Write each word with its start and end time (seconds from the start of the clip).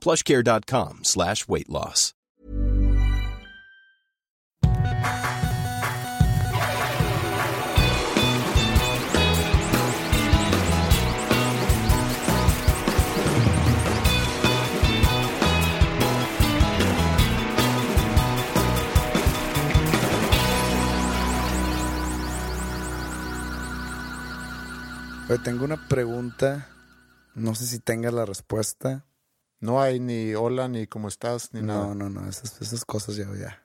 plushcare.com 0.00 1.04
slash 1.04 1.46
weight 1.48 1.68
loss. 1.68 2.14
Tengo 25.42 25.64
una 25.64 25.88
pregunta. 25.88 26.68
No 27.34 27.54
sé 27.54 27.66
si 27.66 27.80
tengas 27.80 28.12
la 28.12 28.26
respuesta. 28.26 29.04
No 29.60 29.80
hay 29.82 30.00
ni 30.00 30.34
hola, 30.34 30.68
ni 30.68 30.86
cómo 30.86 31.08
estás, 31.08 31.52
ni 31.52 31.60
No, 31.60 31.66
nada. 31.66 31.94
no, 31.94 32.08
no. 32.08 32.28
Esas, 32.28 32.60
esas 32.62 32.84
cosas 32.84 33.16
ya, 33.16 33.26
ya. 33.38 33.62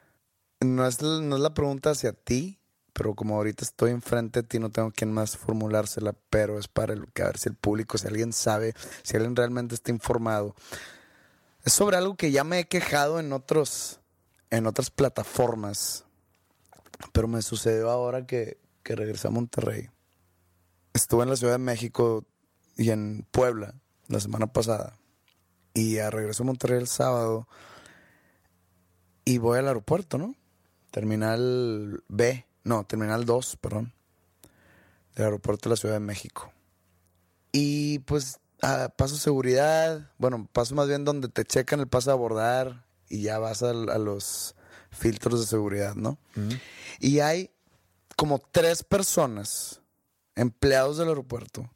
No 0.62 0.86
es, 0.86 1.02
la- 1.02 1.22
no 1.22 1.36
es 1.38 1.42
la 1.42 1.54
pregunta 1.54 1.92
hacia 1.92 2.12
ti, 2.14 2.60
pero 2.94 3.14
como 3.16 3.36
ahorita 3.36 3.64
estoy 3.64 3.92
enfrente 3.92 4.42
de 4.42 4.48
ti, 4.48 4.60
no 4.60 4.70
tengo 4.72 4.92
quien 4.92 5.12
más 5.12 5.38
formulársela, 5.38 6.14
pero 6.30 6.60
es 6.60 6.68
para 6.68 6.94
el, 6.94 7.04
a 7.04 7.24
ver 7.26 7.38
si 7.38 7.50
el 7.50 7.56
público, 7.56 7.98
si 7.98 8.08
alguien 8.08 8.34
sabe, 8.34 8.74
si 9.04 9.16
alguien 9.16 9.36
realmente 9.36 9.76
está 9.76 9.92
informado. 9.92 10.56
Es 11.64 11.74
sobre 11.74 11.98
algo 11.98 12.16
que 12.16 12.32
ya 12.32 12.44
me 12.44 12.60
he 12.60 12.68
quejado 12.68 13.20
en 13.20 13.32
otros, 13.34 14.00
en 14.50 14.68
otras 14.68 14.92
plataformas, 14.92 16.06
pero 17.12 17.28
me 17.28 17.42
sucedió 17.42 17.90
ahora 17.90 18.26
que, 18.26 18.58
que 18.84 18.96
regresé 18.96 19.28
a 19.28 19.32
Monterrey. 19.32 19.90
Estuve 20.94 21.24
en 21.24 21.30
la 21.30 21.36
Ciudad 21.36 21.54
de 21.54 21.60
México 21.60 22.24
y 22.78 22.92
en 22.92 23.26
Puebla 23.32 23.74
la 24.08 24.20
semana 24.20 24.48
pasada. 24.48 24.98
Y 25.76 26.00
regreso 26.00 26.44
a 26.44 26.46
Monterrey 26.46 26.80
el 26.80 26.88
sábado. 26.88 27.48
Y 29.26 29.40
voy 29.40 29.60
al 29.60 29.68
aeropuerto, 29.68 30.18
¿no? 30.18 30.34
Terminal 30.90 32.02
B. 32.08 32.46
No, 32.64 32.86
Terminal 32.86 33.26
2, 33.26 33.58
perdón. 33.58 33.94
Del 35.16 35.26
aeropuerto 35.26 35.68
de 35.68 35.74
la 35.74 35.78
Ciudad 35.78 35.96
de 35.96 36.00
México. 36.00 36.54
Y 37.52 38.00
pues 38.00 38.40
ah, 38.62 38.94
paso 38.96 39.18
seguridad. 39.18 40.12
Bueno, 40.18 40.48
paso 40.54 40.76
más 40.76 40.88
bien 40.88 41.04
donde 41.04 41.28
te 41.28 41.44
checan 41.44 41.82
el 41.82 41.88
paso 41.88 42.10
a 42.10 42.14
abordar. 42.14 42.86
Y 43.10 43.24
ya 43.24 43.38
vas 43.38 43.62
a, 43.62 43.74
los 43.74 44.56
filtros 44.92 45.42
de 45.42 45.46
seguridad, 45.46 45.94
¿no? 45.96 46.18
Y 47.00 47.20
hay 47.20 47.52
como 48.16 48.40
tres 48.40 48.84
personas, 48.84 49.82
empleados 50.36 50.98
del 50.98 51.10
aeropuerto, 51.10 51.70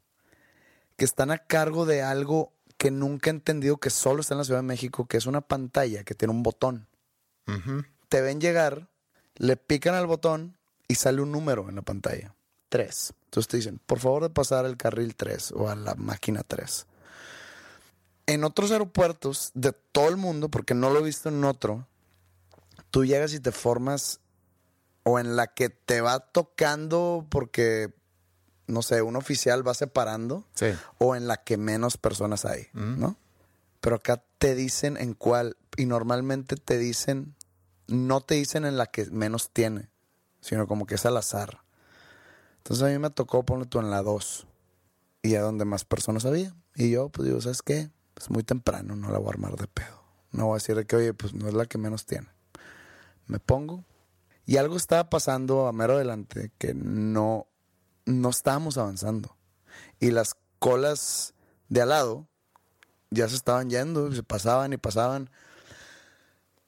que 0.96 1.04
están 1.04 1.30
a 1.30 1.38
cargo 1.38 1.84
de 1.84 2.02
algo 2.02 2.54
que 2.80 2.90
nunca 2.90 3.28
he 3.28 3.34
entendido 3.34 3.76
que 3.76 3.90
solo 3.90 4.22
está 4.22 4.32
en 4.32 4.38
la 4.38 4.44
Ciudad 4.44 4.60
de 4.60 4.66
México, 4.66 5.04
que 5.04 5.18
es 5.18 5.26
una 5.26 5.42
pantalla 5.42 6.02
que 6.02 6.14
tiene 6.14 6.32
un 6.32 6.42
botón. 6.42 6.88
Te 8.08 8.22
ven 8.22 8.40
llegar, 8.40 8.88
le 9.34 9.58
pican 9.58 9.94
al 9.94 10.06
botón 10.06 10.56
y 10.88 10.94
sale 10.94 11.20
un 11.20 11.30
número 11.30 11.68
en 11.68 11.76
la 11.76 11.82
pantalla. 11.82 12.34
Tres. 12.70 13.12
Entonces 13.26 13.48
te 13.48 13.58
dicen, 13.58 13.82
por 13.84 13.98
favor 13.98 14.22
de 14.22 14.30
pasar 14.30 14.64
al 14.64 14.78
carril 14.78 15.14
3 15.14 15.52
o 15.56 15.68
a 15.68 15.76
la 15.76 15.94
máquina 15.94 16.42
3. 16.42 16.86
En 18.28 18.44
otros 18.44 18.70
aeropuertos 18.70 19.50
de 19.52 19.72
todo 19.72 20.08
el 20.08 20.16
mundo, 20.16 20.48
porque 20.48 20.72
no 20.72 20.88
lo 20.88 21.00
he 21.00 21.02
visto 21.02 21.28
en 21.28 21.44
otro, 21.44 21.86
tú 22.90 23.04
llegas 23.04 23.34
y 23.34 23.40
te 23.40 23.52
formas 23.52 24.20
o 25.02 25.18
en 25.18 25.36
la 25.36 25.48
que 25.48 25.68
te 25.68 26.00
va 26.00 26.20
tocando 26.20 27.26
porque, 27.28 27.92
no 28.70 28.82
sé, 28.82 29.02
un 29.02 29.16
oficial 29.16 29.66
va 29.66 29.74
separando 29.74 30.46
Sí. 30.54 30.66
o 30.98 31.14
en 31.16 31.26
la 31.26 31.38
que 31.38 31.56
menos 31.56 31.96
personas 31.96 32.44
hay, 32.44 32.68
¿no? 32.72 33.16
Pero 33.80 33.96
acá 33.96 34.22
te 34.38 34.54
dicen 34.54 34.96
en 34.96 35.14
cuál, 35.14 35.56
y 35.76 35.86
normalmente 35.86 36.56
te 36.56 36.78
dicen, 36.78 37.34
no 37.86 38.20
te 38.20 38.34
dicen 38.34 38.64
en 38.64 38.76
la 38.76 38.86
que 38.86 39.06
menos 39.06 39.50
tiene, 39.50 39.88
sino 40.40 40.66
como 40.66 40.86
que 40.86 40.94
es 40.96 41.06
al 41.06 41.16
azar. 41.16 41.60
Entonces 42.58 42.86
a 42.86 42.90
mí 42.90 42.98
me 42.98 43.10
tocó 43.10 43.42
poner 43.44 43.66
tú 43.66 43.78
en 43.80 43.90
la 43.90 44.02
2 44.02 44.46
y 45.22 45.34
a 45.34 45.40
donde 45.42 45.64
más 45.64 45.84
personas 45.84 46.24
había. 46.24 46.54
Y 46.74 46.90
yo, 46.90 47.08
pues 47.08 47.26
digo, 47.26 47.40
¿sabes 47.40 47.62
qué? 47.62 47.90
Es 48.16 48.30
muy 48.30 48.42
temprano, 48.42 48.96
no 48.96 49.10
la 49.10 49.18
voy 49.18 49.28
a 49.28 49.30
armar 49.30 49.56
de 49.56 49.66
pedo. 49.66 50.02
No 50.32 50.46
voy 50.46 50.54
a 50.54 50.56
decir 50.58 50.76
de 50.76 50.84
que, 50.86 50.96
oye, 50.96 51.14
pues 51.14 51.34
no 51.34 51.48
es 51.48 51.54
la 51.54 51.66
que 51.66 51.78
menos 51.78 52.06
tiene. 52.06 52.28
Me 53.26 53.38
pongo 53.38 53.84
y 54.46 54.56
algo 54.58 54.76
estaba 54.76 55.08
pasando 55.10 55.66
a 55.66 55.72
mero 55.72 55.94
adelante 55.94 56.52
que 56.58 56.74
no, 56.74 57.46
no 58.06 58.30
estábamos 58.30 58.78
avanzando. 58.78 59.36
Y 59.98 60.10
las 60.10 60.36
colas 60.58 61.34
de 61.68 61.82
al 61.82 61.90
lado 61.90 62.26
ya 63.10 63.28
se 63.28 63.34
estaban 63.36 63.70
yendo, 63.70 64.12
se 64.12 64.22
pasaban 64.22 64.72
y 64.72 64.76
pasaban. 64.76 65.30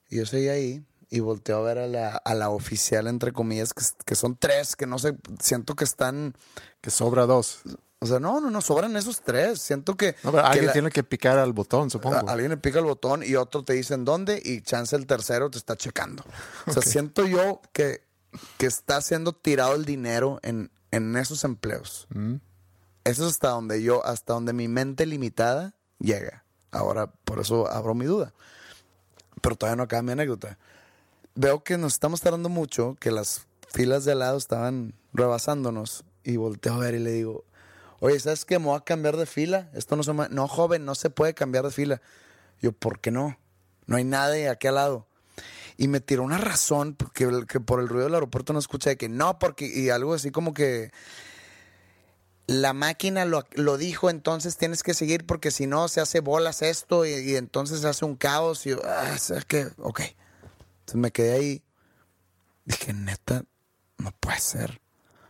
Y 0.08 0.18
yo 0.18 0.26
seguía 0.26 0.52
ahí 0.52 0.84
y 1.10 1.20
volteo 1.20 1.58
a 1.58 1.62
ver 1.62 1.78
a 1.78 1.86
la, 1.86 2.16
a 2.16 2.34
la 2.34 2.50
oficial, 2.50 3.06
entre 3.06 3.32
comillas, 3.32 3.74
que, 3.74 3.82
que 4.04 4.14
son 4.14 4.36
tres, 4.36 4.76
que 4.76 4.86
no 4.86 4.98
sé, 4.98 5.16
siento 5.40 5.74
que 5.74 5.84
están, 5.84 6.34
Que 6.80 6.90
sobra 6.90 7.26
dos. 7.26 7.60
o 8.00 8.06
sea, 8.06 8.18
no, 8.18 8.40
no, 8.40 8.50
no, 8.50 8.60
sobran 8.62 8.96
esos 8.96 9.20
tres. 9.22 9.60
Siento 9.60 9.94
que... 9.96 10.16
No, 10.22 10.32
pero 10.32 10.42
que 10.44 10.48
alguien 10.48 10.66
la- 10.66 10.72
tiene 10.72 10.90
que 10.90 11.04
picar 11.04 11.38
al 11.38 11.52
botón, 11.52 11.90
supongo. 11.90 12.16
a- 12.28 12.32
Alguien 12.32 12.50
le 12.50 12.56
pica 12.56 12.78
el 12.78 12.84
botón 12.86 13.22
y 13.22 13.34
otro 13.36 13.62
te 13.62 13.74
dice 13.74 13.94
en 13.94 14.04
dónde 14.04 14.40
y 14.42 14.62
chance 14.62 14.96
el 14.96 15.06
tercero 15.06 15.50
te 15.50 15.58
está 15.58 15.76
checando. 15.76 16.24
O 16.66 16.72
sea, 16.72 16.82
siento 16.82 17.26
yo 17.26 17.60
que, 17.72 18.02
que 18.58 18.66
está 18.66 19.00
siendo 19.02 19.32
tirado 19.34 19.74
el 19.74 19.84
dinero 19.84 20.40
en, 20.42 20.70
en 20.92 21.16
esos 21.16 21.42
empleos. 21.42 22.06
Mm. 22.10 22.36
Eso 23.04 23.24
es 23.24 23.32
hasta 23.32 23.48
donde 23.48 23.82
yo, 23.82 24.04
hasta 24.06 24.34
donde 24.34 24.52
mi 24.52 24.68
mente 24.68 25.06
limitada 25.06 25.74
llega. 25.98 26.44
Ahora, 26.70 27.08
por 27.08 27.40
eso 27.40 27.68
abro 27.68 27.94
mi 27.94 28.06
duda. 28.06 28.32
Pero 29.40 29.56
todavía 29.56 29.76
no 29.76 29.82
acaba 29.82 30.02
mi 30.02 30.12
anécdota. 30.12 30.58
Veo 31.34 31.64
que 31.64 31.76
nos 31.78 31.94
estamos 31.94 32.20
tardando 32.20 32.48
mucho, 32.48 32.96
que 33.00 33.10
las 33.10 33.46
filas 33.72 34.04
de 34.04 34.12
al 34.12 34.20
lado 34.20 34.38
estaban 34.38 34.94
rebasándonos 35.12 36.04
y 36.22 36.36
volteo 36.36 36.74
a 36.74 36.78
ver 36.78 36.94
y 36.94 36.98
le 37.00 37.10
digo, 37.10 37.44
oye, 38.00 38.20
¿sabes 38.20 38.44
qué? 38.44 38.58
Me 38.58 38.66
voy 38.66 38.76
a 38.76 38.84
cambiar 38.84 39.16
de 39.16 39.26
fila. 39.26 39.70
Esto 39.74 39.96
no 39.96 40.02
se 40.02 40.12
No, 40.12 40.46
joven, 40.46 40.84
no 40.84 40.94
se 40.94 41.10
puede 41.10 41.34
cambiar 41.34 41.64
de 41.64 41.70
fila. 41.72 42.02
Yo, 42.60 42.72
¿por 42.72 43.00
qué 43.00 43.10
no? 43.10 43.38
No 43.86 43.96
hay 43.96 44.04
nadie 44.04 44.48
aquí 44.48 44.68
al 44.68 44.76
lado. 44.76 45.06
Y 45.76 45.88
me 45.88 46.00
tiró 46.00 46.22
una 46.22 46.38
razón 46.38 46.96
que, 47.14 47.44
que 47.48 47.60
por 47.60 47.80
el 47.80 47.88
ruido 47.88 48.04
del 48.04 48.14
aeropuerto 48.14 48.52
no 48.52 48.58
escuché 48.58 48.90
de 48.90 48.96
que 48.96 49.08
no, 49.08 49.38
porque, 49.38 49.66
y 49.66 49.90
algo 49.90 50.14
así 50.14 50.30
como 50.30 50.54
que 50.54 50.90
la 52.46 52.72
máquina 52.72 53.24
lo, 53.24 53.46
lo 53.52 53.78
dijo, 53.78 54.10
entonces 54.10 54.56
tienes 54.56 54.82
que 54.82 54.94
seguir 54.94 55.24
porque 55.26 55.50
si 55.50 55.66
no 55.66 55.88
se 55.88 56.00
hace 56.00 56.20
bolas 56.20 56.62
esto 56.62 57.06
y, 57.06 57.36
entonces 57.36 57.80
se 57.80 57.88
hace 57.88 58.04
un 58.04 58.16
caos. 58.16 58.66
Y 58.66 58.70
yo, 58.70 58.82
ah, 58.84 59.16
¿sabes 59.18 59.44
qué? 59.44 59.68
Ok. 59.78 60.00
Entonces 60.00 60.96
me 60.96 61.10
quedé 61.12 61.32
ahí. 61.32 61.62
Dije, 62.64 62.92
neta, 62.92 63.44
no 63.98 64.12
puede 64.20 64.40
ser. 64.40 64.80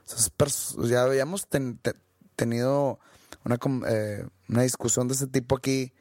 Es 0.07 0.33
ya 0.89 1.03
habíamos 1.05 1.47
ten- 1.47 1.79
te- 1.79 1.95
tenido 2.37 2.99
una, 3.45 3.59
eh, 3.89 4.27
una 4.49 4.63
discusión 4.63 5.09
de 5.09 5.15
ese 5.15 5.27
tipo 5.27 5.57
aquí. 5.57 5.93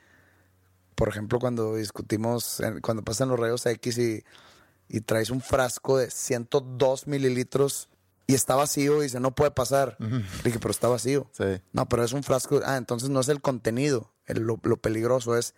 Por 0.95 1.09
ejemplo, 1.09 1.39
cuando 1.39 1.75
discutimos, 1.75 2.59
en- 2.59 2.81
cuando 2.81 3.03
pasan 3.03 3.29
los 3.29 3.39
rayos 3.39 3.65
X 3.65 3.97
y, 3.97 4.23
y 4.87 5.01
traes 5.01 5.29
un 5.29 5.41
frasco 5.41 5.97
de 5.97 6.11
102 6.11 7.07
mililitros 7.07 7.89
y 8.27 8.33
está 8.35 8.55
vacío 8.55 8.99
y 8.99 9.03
dice, 9.03 9.19
no 9.19 9.33
puede 9.33 9.51
pasar. 9.51 9.97
Le 9.99 10.17
dije, 10.43 10.59
pero 10.59 10.71
está 10.71 10.87
vacío. 10.87 11.27
Sí. 11.31 11.61
No, 11.73 11.87
pero 11.89 12.03
es 12.03 12.13
un 12.13 12.23
frasco. 12.23 12.61
Ah, 12.65 12.77
entonces 12.77 13.09
no 13.09 13.19
es 13.19 13.29
el 13.29 13.41
contenido 13.41 14.11
el- 14.25 14.41
lo, 14.43 14.59
lo 14.63 14.77
peligroso, 14.77 15.35
es 15.37 15.53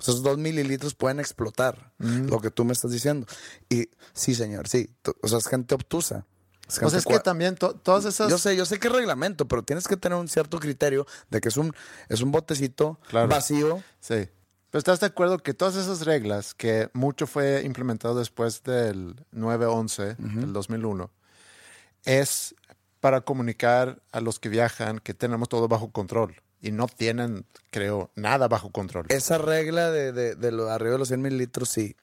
Esos 0.00 0.22
dos 0.22 0.38
mililitros 0.38 0.94
pueden 0.94 1.18
explotar, 1.18 1.92
lo 1.98 2.40
que 2.40 2.52
tú 2.52 2.64
me 2.64 2.72
estás 2.72 2.92
diciendo. 2.92 3.26
Y 3.68 3.88
sí, 4.12 4.32
señor, 4.36 4.68
sí. 4.68 4.90
O 5.22 5.26
sea, 5.26 5.38
es 5.38 5.48
gente 5.48 5.74
obtusa. 5.74 6.24
Es 6.68 6.78
Pues 6.78 6.94
es 6.94 7.04
que 7.04 7.18
también 7.18 7.56
to- 7.56 7.74
todas 7.74 8.04
esas... 8.04 8.30
Yo 8.30 8.38
sé, 8.38 8.54
yo 8.56 8.64
sé 8.64 8.78
que 8.78 8.86
es 8.86 8.94
reglamento, 8.94 9.48
pero 9.48 9.64
tienes 9.64 9.88
que 9.88 9.96
tener 9.96 10.16
un 10.16 10.28
cierto 10.28 10.60
criterio 10.60 11.04
de 11.30 11.40
que 11.40 11.48
es 11.48 11.56
un, 11.56 11.74
es 12.08 12.20
un 12.20 12.30
botecito 12.30 13.00
Claro. 13.08 13.26
vacío. 13.28 13.82
Sí. 13.98 14.28
Pero 14.70 14.80
estás 14.80 15.00
de 15.00 15.06
acuerdo 15.06 15.38
que 15.38 15.54
todas 15.54 15.76
esas 15.76 16.04
reglas, 16.04 16.54
que 16.54 16.90
mucho 16.92 17.26
fue 17.26 17.62
implementado 17.64 18.18
después 18.18 18.62
del 18.64 19.16
9-11 19.32 20.16
del 20.16 20.52
2001, 20.52 21.10
es 22.04 22.54
para 23.00 23.22
comunicar 23.22 24.02
a 24.12 24.20
los 24.20 24.38
que 24.38 24.48
viajan 24.48 24.98
que 24.98 25.14
tenemos 25.14 25.48
todo 25.48 25.68
bajo 25.68 25.90
control. 25.90 26.36
Y 26.60 26.72
no 26.72 26.86
tienen, 26.86 27.46
creo, 27.70 28.10
nada 28.16 28.48
bajo 28.48 28.70
control. 28.70 29.06
Esa 29.10 29.38
regla 29.38 29.90
de, 29.90 30.12
de, 30.12 30.34
de 30.34 30.52
lo 30.52 30.68
arriba 30.70 30.92
de 30.92 30.98
los 30.98 31.08
100 31.08 31.22
mililitros, 31.22 31.68
sí. 31.68 31.96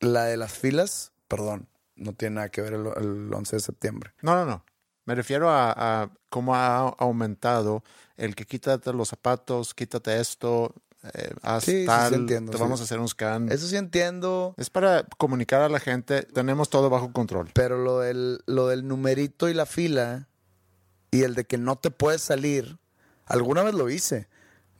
La 0.00 0.24
de 0.24 0.36
las 0.36 0.52
filas, 0.52 1.12
perdón, 1.26 1.68
no 1.96 2.12
tiene 2.12 2.36
nada 2.36 2.48
que 2.48 2.62
ver 2.62 2.74
el, 2.74 2.86
el 2.86 3.34
11 3.34 3.56
de 3.56 3.60
septiembre. 3.60 4.12
No, 4.22 4.34
no, 4.36 4.44
no. 4.44 4.64
Me 5.04 5.14
refiero 5.14 5.50
a, 5.50 5.72
a 5.72 6.10
cómo 6.28 6.54
ha 6.54 6.78
aumentado 6.98 7.82
el 8.16 8.36
que 8.36 8.44
quítate 8.44 8.92
los 8.92 9.08
zapatos, 9.08 9.74
quítate 9.74 10.20
esto, 10.20 10.74
eh, 11.14 11.30
haz 11.42 11.64
Sí, 11.64 11.70
sí, 11.72 11.80
sí, 11.80 11.86
tal, 11.86 12.14
entiendo, 12.14 12.52
te 12.52 12.58
vamos 12.58 12.80
a 12.80 12.84
hacer 12.84 12.98
un 12.98 13.08
scan. 13.08 13.50
Eso 13.52 13.66
sí 13.66 13.76
entiendo, 13.76 14.54
Es 14.56 14.70
para 14.70 15.04
comunicar 15.16 15.60
a 15.62 15.68
la 15.68 15.80
gente, 15.80 16.22
tenemos 16.22 16.70
todo 16.70 16.90
bajo 16.90 17.12
control. 17.12 17.50
pero 17.54 17.78
lo 17.82 18.00
del, 18.00 18.40
lo 18.46 18.66
del 18.68 18.86
numerito 18.86 19.48
y 19.48 19.54
la 19.54 19.66
fila 19.66 20.28
y 21.10 21.22
el 21.22 21.34
de 21.34 21.44
que 21.44 21.56
no 21.58 21.76
te 21.76 21.90
puedes 21.90 22.20
salir, 22.22 22.78
alguna 23.26 23.62
vez 23.62 23.74
lo 23.74 23.88
hice. 23.90 24.28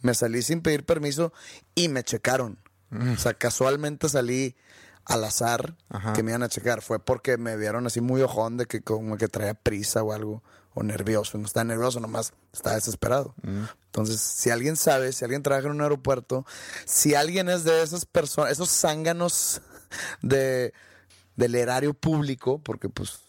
Me 0.00 0.14
salí 0.14 0.42
sin 0.42 0.60
pedir 0.60 0.84
permiso 0.84 1.32
y 1.74 1.88
me 1.88 2.02
checaron. 2.04 2.58
O 2.90 3.16
sea, 3.18 3.34
casualmente 3.34 4.08
salí 4.08 4.56
al 5.04 5.24
azar 5.24 5.74
Ajá. 5.88 6.12
que 6.12 6.22
me 6.22 6.30
iban 6.30 6.42
a 6.42 6.48
checar. 6.48 6.82
Fue 6.82 6.98
porque 7.04 7.36
me 7.36 7.56
vieron 7.56 7.86
así 7.86 8.00
muy 8.00 8.22
ojón 8.22 8.56
de 8.58 8.66
que 8.66 8.80
como 8.82 9.16
que 9.16 9.28
traía 9.28 9.54
prisa 9.54 10.02
o 10.02 10.12
algo, 10.12 10.42
o 10.78 10.82
nervioso. 10.84 11.38
No 11.38 11.46
estaba 11.46 11.64
nervioso, 11.64 11.98
nomás 11.98 12.32
estaba 12.52 12.76
desesperado. 12.76 13.34
Entonces, 13.86 14.20
si 14.20 14.50
alguien 14.50 14.76
sabe, 14.76 15.12
si 15.12 15.24
alguien 15.24 15.42
trabaja 15.42 15.66
en 15.66 15.74
un 15.74 15.80
aeropuerto, 15.82 16.46
si 16.84 17.16
alguien 17.16 17.48
es 17.48 17.64
de 17.64 17.82
esas 17.82 18.04
personas, 18.06 18.52
esos 18.52 18.70
zánganos 18.70 19.60
de, 20.22 20.72
del 21.34 21.56
erario 21.56 21.94
público, 21.94 22.60
porque 22.62 22.88
pues 22.88 23.20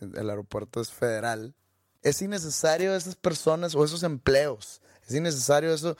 el 0.00 0.30
aeropuerto 0.30 0.80
es 0.80 0.92
federal, 0.92 1.54
es 2.02 2.22
innecesario 2.22 2.94
esas 2.94 3.16
personas 3.16 3.74
o 3.74 3.84
esos 3.84 4.04
empleos. 4.04 4.80
Es 5.08 5.14
innecesario 5.14 5.74
eso. 5.74 5.96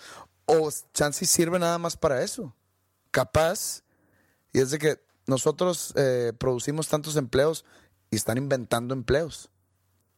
O 0.46 0.70
chance 0.92 1.24
y 1.24 1.26
sirve 1.26 1.58
nada 1.58 1.78
más 1.78 1.96
para 1.96 2.22
eso. 2.22 2.54
Capaz. 3.10 3.82
Y 4.52 4.60
es 4.60 4.70
de 4.70 4.78
que 4.78 5.00
nosotros 5.26 5.92
eh, 5.96 6.32
producimos 6.38 6.86
tantos 6.86 7.16
empleos 7.16 7.64
y 8.10 8.16
están 8.16 8.38
inventando 8.38 8.94
empleos. 8.94 9.50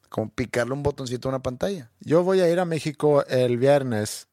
Como 0.09 0.31
picarle 0.31 0.73
un 0.73 0.83
botoncito 0.83 1.29
a 1.29 1.31
una 1.31 1.43
pantalla. 1.43 1.91
Yo 2.01 2.23
voy 2.23 2.41
a 2.41 2.51
ir 2.51 2.59
a 2.61 2.65
México 2.65 3.25
el 3.27 3.57
viernes. 3.59 4.29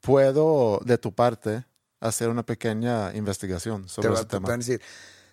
¿Puedo, 0.00 0.80
de 0.84 0.98
tu 0.98 1.12
parte, 1.14 1.64
hacer 2.00 2.28
una 2.28 2.44
pequeña 2.44 3.14
investigación 3.14 3.84
Te, 3.84 3.88
sobre 3.88 4.08
va- 4.10 4.14
ese 4.16 4.24
te 4.24 4.30
tema? 4.36 4.46
pueden 4.46 4.60
decir, 4.60 4.80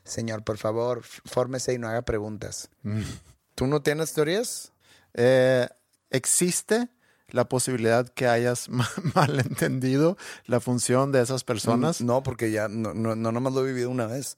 señor, 0.03 0.44
por 0.44 0.57
favor, 0.57 1.03
fórmese 1.03 1.73
y 1.73 1.77
no 1.77 1.88
haga 1.88 2.01
preguntas. 2.01 2.69
Mm. 2.83 3.01
¿Tú 3.53 3.67
no 3.67 3.81
tienes 3.81 4.13
teorías? 4.13 4.71
Eh, 5.13 5.67
¿Existe 6.09 6.89
la 7.29 7.47
posibilidad 7.47 8.07
que 8.09 8.27
hayas 8.27 8.69
ma- 8.69 8.89
malentendido 9.13 10.17
la 10.45 10.59
función 10.59 11.12
de 11.12 11.21
esas 11.21 11.44
personas? 11.44 12.01
No, 12.01 12.23
porque 12.23 12.51
ya 12.51 12.67
no, 12.67 12.94
no, 12.94 13.15
no 13.15 13.31
nomás 13.31 13.53
lo 13.53 13.62
he 13.63 13.67
vivido 13.67 13.89
una 13.89 14.07
vez. 14.07 14.38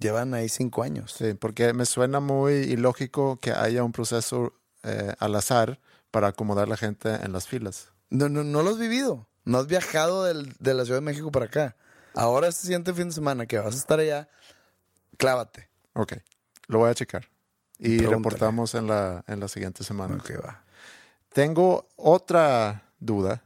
Llevan 0.00 0.32
ahí 0.34 0.48
cinco 0.48 0.82
años. 0.82 1.14
Sí, 1.16 1.34
porque 1.34 1.74
me 1.74 1.84
suena 1.86 2.20
muy 2.20 2.54
ilógico 2.54 3.36
que 3.38 3.52
haya 3.52 3.84
un 3.84 3.92
proceso 3.92 4.54
eh, 4.82 5.14
al 5.18 5.34
azar 5.34 5.78
para 6.10 6.28
acomodar 6.28 6.68
la 6.68 6.76
gente 6.76 7.08
en 7.14 7.32
las 7.32 7.46
filas. 7.46 7.92
No, 8.10 8.28
no, 8.28 8.42
no 8.44 8.62
lo 8.62 8.70
has 8.70 8.78
vivido. 8.78 9.28
No 9.44 9.58
has 9.58 9.66
viajado 9.66 10.24
del- 10.24 10.54
de 10.58 10.74
la 10.74 10.84
Ciudad 10.84 10.98
de 10.98 11.04
México 11.06 11.30
para 11.30 11.46
acá. 11.46 11.76
Ahora 12.14 12.48
este 12.48 12.62
siguiente 12.62 12.92
fin 12.92 13.08
de 13.08 13.14
semana 13.14 13.46
que 13.46 13.58
vas 13.58 13.74
a 13.74 13.78
estar 13.78 13.98
allá, 14.00 14.28
clávate. 15.16 15.68
Ok, 15.94 16.14
lo 16.66 16.78
voy 16.78 16.90
a 16.90 16.94
checar. 16.94 17.28
Y 17.78 17.98
Pregúntale. 17.98 18.16
reportamos 18.16 18.74
en 18.74 18.86
la, 18.88 19.24
en 19.26 19.40
la 19.40 19.48
siguiente 19.48 19.84
semana. 19.84 20.16
Ok, 20.16 20.32
va. 20.44 20.64
Tengo 21.32 21.88
otra 21.96 22.82
duda 22.98 23.42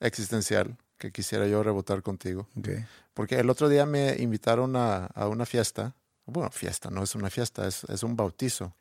existencial 0.00 0.76
que 0.98 1.10
quisiera 1.12 1.46
yo 1.46 1.62
rebotar 1.62 2.02
contigo. 2.02 2.48
Ok. 2.56 2.68
Porque 3.14 3.38
el 3.40 3.50
otro 3.50 3.68
día 3.68 3.86
me 3.86 4.16
invitaron 4.18 4.76
a, 4.76 5.06
a 5.06 5.28
una 5.28 5.46
fiesta. 5.46 5.94
Bueno, 6.26 6.50
fiesta, 6.50 6.90
no 6.90 7.02
es 7.02 7.14
una 7.14 7.30
fiesta, 7.30 7.66
es, 7.66 7.84
es 7.84 8.02
un 8.02 8.16
bautizo. 8.16 8.74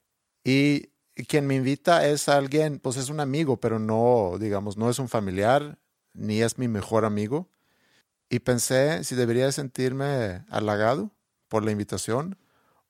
Y 0.43 0.89
quien 1.13 1.45
me 1.45 1.55
invita 1.55 2.07
es 2.07 2.27
alguien, 2.27 2.79
pues 2.79 2.97
es 2.97 3.09
un 3.09 3.19
amigo, 3.19 3.57
pero 3.57 3.79
no, 3.79 4.37
digamos, 4.39 4.77
no 4.77 4.89
es 4.89 4.99
un 4.99 5.09
familiar, 5.09 5.77
ni 6.13 6.41
es 6.41 6.57
mi 6.57 6.67
mejor 6.67 7.05
amigo. 7.05 7.49
Y 8.29 8.39
pensé 8.39 9.03
si 9.03 9.15
debería 9.15 9.45
de 9.45 9.51
sentirme 9.51 10.43
halagado 10.49 11.11
por 11.49 11.63
la 11.63 11.71
invitación 11.71 12.37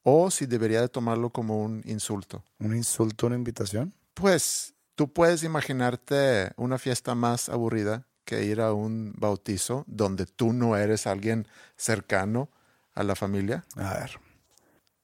o 0.04 0.32
si 0.32 0.46
debería 0.46 0.82
de 0.82 0.90
tomarlo 0.90 1.32
como 1.32 1.62
un 1.62 1.82
insulto. 1.86 2.44
¿Un 2.60 2.76
insulto, 2.76 3.28
una 3.28 3.36
invitación? 3.36 3.94
Pues 4.14 4.74
tú 4.96 5.12
puedes 5.12 5.44
imaginarte 5.44 6.52
una 6.56 6.78
fiesta 6.78 7.16
más 7.16 7.50
aburrida 7.50 8.08
que 8.26 8.44
ir 8.46 8.62
a 8.62 8.74
un 8.74 9.14
bautizo 9.18 9.84
donde 9.88 10.26
tú 10.26 10.54
no 10.54 10.78
eres 10.78 11.08
alguien 11.08 11.48
cercano 11.76 12.50
a 12.94 13.04
la 13.04 13.16
familia. 13.16 13.66
A 13.76 13.94
ver. 13.96 14.20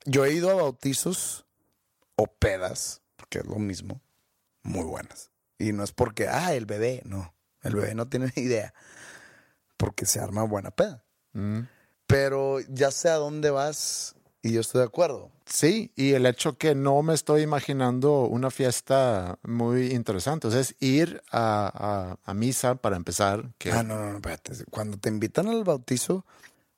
Yo 0.06 0.26
he 0.26 0.34
ido 0.34 0.50
a 0.52 0.56
bautizos 0.56 1.46
o 2.16 2.28
pedas, 2.28 3.02
porque 3.30 3.40
es 3.48 3.54
lo 3.54 3.60
mismo, 3.60 4.02
muy 4.64 4.84
buenas. 4.86 5.30
Y 5.60 5.72
no 5.72 5.84
es 5.84 5.92
porque, 5.92 6.28
ah, 6.28 6.54
el 6.56 6.66
bebé, 6.66 7.02
no. 7.06 7.34
El 7.62 7.76
bebé 7.76 7.94
no 7.94 8.08
tiene 8.08 8.32
ni 8.36 8.44
idea. 8.44 8.74
Porque 9.78 10.06
se 10.06 10.20
arma 10.20 10.44
buena 10.44 10.72
peda. 10.72 11.04
Mm. 11.34 11.60
Pero 12.08 12.60
ya 12.62 12.90
sé 12.92 13.10
a 13.10 13.16
dónde 13.16 13.52
vas 13.52 14.16
y 14.42 14.54
yo 14.54 14.62
estoy 14.62 14.80
de 14.80 14.86
acuerdo. 14.88 15.32
Sí, 15.46 15.92
y 15.96 16.14
el 16.14 16.26
hecho 16.26 16.58
que 16.58 16.74
no 16.74 17.02
me 17.04 17.14
estoy 17.14 17.42
imaginando 17.44 18.22
una 18.24 18.50
fiesta 18.50 19.38
muy 19.44 19.92
interesante. 19.92 20.48
O 20.48 20.52
sea, 20.52 20.62
es 20.62 20.76
ir 20.80 21.22
a, 21.32 21.72
a- 22.24 22.32
a 22.32 22.34
misa 22.34 22.76
para 22.76 22.96
empezar. 22.96 23.52
Que, 23.60 23.72
Ah, 23.72 23.84
no, 23.84 23.96
no, 24.00 24.10
no, 24.12 24.16
espérate. 24.16 24.54
Cuando 24.72 24.98
te 24.98 25.10
invitan 25.10 25.48
al 25.50 25.64
bautizo, 25.64 26.26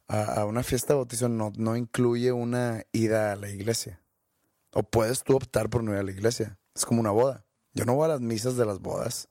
a, 0.09 0.41
a 0.41 0.45
una 0.45 0.63
fiesta 0.63 0.93
de 0.93 0.97
bautizo, 0.97 1.29
no, 1.29 1.53
no 1.55 1.77
incluye 1.77 2.31
una 2.33 2.83
ida 2.91 3.31
a 3.31 3.35
la 3.37 3.47
iglesia. 3.49 4.00
O 4.73 4.83
puedes 4.83 5.23
tú 5.23 5.35
optar 5.35 5.69
por 5.69 5.83
no 5.83 5.91
ir 5.91 5.97
a 5.97 6.03
la 6.03 6.11
iglesia. 6.11 6.57
Es 6.75 6.85
como 6.85 7.01
una 7.01 7.11
boda. 7.11 7.45
Yo 7.73 7.85
no 7.85 7.95
voy 7.95 8.05
a 8.05 8.09
las 8.09 8.21
misas 8.21 8.57
de 8.57 8.65
las 8.65 8.79
bodas. 8.79 9.29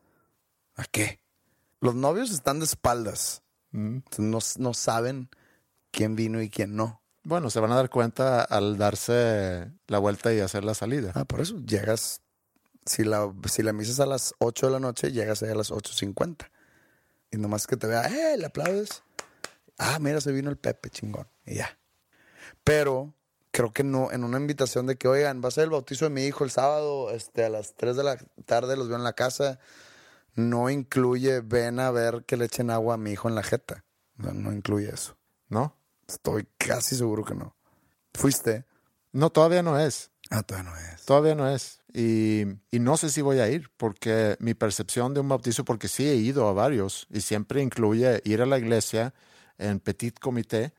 ¿A 0.77 0.85
qué? 0.85 1.21
Los 1.81 1.95
novios 1.95 2.31
están 2.31 2.59
de 2.59 2.67
espaldas. 2.67 3.43
Mm. 3.73 3.99
No, 4.19 4.39
no 4.59 4.75
saben 4.75 5.31
quién 5.91 6.17
vino 6.17 6.43
y 6.43 6.51
quién 6.51 6.77
no. 6.77 7.03
Bueno, 7.23 7.51
se 7.51 7.61
van 7.61 7.73
a 7.73 7.77
dar 7.77 7.91
cuenta 7.91 8.43
al 8.43 8.79
darse 8.79 9.71
la 9.87 9.99
vuelta 9.99 10.33
y 10.33 10.41
hacer 10.41 10.65
la 10.65 10.75
salida. 10.75 11.13
Ah, 11.15 11.25
por 11.25 11.41
eso 11.41 11.59
llegas. 11.59 12.23
Si 12.87 13.05
la, 13.05 13.33
si 13.47 13.63
la 13.63 13.73
misa 13.73 13.93
es 13.93 14.01
a 14.01 14.07
las 14.07 14.35
8 14.39 14.67
de 14.67 14.73
la 14.73 14.81
noche, 14.81 15.13
llegas 15.13 15.43
ahí 15.43 15.51
a 15.51 15.55
las 15.55 15.71
8.50. 15.71 16.51
Y 17.31 17.37
nomás 17.37 17.67
que 17.67 17.77
te 17.77 17.87
vea, 17.87 18.03
¡eh! 18.07 18.37
Le 18.39 18.47
aplaudes. 18.47 19.03
Ah, 19.79 19.99
mira, 20.01 20.21
se 20.21 20.33
vino 20.33 20.51
el 20.51 20.57
Pepe, 20.57 20.91
chingón. 20.91 21.29
Y 21.45 21.57
ya. 21.57 21.79
Pero 22.65 23.15
creo 23.51 23.73
que 23.73 23.85
no, 23.85 24.13
en 24.13 24.25
una 24.25 24.39
invitación 24.39 24.87
de 24.87 24.97
que, 24.97 25.09
oigan, 25.09 25.43
va 25.43 25.49
a 25.49 25.53
ser 25.53 25.65
el 25.65 25.71
bautizo 25.71 26.05
de 26.05 26.11
mi 26.11 26.25
hijo 26.25 26.45
el 26.45 26.51
sábado, 26.51 27.11
este, 27.11 27.45
a 27.45 27.49
las 27.49 27.75
3 27.75 27.97
de 27.97 28.05
la 28.05 28.17
tarde 28.47 28.77
los 28.77 28.89
veo 28.89 28.97
en 28.97 29.05
la 29.05 29.15
casa. 29.15 29.59
No 30.35 30.71
incluye, 30.71 31.41
ven 31.41 31.81
a 31.81 31.91
ver 31.91 32.25
que 32.25 32.37
le 32.37 32.45
echen 32.47 32.71
agua 32.71 32.95
a 32.95 32.99
mi 32.99 33.11
hijo 33.13 33.29
en 33.29 33.35
la 33.35 33.43
jeta. 33.43 33.85
No, 34.17 34.33
no 34.33 34.53
incluye 34.53 34.89
eso. 34.89 35.17
¿No? 35.49 35.77
Estoy 36.07 36.47
casi 36.57 36.97
seguro 36.97 37.25
que 37.25 37.35
no. 37.35 37.57
¿Fuiste? 38.15 38.65
No, 39.13 39.31
todavía 39.31 39.63
no 39.63 39.79
es. 39.79 40.11
Ah, 40.31 40.43
todavía 40.43 40.71
no 40.71 40.77
es. 40.77 41.05
Todavía 41.05 41.35
no 41.35 41.49
es. 41.49 41.81
Y, 41.93 42.45
y 42.71 42.79
no 42.79 42.97
sé 42.97 43.11
si 43.11 43.21
voy 43.21 43.41
a 43.41 43.49
ir, 43.49 43.71
porque 43.77 44.37
mi 44.39 44.55
percepción 44.55 45.13
de 45.13 45.21
un 45.21 45.29
bautizo, 45.29 45.65
porque 45.65 45.89
sí 45.89 46.09
he 46.09 46.15
ido 46.15 46.49
a 46.49 46.53
varios, 46.53 47.09
y 47.11 47.21
siempre 47.21 47.63
incluye 47.63 48.21
ir 48.25 48.43
a 48.43 48.47
la 48.47 48.59
iglesia 48.59 49.13
en 49.59 49.81
petit 49.81 50.19
comité, 50.19 50.73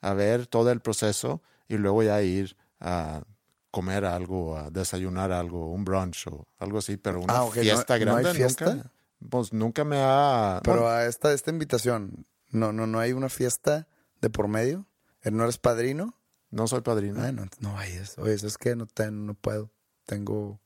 a 0.00 0.14
ver 0.14 0.46
todo 0.46 0.70
el 0.70 0.80
proceso, 0.80 1.42
y 1.68 1.76
luego 1.76 2.02
ya 2.02 2.20
ir 2.22 2.56
a 2.80 3.22
comer 3.70 4.04
algo, 4.04 4.56
a 4.56 4.70
desayunar 4.70 5.32
algo, 5.32 5.72
un 5.72 5.84
brunch 5.84 6.26
o 6.28 6.46
algo 6.58 6.78
así, 6.78 6.96
pero 6.96 7.20
una 7.20 7.38
Ah, 7.38 7.42
ok, 7.44 7.56
¿no- 7.56 7.62
fiesta 7.62 7.94
no 7.98 7.98
hay 7.98 8.00
grande 8.22 8.32
fiesta? 8.34 8.74
nunca. 8.74 8.92
Pues 9.30 9.52
nunca 9.52 9.84
me 9.84 9.96
ha. 10.00 10.60
Pero 10.62 10.82
bueno, 10.82 10.88
a 10.94 11.06
esta, 11.06 11.32
esta 11.32 11.50
invitación, 11.50 12.26
no, 12.50 12.72
no, 12.72 12.86
no 12.86 12.98
hay 13.00 13.12
una 13.12 13.28
fiesta 13.28 13.88
de 14.20 14.30
por 14.30 14.48
medio. 14.48 14.86
¿No 15.24 15.42
eres 15.44 15.58
padrino? 15.58 16.18
no 16.50 16.68
soy 16.68 16.82
padrino. 16.82 17.20
Ah, 17.20 17.32
no, 17.32 17.46
no 17.58 17.72
vayas. 17.72 18.16
Oye, 18.18 18.34
es 18.34 18.58
que 18.58 18.76
no, 18.76 18.86
te- 18.86 19.10
no 19.10 19.34
puedo. 19.34 19.72
Tengo 20.06 20.60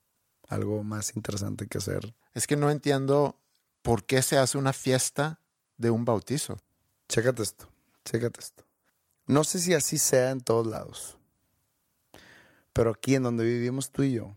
algo 0.49 0.83
más 0.85 1.17
interesante 1.17 1.67
que 1.67 1.78
hacer. 1.78 2.14
Es 2.35 2.47
que 2.47 2.57
no 2.57 2.71
entiendo 2.71 3.40
por 3.81 4.05
qué 4.05 4.21
se 4.21 4.37
hace 4.37 4.59
una 4.59 4.75
fiesta 4.75 5.40
de 5.78 5.88
un 5.90 6.05
bautizo. 6.05 6.59
Chécate 7.09 7.43
esto. 7.43 7.71
chécate 8.05 8.40
esto. 8.40 8.64
No 9.28 9.44
sé 9.44 9.61
si 9.61 9.75
así 9.75 9.99
sea 9.99 10.30
en 10.30 10.40
todos 10.40 10.66
lados, 10.66 11.18
pero 12.73 12.90
aquí 12.90 13.14
en 13.14 13.23
donde 13.23 13.44
vivimos 13.44 13.90
tú 13.90 14.02
y 14.02 14.12
yo, 14.14 14.35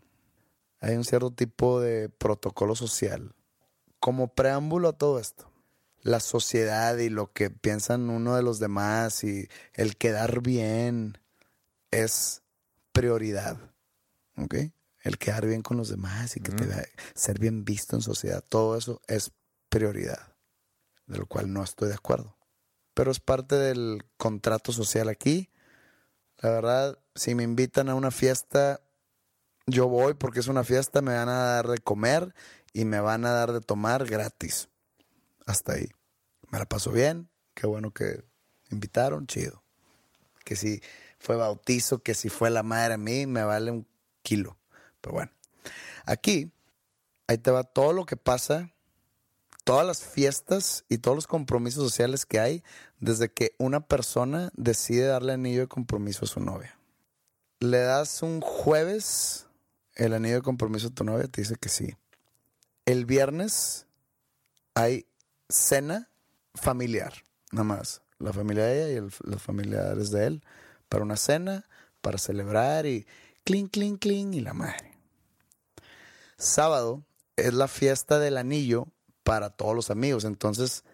hay 0.80 0.96
un 0.96 1.04
cierto 1.04 1.30
tipo 1.30 1.80
de 1.80 2.08
protocolo 2.10 2.74
social. 2.76 3.34
Como 4.00 4.34
preámbulo 4.34 4.88
a 4.88 4.92
todo 4.98 5.18
esto, 5.18 5.50
la 6.02 6.20
sociedad 6.20 6.98
y 6.98 7.08
lo 7.08 7.32
que 7.32 7.50
piensan 7.50 8.10
uno 8.10 8.36
de 8.36 8.42
los 8.42 8.58
demás 8.58 9.24
y 9.24 9.48
el 9.72 9.96
quedar 9.96 10.42
bien 10.42 11.18
es 11.90 12.42
prioridad. 12.92 13.56
¿Ok? 14.36 14.56
El 15.02 15.18
quedar 15.18 15.46
bien 15.46 15.62
con 15.62 15.76
los 15.78 15.88
demás 15.88 16.36
y 16.36 16.40
que 16.40 16.52
te 16.52 16.66
vea- 16.66 16.86
ser 17.14 17.38
bien 17.38 17.64
visto 17.64 17.96
en 17.96 18.02
sociedad, 18.02 18.44
todo 18.46 18.76
eso 18.76 19.00
es 19.06 19.32
prioridad, 19.68 20.36
de 21.06 21.18
lo 21.18 21.26
cual 21.26 21.52
no 21.52 21.62
estoy 21.64 21.88
de 21.88 21.94
acuerdo. 21.94 22.36
Pero 22.94 23.10
es 23.10 23.20
parte 23.20 23.56
del 23.56 24.04
contrato 24.16 24.72
social 24.72 25.08
aquí. 25.08 25.50
La 26.38 26.50
verdad, 26.50 26.98
si 27.14 27.34
me 27.34 27.42
invitan 27.42 27.88
a 27.88 27.94
una 27.94 28.10
fiesta, 28.10 28.80
yo 29.66 29.88
voy 29.88 30.14
porque 30.14 30.40
es 30.40 30.48
una 30.48 30.64
fiesta, 30.64 31.02
me 31.02 31.14
van 31.14 31.28
a 31.28 31.44
dar 31.44 31.68
de 31.68 31.78
comer 31.78 32.34
y 32.72 32.84
me 32.84 33.00
van 33.00 33.24
a 33.24 33.32
dar 33.32 33.52
de 33.52 33.60
tomar 33.60 34.04
gratis. 34.06 34.68
Hasta 35.46 35.74
ahí. 35.74 35.88
Me 36.50 36.58
la 36.58 36.66
paso 36.66 36.90
bien, 36.90 37.30
qué 37.54 37.66
bueno 37.66 37.92
que 37.92 38.24
invitaron, 38.70 39.26
chido. 39.26 39.62
Que 40.44 40.56
si 40.56 40.82
fue 41.18 41.36
bautizo, 41.36 42.02
que 42.02 42.14
si 42.14 42.28
fue 42.28 42.50
la 42.50 42.62
madre 42.62 42.94
a 42.94 42.98
mí, 42.98 43.26
me 43.26 43.44
vale 43.44 43.70
un 43.70 43.86
kilo. 44.22 44.58
Pero 45.00 45.14
bueno, 45.14 45.32
aquí, 46.04 46.52
ahí 47.26 47.38
te 47.38 47.50
va 47.50 47.64
todo 47.64 47.92
lo 47.92 48.06
que 48.06 48.16
pasa, 48.16 48.72
todas 49.64 49.86
las 49.86 50.02
fiestas 50.02 50.84
y 50.88 50.98
todos 50.98 51.16
los 51.16 51.26
compromisos 51.26 51.82
sociales 51.82 52.26
que 52.26 52.40
hay 52.40 52.64
desde 53.00 53.30
que 53.30 53.54
una 53.58 53.86
persona 53.86 54.50
decide 54.54 55.06
darle 55.06 55.32
anillo 55.32 55.60
de 55.60 55.68
compromiso 55.68 56.24
a 56.24 56.28
su 56.28 56.40
novia. 56.40 56.76
Le 57.60 57.78
das 57.78 58.22
un 58.22 58.40
jueves 58.40 59.46
el 59.94 60.14
anillo 60.14 60.36
de 60.36 60.42
compromiso 60.42 60.88
a 60.88 60.90
tu 60.90 61.04
novia, 61.04 61.28
te 61.28 61.42
dice 61.42 61.56
que 61.56 61.68
sí. 61.68 61.96
El 62.86 63.04
viernes 63.04 63.86
hay 64.74 65.06
cena 65.48 66.10
familiar, 66.54 67.12
nada 67.52 67.64
más. 67.64 68.02
La 68.18 68.32
familia 68.32 68.64
de 68.64 68.84
ella 68.84 68.92
y 68.92 68.96
el- 68.96 69.12
los 69.20 69.42
familiares 69.42 70.10
de 70.10 70.26
él 70.26 70.44
para 70.88 71.04
una 71.04 71.16
cena, 71.16 71.64
para 72.00 72.18
celebrar 72.18 72.86
y 72.86 73.06
clink, 73.44 73.72
clink, 73.72 74.00
clink 74.00 74.34
y 74.34 74.40
la 74.40 74.54
madre. 74.54 74.92
Sábado 76.36 77.04
es 77.36 77.54
la 77.54 77.68
fiesta 77.68 78.18
del 78.18 78.36
anillo 78.36 78.88
para 79.22 79.50
todos 79.50 79.74
los 79.74 79.90
amigos. 79.90 80.24
Entonces, 80.24 80.84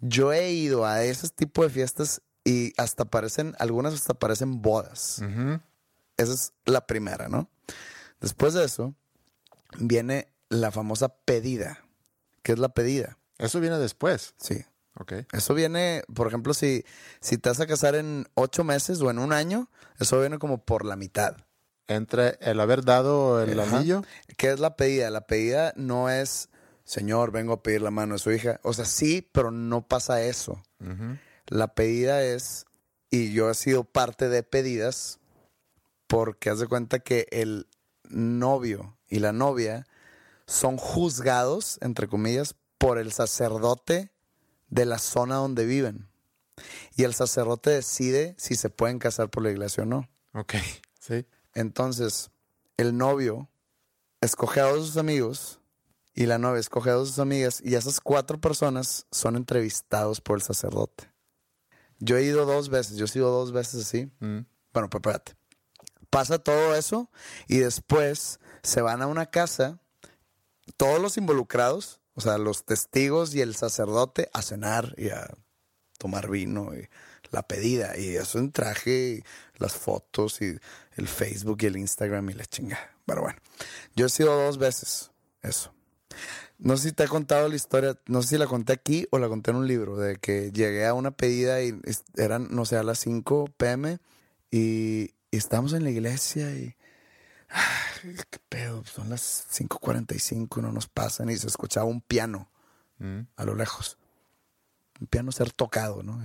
yo 0.00 0.32
he 0.32 0.50
ido 0.52 0.84
a 0.84 1.02
ese 1.04 1.28
tipo 1.28 1.62
de 1.62 1.70
fiestas 1.70 2.22
y 2.44 2.72
hasta 2.76 3.04
parecen, 3.04 3.54
algunas 3.58 3.94
hasta 3.94 4.14
parecen 4.14 4.62
bodas. 4.62 5.22
Esa 6.16 6.32
es 6.32 6.52
la 6.64 6.86
primera, 6.86 7.28
¿no? 7.28 7.48
Después 8.20 8.54
de 8.54 8.64
eso, 8.64 8.94
viene 9.78 10.28
la 10.48 10.70
famosa 10.70 11.08
pedida. 11.08 11.78
¿Qué 12.42 12.52
es 12.52 12.58
la 12.58 12.70
pedida? 12.70 13.18
Eso 13.38 13.60
viene 13.60 13.78
después. 13.78 14.34
Sí. 14.36 14.64
Ok. 14.98 15.12
Eso 15.32 15.54
viene, 15.54 16.02
por 16.14 16.26
ejemplo, 16.26 16.52
si, 16.52 16.84
si 17.20 17.38
te 17.38 17.48
vas 17.48 17.60
a 17.60 17.66
casar 17.66 17.94
en 17.94 18.28
ocho 18.34 18.62
meses 18.62 19.00
o 19.00 19.10
en 19.10 19.18
un 19.18 19.32
año, 19.32 19.70
eso 19.98 20.20
viene 20.20 20.38
como 20.38 20.58
por 20.64 20.84
la 20.84 20.96
mitad. 20.96 21.36
Entre 21.88 22.38
el 22.40 22.60
haber 22.60 22.84
dado 22.84 23.42
el 23.42 23.58
Ajá. 23.58 23.78
anillo. 23.78 24.02
¿Qué 24.36 24.50
es 24.50 24.60
la 24.60 24.76
pedida? 24.76 25.10
La 25.10 25.26
pedida 25.26 25.72
no 25.76 26.10
es, 26.10 26.48
Señor, 26.84 27.30
vengo 27.30 27.52
a 27.52 27.62
pedir 27.62 27.82
la 27.82 27.90
mano 27.90 28.14
de 28.14 28.18
su 28.18 28.32
hija. 28.32 28.60
O 28.62 28.72
sea, 28.72 28.84
sí, 28.84 29.28
pero 29.32 29.50
no 29.50 29.86
pasa 29.86 30.22
eso. 30.22 30.62
La 31.46 31.74
pedida 31.74 32.22
es, 32.22 32.66
y 33.10 33.32
yo 33.32 33.50
he 33.50 33.54
sido 33.54 33.84
parte 33.84 34.28
de 34.28 34.42
pedidas, 34.42 35.20
porque 36.06 36.50
haz 36.50 36.58
de 36.58 36.66
cuenta 36.66 36.98
que 36.98 37.26
el 37.30 37.68
novio 38.08 38.98
y 39.08 39.20
la 39.20 39.32
novia 39.32 39.86
son 40.46 40.76
juzgados, 40.76 41.78
entre 41.80 42.08
comillas, 42.08 42.56
por 42.78 42.98
el 42.98 43.12
sacerdote 43.12 44.10
de 44.68 44.86
la 44.86 44.98
zona 44.98 45.36
donde 45.36 45.64
viven. 45.64 46.08
Y 46.96 47.04
el 47.04 47.14
sacerdote 47.14 47.70
decide 47.70 48.34
si 48.38 48.56
se 48.56 48.70
pueden 48.70 48.98
casar 48.98 49.30
por 49.30 49.42
la 49.42 49.50
iglesia 49.50 49.84
o 49.84 49.86
no. 49.86 50.08
Ok. 50.34 50.54
Sí. 50.98 51.26
Entonces, 51.54 52.30
el 52.76 52.96
novio 52.96 53.48
escoge 54.20 54.60
a 54.60 54.64
dos 54.64 54.80
de 54.80 54.86
sus 54.86 54.96
amigos 54.96 55.61
y 56.14 56.26
la 56.26 56.38
novia 56.38 56.60
escoge 56.60 56.90
a 56.90 56.94
dos 56.94 57.08
de 57.08 57.12
sus 57.12 57.18
amigas 57.20 57.62
y 57.64 57.74
esas 57.74 58.00
cuatro 58.00 58.40
personas 58.40 59.06
son 59.10 59.36
entrevistados 59.36 60.20
por 60.20 60.36
el 60.36 60.42
sacerdote. 60.42 61.10
Yo 61.98 62.16
he 62.16 62.24
ido 62.24 62.44
dos 62.44 62.68
veces, 62.68 62.96
yo 62.96 63.04
he 63.04 63.08
sido 63.08 63.30
dos 63.30 63.52
veces 63.52 63.86
así. 63.86 64.10
Mm. 64.20 64.40
Bueno, 64.72 64.90
pues 64.90 65.00
espérate. 65.00 65.34
Pasa 66.10 66.38
todo 66.38 66.74
eso 66.74 67.10
y 67.48 67.58
después 67.58 68.40
se 68.62 68.82
van 68.82 69.00
a 69.00 69.06
una 69.06 69.26
casa, 69.26 69.80
todos 70.76 71.00
los 71.00 71.16
involucrados, 71.16 72.00
o 72.14 72.20
sea, 72.20 72.38
los 72.38 72.64
testigos 72.64 73.34
y 73.34 73.40
el 73.40 73.54
sacerdote 73.54 74.28
a 74.34 74.42
cenar 74.42 74.94
y 74.98 75.08
a 75.08 75.30
tomar 75.98 76.28
vino 76.28 76.74
y 76.74 76.88
la 77.30 77.46
pedida 77.46 77.96
y 77.96 78.16
eso 78.16 78.38
en 78.38 78.52
traje 78.52 79.18
y 79.18 79.24
las 79.56 79.72
fotos 79.72 80.42
y 80.42 80.58
el 80.96 81.08
Facebook 81.08 81.58
y 81.62 81.66
el 81.66 81.76
Instagram 81.78 82.28
y 82.30 82.34
la 82.34 82.44
chingada. 82.44 82.94
Pero 83.06 83.22
bueno, 83.22 83.38
yo 83.96 84.06
he 84.06 84.10
sido 84.10 84.36
dos 84.36 84.58
veces 84.58 85.10
eso. 85.40 85.72
No 86.58 86.76
sé 86.76 86.90
si 86.90 86.94
te 86.94 87.04
he 87.04 87.08
contado 87.08 87.48
la 87.48 87.56
historia, 87.56 87.98
no 88.06 88.22
sé 88.22 88.28
si 88.28 88.38
la 88.38 88.46
conté 88.46 88.72
aquí 88.72 89.06
o 89.10 89.18
la 89.18 89.28
conté 89.28 89.50
en 89.50 89.56
un 89.58 89.66
libro, 89.66 89.96
de 89.96 90.16
que 90.16 90.52
llegué 90.52 90.86
a 90.86 90.94
una 90.94 91.10
pedida 91.10 91.62
y 91.62 91.78
eran, 92.16 92.48
no 92.50 92.64
sé, 92.64 92.76
a 92.76 92.82
las 92.82 93.00
5 93.00 93.46
pm 93.56 93.98
y, 94.50 95.14
y 95.30 95.36
estábamos 95.36 95.72
en 95.72 95.84
la 95.84 95.90
iglesia 95.90 96.50
y... 96.54 96.76
ay, 97.48 98.16
¿Qué 98.30 98.38
pedo? 98.48 98.84
Son 98.84 99.08
las 99.10 99.46
5.45 99.50 100.58
y 100.58 100.62
no 100.62 100.72
nos 100.72 100.86
pasan 100.86 101.30
y 101.30 101.36
se 101.36 101.48
escuchaba 101.48 101.86
un 101.86 102.00
piano 102.00 102.48
Mm. 103.02 103.26
a 103.36 103.44
lo 103.44 103.54
lejos. 103.54 103.98
Un 105.00 105.08
piano 105.08 105.32
ser 105.32 105.52
tocado, 105.52 106.02
¿no? 106.04 106.22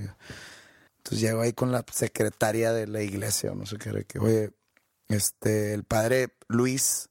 Entonces 0.97 1.19
llego 1.19 1.41
ahí 1.41 1.53
con 1.53 1.71
la 1.71 1.83
secretaria 1.91 2.71
de 2.71 2.85
la 2.85 3.01
iglesia 3.01 3.51
o 3.51 3.55
no 3.55 3.65
sé 3.65 3.77
qué, 3.77 4.05
que, 4.05 4.19
oye, 4.19 4.51
este, 5.07 5.73
el 5.73 5.83
padre 5.83 6.35
Luis, 6.47 7.09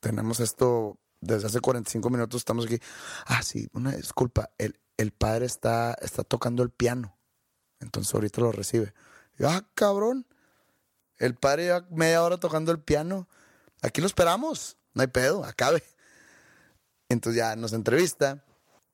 tenemos 0.00 0.38
esto 0.38 0.98
desde 1.20 1.46
hace 1.46 1.60
45 1.60 2.10
minutos, 2.10 2.40
estamos 2.40 2.66
aquí. 2.66 2.78
Ah, 3.26 3.42
sí, 3.42 3.68
una 3.72 3.92
disculpa, 3.92 4.50
el, 4.58 4.78
el 4.96 5.12
padre 5.12 5.46
está, 5.46 5.94
está 6.00 6.24
tocando 6.24 6.62
el 6.62 6.70
piano, 6.70 7.16
entonces 7.80 8.14
ahorita 8.14 8.40
lo 8.40 8.52
recibe. 8.52 8.92
Ah, 9.40 9.66
cabrón, 9.74 10.26
el 11.18 11.34
padre 11.34 11.64
lleva 11.64 11.86
media 11.90 12.22
hora 12.22 12.38
tocando 12.38 12.72
el 12.72 12.80
piano, 12.80 13.28
aquí 13.82 14.00
lo 14.00 14.06
esperamos, 14.06 14.76
no 14.94 15.02
hay 15.02 15.08
pedo, 15.08 15.44
acabe. 15.44 15.82
Entonces 17.08 17.38
ya 17.38 17.56
nos 17.56 17.72
entrevista 17.72 18.44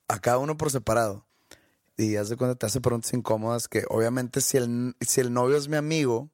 a 0.09 0.19
cada 0.21 0.39
uno 0.39 0.57
por 0.57 0.71
separado. 0.71 1.27
Y 1.99 2.17
haz 2.17 2.29
de 2.29 2.37
te 2.57 2.67
hace 2.67 2.81
preguntas 2.81 3.13
incómodas 3.15 3.69
que 3.69 3.85
obviamente 3.89 4.41
si 4.41 4.59
el, 4.59 4.97
si 5.01 5.21
el 5.21 5.33
novio 5.33 5.57
es 5.57 5.69
mi 5.69 5.77
amigo, 5.77 6.31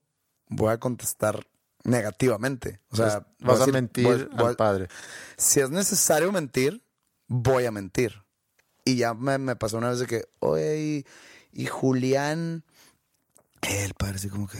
voy 0.48 0.70
a 0.70 0.78
contestar 0.78 1.46
negativamente. 1.84 2.80
O 2.90 2.96
sea, 2.96 3.20
Pues, 3.38 3.38
vas 3.40 3.56
a, 3.56 3.60
decir- 3.60 3.72
mentir 3.74 4.04
voy- 4.06 4.28
voy- 4.36 4.48
al 4.50 4.56
padre. 4.56 4.88
si 5.36 5.60
es 5.60 5.70
necesario 5.70 6.30
mentir, 6.32 6.84
voy 7.28 7.64
a 7.66 7.70
mentir. 7.70 8.22
Y 8.84 8.96
ya 8.96 9.14
me, 9.14 9.38
me 9.38 9.56
pasó 9.56 9.78
una 9.78 9.90
vez 9.90 9.98
de 10.00 10.06
que, 10.06 10.24
oye, 10.40 10.78
y, 10.78 11.06
y 11.62 11.66
Julián, 11.66 12.64
eh, 13.62 13.84
el 13.84 13.94
padre 13.94 14.16
así 14.16 14.28
como 14.28 14.48
que, 14.48 14.58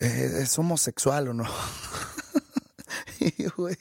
eh, 0.00 0.40
¿es 0.42 0.58
homosexual 0.58 1.28
o 1.28 1.34
no? 1.34 1.44
y 3.20 3.44
güey, 3.56 3.76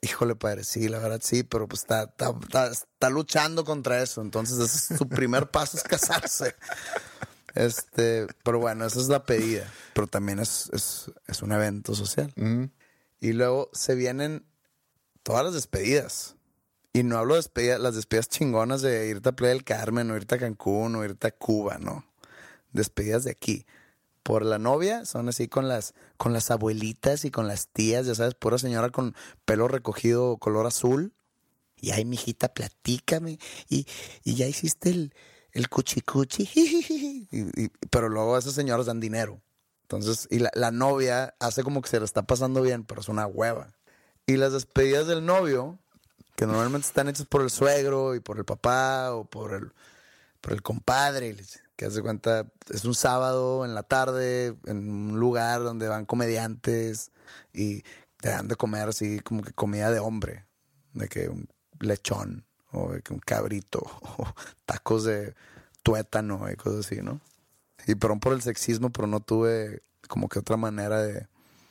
híjole, 0.00 0.34
padre, 0.36 0.64
sí, 0.64 0.88
la 0.88 0.98
verdad 0.98 1.20
sí, 1.22 1.42
pero 1.42 1.66
pues 1.68 1.82
está, 1.82 2.04
está, 2.04 2.30
está- 2.40 2.68
está 2.70 3.10
luchando 3.10 3.64
contra 3.64 4.02
eso. 4.02 4.20
Entonces, 4.22 4.58
ese 4.58 4.94
es 4.94 4.98
su 4.98 5.08
primer 5.08 5.50
paso 5.50 5.76
es 5.76 5.82
casarse. 5.82 6.54
Este, 7.54 8.26
pero 8.42 8.58
bueno, 8.58 8.84
esa 8.84 9.00
es 9.00 9.08
la 9.08 9.24
pedida. 9.24 9.70
Pero 9.94 10.06
también 10.06 10.38
es, 10.38 10.70
es, 10.72 11.10
es 11.26 11.42
un 11.42 11.52
evento 11.52 11.94
social. 11.94 12.32
Mm. 12.36 12.64
Y 13.20 13.32
luego 13.32 13.70
se 13.72 13.94
vienen 13.94 14.44
todas 15.22 15.44
las 15.44 15.54
despedidas. 15.54 16.36
Y 16.92 17.02
no 17.02 17.18
hablo 17.18 17.34
de 17.34 17.38
despedidas, 17.38 17.80
las 17.80 17.94
despedidas 17.94 18.28
chingonas 18.28 18.82
de 18.82 19.08
irte 19.08 19.28
a 19.28 19.32
Playa 19.32 19.54
del 19.54 19.64
Carmen, 19.64 20.10
o 20.10 20.16
irte 20.16 20.36
a 20.36 20.38
Cancún, 20.38 20.94
o 20.94 21.04
irte 21.04 21.28
a 21.28 21.32
Cuba, 21.32 21.78
no. 21.78 22.04
Despedidas 22.72 23.24
de 23.24 23.30
aquí. 23.30 23.66
Por 24.22 24.44
la 24.44 24.58
novia 24.58 25.04
son 25.04 25.28
así 25.28 25.48
con 25.48 25.68
las, 25.68 25.94
con 26.16 26.32
las 26.32 26.50
abuelitas 26.50 27.24
y 27.24 27.30
con 27.30 27.46
las 27.46 27.68
tías, 27.68 28.06
ya 28.06 28.14
sabes, 28.14 28.34
pura 28.34 28.58
señora 28.58 28.90
con 28.90 29.14
pelo 29.44 29.68
recogido 29.68 30.38
color 30.38 30.66
azul. 30.66 31.12
Y 31.80 31.90
ay, 31.90 32.04
mijita, 32.04 32.54
platícame. 32.54 33.38
Y, 33.68 33.86
y 34.22 34.34
ya 34.36 34.46
hiciste 34.46 34.90
el, 34.90 35.14
el 35.54 35.68
cuchicuchi. 35.68 36.48
Y, 37.32 37.64
y- 37.64 37.70
pero 37.90 38.08
luego 38.08 38.36
esas 38.38 38.52
señoras 38.54 38.86
dan 38.86 39.00
dinero. 39.00 39.40
Entonces, 39.82 40.28
y 40.30 40.38
la, 40.38 40.50
la 40.54 40.70
novia 40.70 41.34
hace 41.40 41.62
como 41.64 41.80
que 41.82 41.88
se 41.88 41.98
la 41.98 42.04
está 42.04 42.22
pasando 42.22 42.62
bien, 42.62 42.84
pero 42.84 43.00
es 43.00 43.08
una 43.08 43.26
hueva. 43.26 43.72
Y 44.26 44.36
las 44.36 44.52
despedidas 44.52 45.06
del 45.06 45.24
novio, 45.26 45.78
que 46.36 46.46
normalmente 46.46 46.86
están 46.86 47.08
hechas 47.08 47.26
por 47.26 47.42
el 47.42 47.50
suegro 47.50 48.14
y 48.14 48.20
por 48.20 48.38
el 48.38 48.44
papá 48.44 49.12
o 49.14 49.24
por 49.24 49.52
el 49.54 49.72
por 50.40 50.52
el 50.52 50.62
compadre. 50.62 51.36
Que 51.76 51.86
hace 51.86 52.02
cuenta, 52.02 52.46
es 52.72 52.84
un 52.84 52.94
sábado 52.94 53.64
en 53.64 53.74
la 53.74 53.82
tarde, 53.82 54.56
en 54.66 54.88
un 54.90 55.18
lugar 55.18 55.62
donde 55.64 55.88
van 55.88 56.06
comediantes 56.06 57.10
y 57.52 57.82
te 58.20 58.28
dan 58.30 58.46
de 58.48 58.54
comer 58.56 58.88
así 58.88 59.18
como 59.20 59.42
que 59.42 59.52
comida 59.52 59.90
de 59.90 59.98
hombre, 59.98 60.46
de 60.92 61.08
que 61.08 61.28
un 61.28 61.48
lechón 61.80 62.46
o 62.74 62.92
de 62.92 63.02
que 63.02 63.12
un 63.12 63.20
cabrito 63.20 63.80
o 64.18 64.26
tacos 64.66 65.04
de 65.04 65.34
tuétano 65.82 66.50
y 66.50 66.56
cosas 66.56 66.86
así, 66.86 66.96
¿no? 67.02 67.20
Y 67.86 67.94
perdón 67.94 68.20
por 68.20 68.32
el 68.32 68.42
sexismo, 68.42 68.90
pero 68.90 69.06
no 69.06 69.20
tuve 69.20 69.82
como 70.08 70.28
que 70.28 70.38
otra 70.38 70.56
manera 70.56 71.02
de, 71.02 71.28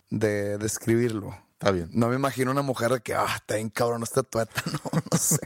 de 0.10 0.58
describirlo. 0.58 1.36
Está 1.54 1.72
bien. 1.72 1.90
No 1.94 2.10
me 2.10 2.16
imagino 2.16 2.52
una 2.52 2.62
mujer 2.62 2.92
de 2.92 3.02
que, 3.02 3.14
ah, 3.16 3.26
está 3.36 3.56
bien 3.56 3.70
cabrón 3.70 4.04
este 4.04 4.22
tuétano, 4.24 4.80
no 5.12 5.18
sé. 5.18 5.38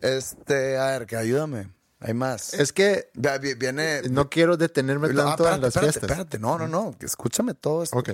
este, 0.00 0.78
a 0.78 0.86
ver, 0.98 1.06
que 1.06 1.16
ayúdame. 1.16 1.70
Hay 1.98 2.12
más. 2.14 2.52
Es 2.54 2.72
que 2.72 3.10
Viene. 3.58 4.02
no 4.10 4.28
quiero 4.28 4.56
detenerme 4.56 5.08
Ah, 5.08 5.14
tanto 5.14 5.30
espérate, 5.30 5.54
en 5.56 5.60
las 5.62 5.68
espérate, 5.76 5.92
fiestas. 5.92 6.10
espérate. 6.10 6.38
No, 6.38 6.58
no, 6.58 6.68
no. 6.68 6.94
Escúchame 7.00 7.54
todo 7.54 7.82
esto. 7.82 7.96
Ok. 7.98 8.10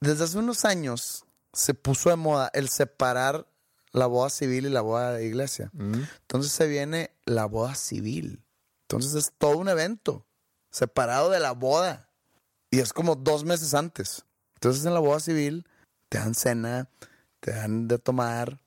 Desde 0.00 0.24
hace 0.24 0.38
unos 0.38 0.64
años 0.64 1.24
se 1.52 1.74
puso 1.74 2.10
de 2.10 2.16
moda 2.16 2.50
el 2.54 2.68
separar 2.68 3.46
la 3.92 4.06
boda 4.06 4.30
civil 4.30 4.66
y 4.66 4.70
la 4.70 4.80
boda 4.80 5.12
de 5.12 5.26
iglesia. 5.26 5.70
Mm. 5.72 6.02
Entonces 6.20 6.52
se 6.52 6.66
viene 6.66 7.10
la 7.24 7.46
boda 7.46 7.74
civil. 7.74 8.44
Entonces 8.82 9.14
es 9.14 9.32
todo 9.36 9.58
un 9.58 9.68
evento 9.68 10.26
separado 10.70 11.30
de 11.30 11.40
la 11.40 11.52
boda. 11.52 12.08
Y 12.70 12.80
es 12.80 12.92
como 12.92 13.16
dos 13.16 13.44
meses 13.44 13.74
antes. 13.74 14.24
Entonces 14.54 14.84
en 14.84 14.94
la 14.94 15.00
boda 15.00 15.20
civil 15.20 15.66
te 16.08 16.18
dan 16.18 16.34
cena, 16.34 16.88
te 17.40 17.52
dan 17.52 17.88
de 17.88 17.98
tomar. 17.98 18.60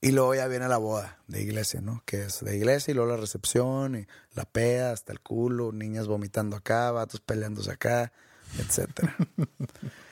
Y 0.00 0.12
luego 0.12 0.34
ya 0.34 0.46
viene 0.48 0.68
la 0.68 0.76
boda 0.76 1.18
de 1.28 1.40
iglesia, 1.40 1.80
¿no? 1.80 2.02
Que 2.04 2.24
es 2.24 2.44
de 2.44 2.56
iglesia 2.56 2.90
y 2.90 2.94
luego 2.94 3.10
la 3.10 3.16
recepción 3.16 3.96
y 3.96 4.06
la 4.34 4.44
peda 4.44 4.92
hasta 4.92 5.12
el 5.12 5.20
culo, 5.20 5.72
niñas 5.72 6.08
vomitando 6.08 6.56
acá, 6.56 6.90
vatos 6.90 7.20
peleándose 7.20 7.70
acá, 7.70 8.12
etcétera. 8.58 9.16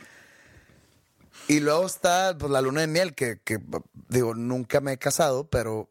y 1.49 1.61
luego 1.61 1.87
está 1.87 2.37
pues, 2.39 2.51
la 2.51 2.61
luna 2.61 2.83
de 2.83 2.87
miel, 2.87 3.15
que, 3.15 3.41
que, 3.43 3.59
digo, 4.09 4.35
nunca 4.35 4.81
me 4.81 4.93
he 4.93 4.99
casado, 4.99 5.49
pero 5.49 5.91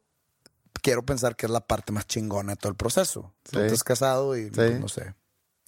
quiero 0.82 1.06
pensar 1.06 1.36
que 1.36 1.46
es 1.46 1.52
la 1.52 1.66
parte 1.68 1.92
más 1.92 2.08
chingona 2.08 2.54
de 2.54 2.58
todo 2.58 2.70
el 2.70 2.76
proceso. 2.78 3.34
Tú 3.44 3.60
Sí. 3.60 3.68
te 3.68 3.74
has 3.74 3.84
casado 3.84 4.36
y 4.38 4.50
pues, 4.50 4.80
no 4.80 4.88
sé. 4.88 5.14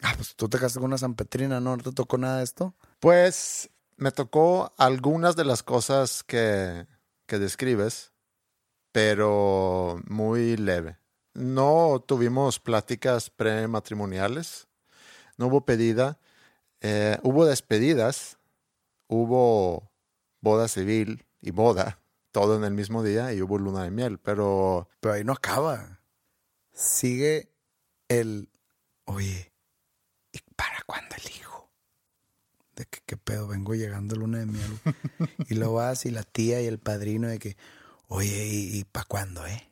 Ah, 0.01 0.13
pues 0.15 0.35
tú 0.35 0.49
te 0.49 0.57
casaste 0.57 0.79
con 0.79 0.87
una 0.87 0.97
San 0.97 1.15
Petrina, 1.15 1.59
¿no? 1.59 1.77
¿No 1.77 1.83
te 1.83 1.91
tocó 1.91 2.17
nada 2.17 2.39
de 2.39 2.43
esto? 2.43 2.73
Pues 2.99 3.69
me 3.95 4.11
tocó 4.11 4.73
algunas 4.77 5.35
de 5.35 5.45
las 5.45 5.63
cosas 5.63 6.23
que, 6.23 6.87
que 7.25 7.39
describes, 7.39 8.11
pero 8.91 10.01
muy 10.07 10.57
leve. 10.57 10.97
No 11.33 12.03
tuvimos 12.05 12.59
pláticas 12.59 13.29
prematrimoniales, 13.29 14.67
no 15.37 15.47
hubo 15.47 15.65
pedida, 15.65 16.19
eh, 16.81 17.17
hubo 17.23 17.45
despedidas, 17.45 18.37
hubo 19.07 19.91
boda 20.41 20.67
civil 20.67 21.25
y 21.41 21.51
boda, 21.51 21.99
todo 22.31 22.55
en 22.55 22.63
el 22.63 22.73
mismo 22.73 23.03
día 23.03 23.33
y 23.33 23.41
hubo 23.41 23.57
luna 23.57 23.83
de 23.83 23.91
miel, 23.91 24.19
pero 24.19 24.89
Pero 24.99 25.13
ahí 25.13 25.23
no 25.23 25.33
acaba. 25.33 26.01
Sigue 26.71 27.51
el, 28.07 28.49
oye, 29.05 29.53
¿y 30.31 30.39
para 30.55 30.81
cuándo 30.85 31.15
el 31.15 31.31
hijo? 31.31 31.69
De 32.75 32.85
que, 32.85 32.99
¿qué 33.05 33.17
pedo? 33.17 33.47
Vengo 33.47 33.75
llegando 33.75 34.15
luna 34.15 34.39
de 34.39 34.47
miel. 34.47 34.79
y 35.49 35.55
luego 35.55 35.75
vas 35.75 36.05
y 36.05 36.11
la 36.11 36.23
tía 36.23 36.61
y 36.61 36.65
el 36.65 36.79
padrino 36.79 37.27
de 37.27 37.39
que, 37.39 37.57
oye, 38.07 38.47
¿y, 38.47 38.79
y 38.79 38.83
para 38.85 39.05
cuándo, 39.05 39.45
eh? 39.45 39.69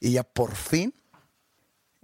Y 0.00 0.12
ya 0.12 0.22
por 0.22 0.54
fin, 0.54 0.94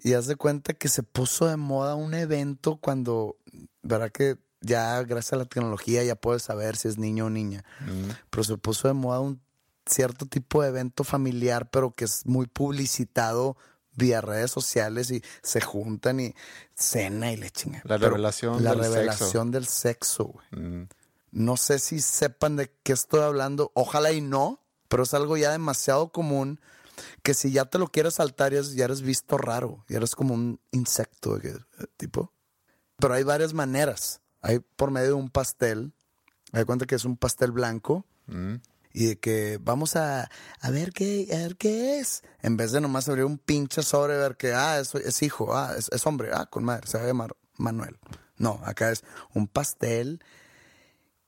y 0.04 0.12
haz 0.12 0.26
de 0.26 0.37
cuenta 0.37 0.75
que 0.75 0.88
se 0.88 1.02
puso 1.02 1.47
de 1.47 1.57
moda 1.57 1.95
un 1.95 2.12
evento 2.12 2.76
cuando, 2.76 3.38
¿verdad 3.83 4.12
que 4.12 4.37
ya 4.64 5.02
gracias 5.02 5.35
a 5.35 5.37
la 5.37 5.44
tecnología 5.44 6.02
ya 6.04 6.14
puedes 6.16 6.42
saber 6.42 6.76
si 6.76 6.89
es 6.89 6.99
niño 6.99 7.26
o 7.26 7.30
niña? 7.30 7.65
pero 8.30 8.45
se 8.45 8.56
puso 8.58 8.89
de 8.89 8.95
moda 8.95 9.21
un 9.21 9.41
cierto 9.86 10.26
tipo 10.26 10.62
de 10.62 10.69
evento 10.69 11.04
familiar, 11.04 11.71
pero 11.71 11.93
que 11.95 12.04
es 12.06 12.25
muy 12.26 12.47
publicitado 12.47 13.56
vía 13.97 14.21
redes 14.21 14.50
sociales 14.50 15.10
y 15.10 15.23
se 15.43 15.60
juntan 15.60 16.19
y 16.21 16.34
cena 16.75 17.30
y 17.32 17.36
le 17.36 17.50
chingan. 17.50 17.82
La 17.84 17.97
Pero 17.99 18.10
revelación 18.10 18.65
la 18.65 18.71
del 18.75 18.80
revelación 18.80 19.50
del 19.50 19.67
sexo, 19.67 20.25
güey. 20.25 20.47
mm, 20.52 20.89
No 21.32 21.56
sé 21.56 21.78
si 21.78 22.00
sepan 22.00 22.56
de 22.56 22.73
qué 22.82 22.93
estoy 22.93 23.21
hablando, 23.21 23.71
ojalá 23.75 24.10
y 24.12 24.21
no, 24.21 24.60
pero 24.89 25.02
es 25.04 25.15
algo 25.15 25.36
ya 25.36 25.52
demasiado 25.52 26.10
común 26.10 26.60
que 27.23 27.34
si 27.34 27.50
ya 27.52 27.65
te 27.65 27.78
lo 27.78 27.89
quieres 27.89 28.15
saltar 28.15 28.52
ya, 28.52 28.62
ya 28.62 28.84
eres 28.84 29.02
visto 29.02 29.36
raro, 29.36 29.84
ya 29.89 29.97
eres 29.99 30.15
como 30.15 30.32
un 30.34 30.60
insecto, 30.71 31.39
tipo. 31.97 32.32
Pero 32.99 33.15
hay 33.15 33.25
varias 33.25 33.52
maneras. 33.52 34.21
Hay 34.45 34.59
por 34.59 34.91
medio 34.91 35.09
de 35.09 35.15
un 35.15 35.30
pastel, 35.30 35.95
me 36.52 36.67
cuenta 36.67 36.85
que 36.85 36.95
es 36.95 37.07
un 37.07 37.17
pastel 37.17 37.50
blanco 37.50 38.04
mm, 38.26 38.57
y 38.93 39.07
de 39.07 39.19
que 39.19 39.59
vamos 39.59 39.97
a, 39.97 40.30
a 40.61 40.71
ver 40.71 40.93
qué 40.93 41.26
a 41.33 41.37
ver 41.39 41.57
qué 41.57 41.99
es. 41.99 42.23
En 42.43 42.59
vez 42.59 42.71
de 42.71 42.83
nomás 42.83 43.09
abrir 43.09 43.25
un 43.25 43.39
pinche 43.39 43.83
sobre, 43.83 44.19
ver 44.19 44.37
que, 44.37 44.52
ah, 44.52 44.78
es, 44.78 44.95
es 44.95 45.23
hijo, 45.23 45.57
ah, 45.57 45.75
es, 45.76 45.89
es 45.91 46.07
hombre, 46.07 46.30
ah, 46.35 46.45
con 46.45 46.63
madre, 46.63 46.87
se 46.87 46.99
va 46.99 47.04
a 47.04 47.07
llamar 47.07 47.35
Manuel. 47.57 47.99
No, 48.37 48.61
acá 48.65 48.91
es 48.91 49.02
un 49.33 49.49
pastel 49.49 50.23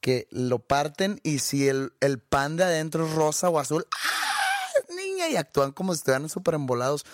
que 0.02 0.29
lo 0.31 0.59
parten 0.59 1.18
y 1.22 1.38
si 1.38 1.68
el, 1.68 1.94
el 2.00 2.18
pan 2.18 2.57
de 2.57 2.64
adentro 2.64 3.07
es 3.07 3.14
rosa 3.14 3.48
o 3.48 3.59
azul, 3.59 3.87
¡ah! 3.90 4.94
niña, 4.94 5.29
y 5.31 5.37
actúan 5.37 5.72
como 5.72 5.94
si 5.94 6.00
estuvieran 6.00 6.29
súper 6.29 6.55
embolados. 6.55 7.07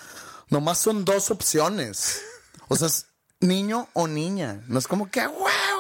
Nomás 0.48 0.78
son 0.78 1.04
dos 1.04 1.30
opciones. 1.30 2.22
O 2.68 2.76
sea, 2.76 2.88
es 2.88 3.06
niño 3.40 3.88
o 3.92 4.08
niña. 4.08 4.62
No 4.66 4.78
es 4.78 4.88
como 4.88 5.10
que, 5.10 5.26
wow. 5.26 5.71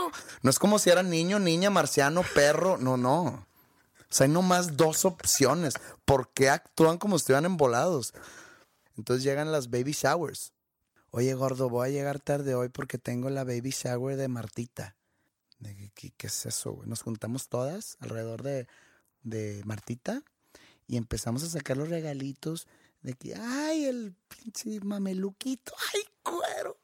No 0.42 0.50
es 0.50 0.58
como 0.58 0.78
si 0.78 0.90
era 0.90 1.02
niño, 1.02 1.38
niña, 1.38 1.70
marciano, 1.70 2.22
perro. 2.34 2.76
No, 2.76 2.96
no. 2.96 3.24
O 3.24 4.14
sea, 4.14 4.26
hay 4.26 4.32
nomás 4.32 4.76
dos 4.76 5.04
opciones. 5.04 5.74
¿Por 6.04 6.32
qué 6.32 6.50
actúan 6.50 6.98
como 6.98 7.16
si 7.16 7.22
estuvieran 7.22 7.46
embolados? 7.46 8.12
Entonces 8.96 9.24
llegan 9.24 9.52
las 9.52 9.70
baby 9.70 9.92
showers. 9.92 10.52
Oye, 11.10 11.32
gordo, 11.34 11.68
voy 11.68 11.88
a 11.88 11.92
llegar 11.92 12.20
tarde 12.20 12.54
hoy 12.54 12.68
porque 12.68 12.98
tengo 12.98 13.30
la 13.30 13.44
baby 13.44 13.70
shower 13.70 14.16
de 14.16 14.28
Martita. 14.28 14.96
¿Qué, 15.94 16.10
qué 16.16 16.26
es 16.26 16.46
eso? 16.46 16.72
güey? 16.72 16.88
Nos 16.88 17.02
juntamos 17.02 17.48
todas 17.48 17.96
alrededor 18.00 18.42
de, 18.42 18.66
de 19.22 19.62
Martita 19.64 20.22
y 20.86 20.96
empezamos 20.96 21.42
a 21.44 21.48
sacar 21.48 21.76
los 21.76 21.88
regalitos 21.88 22.66
de 23.02 23.14
que, 23.14 23.34
ay, 23.34 23.84
el 23.84 24.14
pinche 24.28 24.80
mameluquito, 24.80 25.72
ay, 25.94 26.02
cuero. 26.22 26.78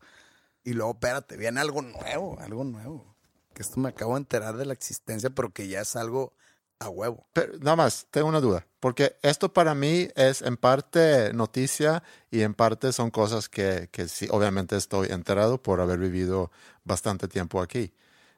Y 0.65 0.73
luego, 0.75 0.93
espérate, 0.93 1.37
viene 1.37 1.61
algo 1.61 1.83
nuevo, 1.83 2.39
algo 2.41 2.65
nuevo. 2.65 3.18
Que 3.59 3.63
esto 3.63 3.81
me 3.81 3.89
acabo 3.89 4.15
de 4.15 4.19
enterar 4.19 4.57
de 4.57 4.65
la 4.67 4.73
existencia, 4.73 5.31
pero 5.31 5.51
que 5.51 5.67
ya 5.67 5.81
es 5.81 5.97
algo 5.97 6.33
a 6.79 6.89
huevo. 6.89 7.27
Pero 7.33 7.59
nada 7.59 7.75
más, 7.75 8.07
tengo 8.13 8.29
una 8.29 8.41
duda, 8.41 8.65
porque 8.79 9.17
esto 9.23 9.53
para 9.53 9.75
mí 9.75 10.09
es 10.15 10.43
en 10.43 10.57
parte 10.57 11.33
noticia 11.33 12.05
y 12.31 12.43
en 12.43 12.55
parte 12.55 12.93
son 12.93 13.11
cosas 13.11 13.49
que, 13.49 13.89
que 13.91 14.07
sí, 14.07 14.29
obviamente 14.31 14.77
estoy 14.77 15.09
enterado 15.11 15.61
por 15.61 15.81
haber 15.81 15.99
vivido 15.99 16.53
bastante 16.85 17.27
tiempo 17.27 17.61
aquí. 17.61 17.93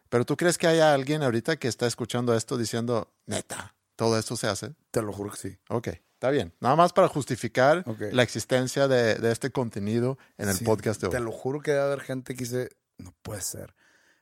Pero 0.08 0.24
tú 0.24 0.38
crees 0.38 0.56
que 0.56 0.68
haya 0.68 0.94
alguien 0.94 1.22
ahorita 1.22 1.58
que 1.58 1.68
está 1.68 1.86
escuchando 1.86 2.34
esto 2.34 2.56
diciendo, 2.56 3.12
neta, 3.26 3.74
todo 3.96 4.18
esto 4.18 4.36
se 4.36 4.46
hace? 4.46 4.74
Te 4.90 5.02
lo 5.02 5.12
juro 5.12 5.32
que 5.32 5.36
sí. 5.36 5.58
Ok, 5.68 5.88
está 6.14 6.30
bien. 6.30 6.54
Nada 6.60 6.76
más 6.76 6.94
para 6.94 7.08
justificar 7.08 7.84
la 8.10 8.22
existencia 8.22 8.88
de, 8.88 9.16
de 9.16 9.32
este 9.32 9.50
contenido 9.50 10.16
en 10.38 10.48
el 10.48 10.56
Sí, 10.56 10.64
podcast 10.64 10.98
de 11.02 11.08
hoy. 11.08 11.12
Te 11.12 11.20
lo 11.20 11.30
juro 11.30 11.60
que 11.60 11.72
debe 11.72 11.84
haber 11.84 12.00
gente 12.00 12.34
que 12.34 12.44
dice, 12.44 12.70
no 12.96 13.12
puede 13.22 13.42
ser. 13.42 13.74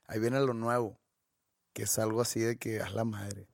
Ahí 0.08 0.18
viene 0.18 0.40
lo 0.40 0.54
nuevo, 0.54 0.98
que 1.72 1.84
es 1.84 1.98
algo 1.98 2.20
así 2.20 2.40
de 2.40 2.56
que 2.58 2.80
a 2.80 2.90
la 2.90 3.04
madre. 3.04 3.48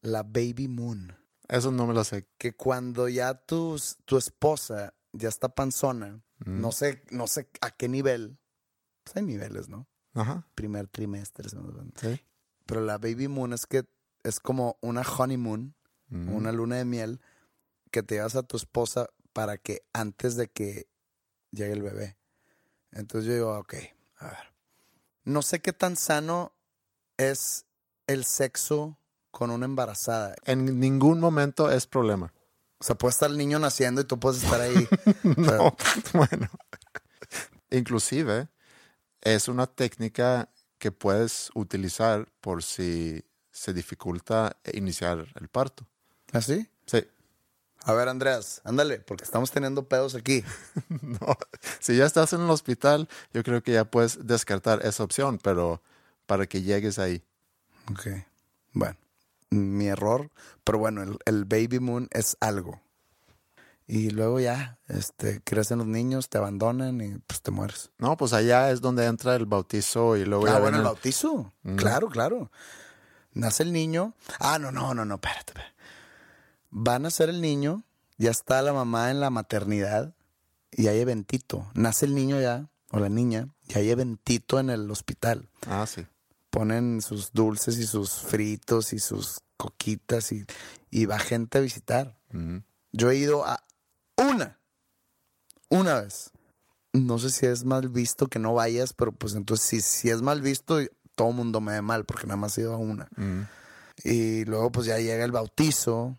La 0.00 0.22
baby 0.22 0.68
moon. 0.68 1.14
Eso 1.48 1.70
no 1.70 1.86
me 1.86 1.92
lo 1.94 2.04
sé. 2.04 2.26
Que 2.38 2.54
cuando 2.54 3.08
ya 3.08 3.34
tu, 3.34 3.78
tu 4.04 4.16
esposa 4.16 4.94
ya 5.12 5.28
está 5.28 5.48
panzona, 5.54 6.22
Mm. 6.44 6.60
no 6.60 6.70
sé, 6.70 7.02
no 7.10 7.26
sé 7.26 7.48
a 7.62 7.70
qué 7.70 7.88
nivel. 7.88 8.38
Pues 9.04 9.16
hay 9.16 9.22
niveles, 9.22 9.68
¿no? 9.70 9.88
Ajá, 10.14 10.46
Primer 10.54 10.86
trimestre, 10.88 11.48
segundo- 11.48 11.82
sí. 12.00 12.20
pero 12.66 12.80
la 12.82 12.98
baby 12.98 13.26
moon 13.28 13.52
es 13.54 13.66
que 13.66 13.86
es 14.22 14.38
como 14.40 14.78
una 14.82 15.00
honeymoon, 15.02 15.74
Mm. 16.08 16.28
una 16.34 16.52
luna 16.52 16.76
de 16.76 16.84
miel, 16.84 17.20
que 17.90 18.02
te 18.02 18.16
llevas 18.16 18.36
a 18.36 18.42
tu 18.42 18.56
esposa 18.58 19.08
para 19.32 19.56
que 19.58 19.82
antes 19.94 20.36
de 20.36 20.48
que 20.48 20.88
llegue 21.52 21.72
el 21.72 21.82
bebé. 21.82 22.18
Entonces 22.92 23.26
yo 23.28 23.34
digo, 23.34 23.58
ok, 23.58 23.74
a 24.18 24.26
ver. 24.28 24.54
No 25.26 25.42
sé 25.42 25.60
qué 25.60 25.72
tan 25.72 25.96
sano 25.96 26.52
es 27.16 27.66
el 28.06 28.24
sexo 28.24 28.96
con 29.32 29.50
una 29.50 29.66
embarazada. 29.66 30.36
En 30.44 30.78
ningún 30.78 31.18
momento 31.18 31.70
es 31.70 31.88
problema. 31.88 32.32
O 32.78 32.84
sea, 32.84 32.94
puede 32.94 33.10
estar 33.10 33.30
el 33.30 33.36
niño 33.36 33.58
naciendo 33.58 34.00
y 34.00 34.04
tú 34.04 34.20
puedes 34.20 34.42
estar 34.42 34.60
ahí. 34.60 34.88
No, 35.36 35.76
bueno. 36.12 36.48
Inclusive 37.70 38.48
es 39.20 39.48
una 39.48 39.66
técnica 39.66 40.48
que 40.78 40.92
puedes 40.92 41.50
utilizar 41.54 42.30
por 42.40 42.62
si 42.62 43.24
se 43.50 43.72
dificulta 43.72 44.56
iniciar 44.72 45.26
el 45.34 45.48
parto. 45.48 45.88
¿Así? 46.32 46.68
Sí. 46.86 47.04
A 47.88 47.92
ver, 47.92 48.08
Andreas, 48.08 48.60
ándale, 48.64 48.98
porque 48.98 49.22
estamos 49.22 49.52
teniendo 49.52 49.84
pedos 49.88 50.14
aquí. 50.16 50.42
no, 50.88 51.36
si 51.78 51.96
ya 51.96 52.04
estás 52.04 52.32
en 52.32 52.40
el 52.40 52.50
hospital, 52.50 53.08
yo 53.32 53.44
creo 53.44 53.62
que 53.62 53.72
ya 53.72 53.84
puedes 53.84 54.26
descartar 54.26 54.84
esa 54.84 55.04
opción, 55.04 55.38
pero 55.38 55.80
para 56.26 56.46
que 56.46 56.62
llegues 56.62 56.98
ahí. 56.98 57.22
Ok. 57.92 58.08
Bueno, 58.72 58.96
mi 59.50 59.86
error, 59.86 60.30
pero 60.64 60.78
bueno, 60.78 61.02
el, 61.04 61.16
el 61.26 61.44
baby 61.44 61.78
moon 61.78 62.08
es 62.10 62.36
algo. 62.40 62.80
Y 63.86 64.10
luego 64.10 64.40
ya, 64.40 64.78
este, 64.88 65.40
crecen 65.44 65.78
los 65.78 65.86
niños, 65.86 66.28
te 66.28 66.38
abandonan 66.38 67.00
y 67.00 67.18
pues 67.18 67.40
te 67.40 67.52
mueres. 67.52 67.90
No, 67.98 68.16
pues 68.16 68.32
allá 68.32 68.72
es 68.72 68.80
donde 68.80 69.06
entra 69.06 69.36
el 69.36 69.46
bautizo 69.46 70.16
y 70.16 70.24
luego 70.24 70.48
Ah, 70.48 70.58
bueno, 70.58 70.78
el- 70.78 70.82
bautizo. 70.82 71.52
Claro, 71.76 72.08
claro. 72.08 72.50
Nace 73.32 73.62
el 73.62 73.72
niño. 73.72 74.14
Ah, 74.40 74.58
no, 74.58 74.72
no, 74.72 74.92
no, 74.92 75.04
no, 75.04 75.14
espérate. 75.14 75.52
espérate. 75.52 75.75
Va 76.72 76.96
a 76.96 76.98
nacer 76.98 77.28
el 77.28 77.40
niño, 77.40 77.84
ya 78.18 78.30
está 78.30 78.62
la 78.62 78.72
mamá 78.72 79.10
en 79.10 79.20
la 79.20 79.30
maternidad 79.30 80.14
y 80.70 80.88
hay 80.88 81.00
eventito. 81.00 81.70
Nace 81.74 82.06
el 82.06 82.14
niño 82.14 82.40
ya, 82.40 82.68
o 82.90 82.98
la 82.98 83.08
niña, 83.08 83.48
y 83.68 83.78
hay 83.78 83.90
eventito 83.90 84.58
en 84.58 84.70
el 84.70 84.90
hospital. 84.90 85.48
Ah, 85.66 85.86
sí. 85.86 86.06
Ponen 86.50 87.02
sus 87.02 87.32
dulces 87.32 87.78
y 87.78 87.86
sus 87.86 88.12
fritos 88.12 88.92
y 88.92 88.98
sus 88.98 89.40
coquitas 89.56 90.32
y, 90.32 90.44
y 90.90 91.06
va 91.06 91.18
gente 91.18 91.58
a 91.58 91.60
visitar. 91.60 92.18
Yo 92.92 93.10
he 93.10 93.16
ido 93.16 93.46
a 93.46 93.62
una, 94.16 94.58
una 95.68 96.00
vez. 96.00 96.30
No 96.92 97.18
sé 97.18 97.30
si 97.30 97.46
es 97.46 97.64
mal 97.64 97.88
visto 97.88 98.26
que 98.26 98.38
no 98.38 98.54
vayas, 98.54 98.92
pero 98.92 99.12
pues 99.12 99.34
entonces 99.34 99.66
si, 99.66 99.80
si 99.80 100.10
es 100.10 100.22
mal 100.22 100.40
visto, 100.40 100.78
todo 101.14 101.30
el 101.30 101.34
mundo 101.34 101.60
me 101.60 101.72
ve 101.72 101.82
mal 101.82 102.04
porque 102.04 102.26
nada 102.26 102.36
más 102.36 102.56
he 102.56 102.62
ido 102.62 102.74
a 102.74 102.78
una. 102.78 103.08
Y 104.04 104.44
luego 104.44 104.70
pues 104.70 104.86
ya 104.86 104.98
llega 104.98 105.24
el 105.24 105.32
bautizo 105.32 106.16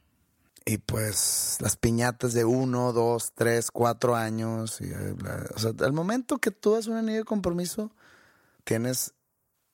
y 0.68 0.80
pues 0.80 1.58
las 1.62 1.78
piñatas 1.78 2.34
de 2.34 2.44
uno, 2.44 2.92
dos, 2.92 3.32
tres, 3.34 3.72
cuatro 3.72 4.16
años. 4.18 4.82
Y, 4.82 4.92
eh, 4.92 5.16
o 5.56 5.60
sea, 5.60 5.72
al 5.80 5.94
momento 5.94 6.40
que 6.40 6.52
tú 6.52 6.74
das 6.74 6.88
un 6.88 6.98
anillo 6.98 7.20
de 7.20 7.24
compromiso, 7.24 7.90
tienes 8.66 9.14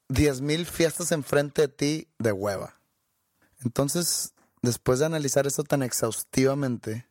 diez 0.07 0.41
mil 0.41 0.67
fiestas 0.67 1.11
enfrente 1.11 1.63
de 1.63 1.67
ti 1.67 2.07
de 2.19 2.31
hueva. 2.31 2.79
Entonces, 3.65 4.33
después 4.61 4.99
de 4.99 5.07
analizar 5.07 5.47
eso 5.47 5.63
tan 5.63 5.81
exhaustivamente, 5.81 7.07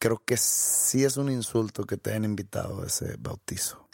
creo 0.00 0.20
que 0.24 0.36
sí 0.36 1.04
es 1.04 1.16
un 1.16 1.30
insulto 1.30 1.84
que 1.84 1.96
te 1.96 2.10
hayan 2.10 2.24
invitado 2.24 2.82
a 2.82 2.86
ese 2.86 3.14
bautizo. 3.20 3.85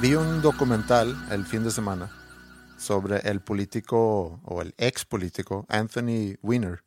Vi 0.00 0.14
un 0.14 0.40
documental 0.40 1.14
el 1.30 1.44
fin 1.44 1.62
de 1.62 1.70
semana 1.70 2.10
sobre 2.78 3.18
el 3.28 3.40
político 3.40 4.40
o 4.44 4.62
el 4.62 4.74
ex 4.78 5.04
político 5.04 5.66
Anthony 5.68 6.38
Weiner. 6.42 6.82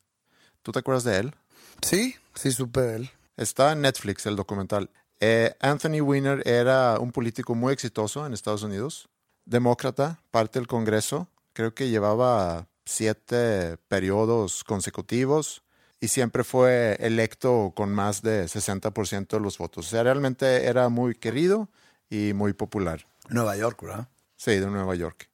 ¿Tú 0.62 0.72
te 0.72 0.80
acuerdas 0.80 1.04
de 1.04 1.18
él? 1.18 1.34
Sí, 1.80 2.16
sí 2.34 2.50
supe 2.50 2.80
de 2.80 2.96
él. 2.96 3.10
Está 3.36 3.70
en 3.70 3.82
Netflix 3.82 4.26
el 4.26 4.34
documental. 4.34 4.90
Eh, 5.20 5.54
Anthony 5.60 6.00
Weiner 6.00 6.42
era 6.44 6.98
un 6.98 7.12
político 7.12 7.54
muy 7.54 7.72
exitoso 7.72 8.26
en 8.26 8.32
Estados 8.32 8.64
Unidos, 8.64 9.08
demócrata, 9.44 10.18
parte 10.32 10.58
del 10.58 10.66
Congreso, 10.66 11.28
creo 11.52 11.72
que 11.72 11.90
llevaba 11.90 12.66
siete 12.84 13.76
periodos 13.86 14.64
consecutivos 14.64 15.62
y 16.00 16.08
siempre 16.08 16.42
fue 16.42 16.96
electo 16.98 17.72
con 17.76 17.94
más 17.94 18.22
de 18.22 18.46
60% 18.46 19.28
de 19.28 19.40
los 19.40 19.56
votos. 19.56 19.86
O 19.86 19.90
sea, 19.90 20.02
realmente 20.02 20.66
era 20.66 20.88
muy 20.88 21.14
querido 21.14 21.68
y 22.14 22.32
muy 22.32 22.52
popular. 22.52 23.06
Nueva 23.28 23.56
York, 23.56 23.82
¿verdad? 23.82 24.08
Sí, 24.36 24.52
de 24.52 24.66
Nueva 24.66 24.94
York. 24.94 25.28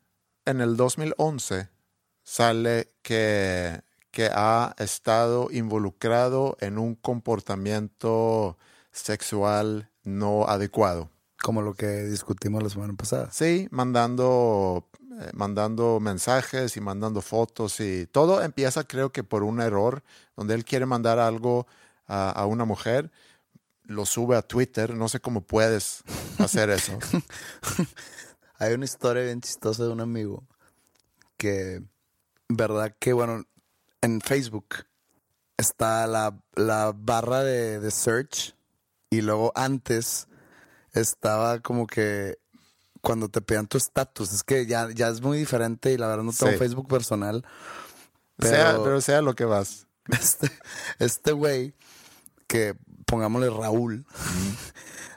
En 0.47 0.61
el 0.61 0.77
2011 0.77 1.69
sale 2.23 2.89
que, 3.03 3.83
que 4.11 4.31
ha 4.33 4.75
estado 4.79 5.49
involucrado 5.51 6.57
en 6.61 6.79
un 6.79 6.95
comportamiento 6.95 8.57
sexual 8.93 9.91
no 10.05 10.47
adecuado. 10.47 11.11
Como 11.43 11.61
lo 11.63 11.75
que 11.75 12.05
discutimos 12.05 12.63
la 12.63 12.71
semana 12.71 12.95
pasada. 12.95 13.31
Sí, 13.31 13.69
mandando, 13.71 14.89
eh, 15.21 15.31
mandando 15.35 16.01
mensajes 16.01 16.77
y 16.77 16.81
mandando 16.81 17.21
fotos 17.21 17.81
y 17.81 18.07
todo 18.07 18.43
empieza 18.43 18.85
creo 18.85 19.11
que 19.11 19.25
por 19.25 19.43
un 19.43 19.61
error 19.61 20.03
donde 20.37 20.55
él 20.55 20.65
quiere 20.65 20.87
mandar 20.87 21.19
algo 21.19 21.67
a, 22.07 22.31
a 22.31 22.47
una 22.47 22.65
mujer, 22.65 23.11
lo 23.91 24.07
sube 24.07 24.37
a 24.37 24.43
Twitter, 24.43 24.95
no 24.95 25.09
sé 25.09 25.19
cómo 25.21 25.41
puedes 25.43 26.03
hacer 26.39 26.71
eso. 26.71 26.97
Hay 28.59 28.75
una 28.75 28.85
historia 28.85 29.23
bien 29.25 29.41
chistosa 29.41 29.83
de 29.85 29.89
un 29.91 30.01
amigo 30.01 30.47
que, 31.37 31.83
verdad 32.49 32.95
que, 32.99 33.13
bueno, 33.13 33.45
en 34.03 34.21
Facebook 34.21 34.69
está 35.57 36.07
la, 36.07 36.39
la 36.55 36.93
barra 36.95 37.43
de, 37.43 37.81
de 37.81 37.91
search 37.91 38.55
y 39.11 39.23
luego 39.23 39.53
antes 39.55 40.29
estaba 40.93 41.61
como 41.61 41.87
que 41.87 42.39
cuando 43.01 43.29
te 43.29 43.41
pedían 43.41 43.67
tu 43.67 43.79
estatus, 43.79 44.33
es 44.33 44.43
que 44.43 44.67
ya, 44.67 44.89
ya 44.95 45.09
es 45.09 45.21
muy 45.23 45.39
diferente 45.39 45.93
y 45.93 45.97
la 45.97 46.07
verdad 46.07 46.25
no 46.25 46.33
tengo 46.33 46.53
Sí. 46.53 46.59
Facebook 46.59 46.89
personal. 46.89 47.45
Sea, 48.39 48.71
Pero- 48.73 48.85
pero 48.85 49.01
sea 49.01 49.23
lo 49.23 49.35
que 49.35 49.45
vas. 49.47 49.87
este 50.11 50.51
este 50.99 51.33
güey 51.33 51.75
que 52.47 52.75
pongámosle 53.07 53.51
Raúl 53.51 54.07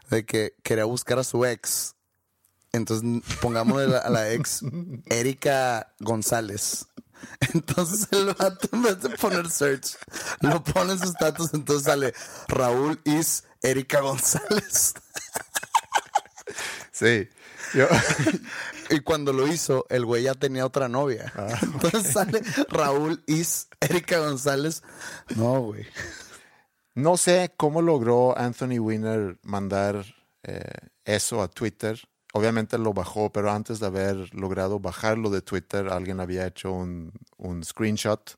de 0.10 0.26
que 0.26 0.56
quería 0.64 0.86
buscar 0.86 1.20
a 1.20 1.24
su 1.24 1.46
ex. 1.46 1.96
Entonces 2.72 3.22
pongámosle 3.42 3.98
a 3.98 4.10
la 4.10 4.32
ex 4.32 4.62
Erika 5.10 5.94
González. 6.00 6.88
Entonces 7.54 8.08
el 8.12 8.34
vato 8.34 8.68
en 8.74 8.84
vez 8.84 9.02
de 9.02 9.10
poner 9.12 9.50
search 9.50 9.96
lo 10.42 10.62
pone 10.62 10.94
en 10.94 11.00
su 11.00 11.06
status 11.06 11.54
entonces 11.54 11.86
sale 11.86 12.14
Raúl 12.50 13.00
is 13.06 13.46
Erika 13.62 14.02
González. 14.02 14.94
Sí. 16.92 17.28
Yo, 17.74 17.88
y 18.92 19.00
cuando 19.00 19.34
lo 19.34 19.48
hizo 19.48 19.86
el 19.90 20.06
güey 20.06 20.24
ya 20.24 20.36
tenía 20.36 20.66
otra 20.66 20.88
novia. 20.90 21.34
Entonces 21.62 22.14
sale 22.14 22.42
Raúl 22.70 23.24
is 23.26 23.68
Erika 23.80 24.20
González. 24.20 24.84
No 25.36 25.62
güey 25.62 25.88
no 26.96 27.18
sé 27.18 27.54
cómo 27.58 27.82
logró 27.82 28.38
Anthony 28.38 28.80
Weiner 28.80 29.38
mandar 29.44 30.06
eh, 30.44 30.64
eso 31.06 31.42
a 31.42 31.48
Twitter. 31.48 32.00
Obviamente 32.34 32.78
lo 32.78 32.94
bajó, 32.94 33.32
pero 33.32 33.52
antes 33.52 33.80
de 33.80 33.88
haber 33.88 34.34
logrado 34.34 34.80
bajarlo 34.80 35.30
de 35.30 35.42
Twitter, 35.42 35.88
alguien 35.90 36.20
había 36.20 36.48
hecho 36.48 36.72
un, 36.72 37.12
un 37.38 37.64
screenshot 37.64 38.38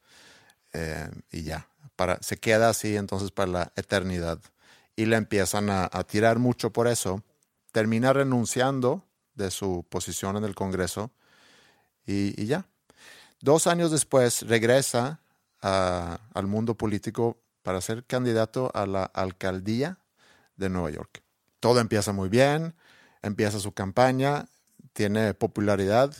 eh, 0.73 1.09
y 1.31 1.43
ya. 1.43 1.67
Para, 1.95 2.21
se 2.21 2.37
queda 2.37 2.69
así 2.69 2.95
entonces 2.95 3.31
para 3.31 3.51
la 3.51 3.73
eternidad. 3.75 4.39
Y 4.97 5.05
le 5.05 5.15
empiezan 5.15 5.69
a, 5.69 5.89
a 5.91 6.03
tirar 6.03 6.39
mucho 6.39 6.71
por 6.71 6.87
eso. 6.87 7.23
Termina 7.71 8.13
renunciando 8.13 9.03
de 9.33 9.51
su 9.51 9.85
posición 9.89 10.37
en 10.37 10.45
el 10.45 10.55
Congreso 10.55 11.11
y, 12.05 12.41
y 12.41 12.45
ya. 12.45 12.65
Dos 13.41 13.67
años 13.67 13.91
después 13.91 14.41
regresa 14.47 15.19
al 15.61 16.47
mundo 16.47 16.75
político 16.75 17.37
para 17.65 17.81
ser 17.81 18.03
candidato 18.05 18.69
a 18.75 18.85
la 18.85 19.05
alcaldía 19.05 19.97
de 20.55 20.69
Nueva 20.69 20.91
York. 20.91 21.23
Todo 21.59 21.79
empieza 21.79 22.13
muy 22.13 22.29
bien, 22.29 22.75
empieza 23.23 23.59
su 23.59 23.71
campaña, 23.71 24.45
tiene 24.93 25.33
popularidad, 25.33 26.13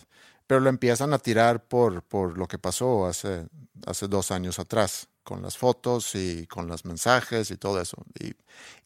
pero 0.47 0.60
lo 0.60 0.69
empiezan 0.69 1.13
a 1.13 1.19
tirar 1.19 1.63
por, 1.67 2.01
por 2.01 2.39
lo 2.39 2.47
que 2.47 2.58
pasó 2.58 3.05
hace, 3.05 3.47
hace 3.86 4.08
dos 4.08 4.31
años 4.31 4.58
atrás, 4.58 5.08
con 5.23 5.43
las 5.43 5.55
fotos 5.55 6.15
y 6.15 6.47
con 6.47 6.65
los 6.65 6.84
mensajes 6.84 7.51
y 7.51 7.58
todo 7.58 7.79
eso. 7.79 7.97
Y, 8.19 8.34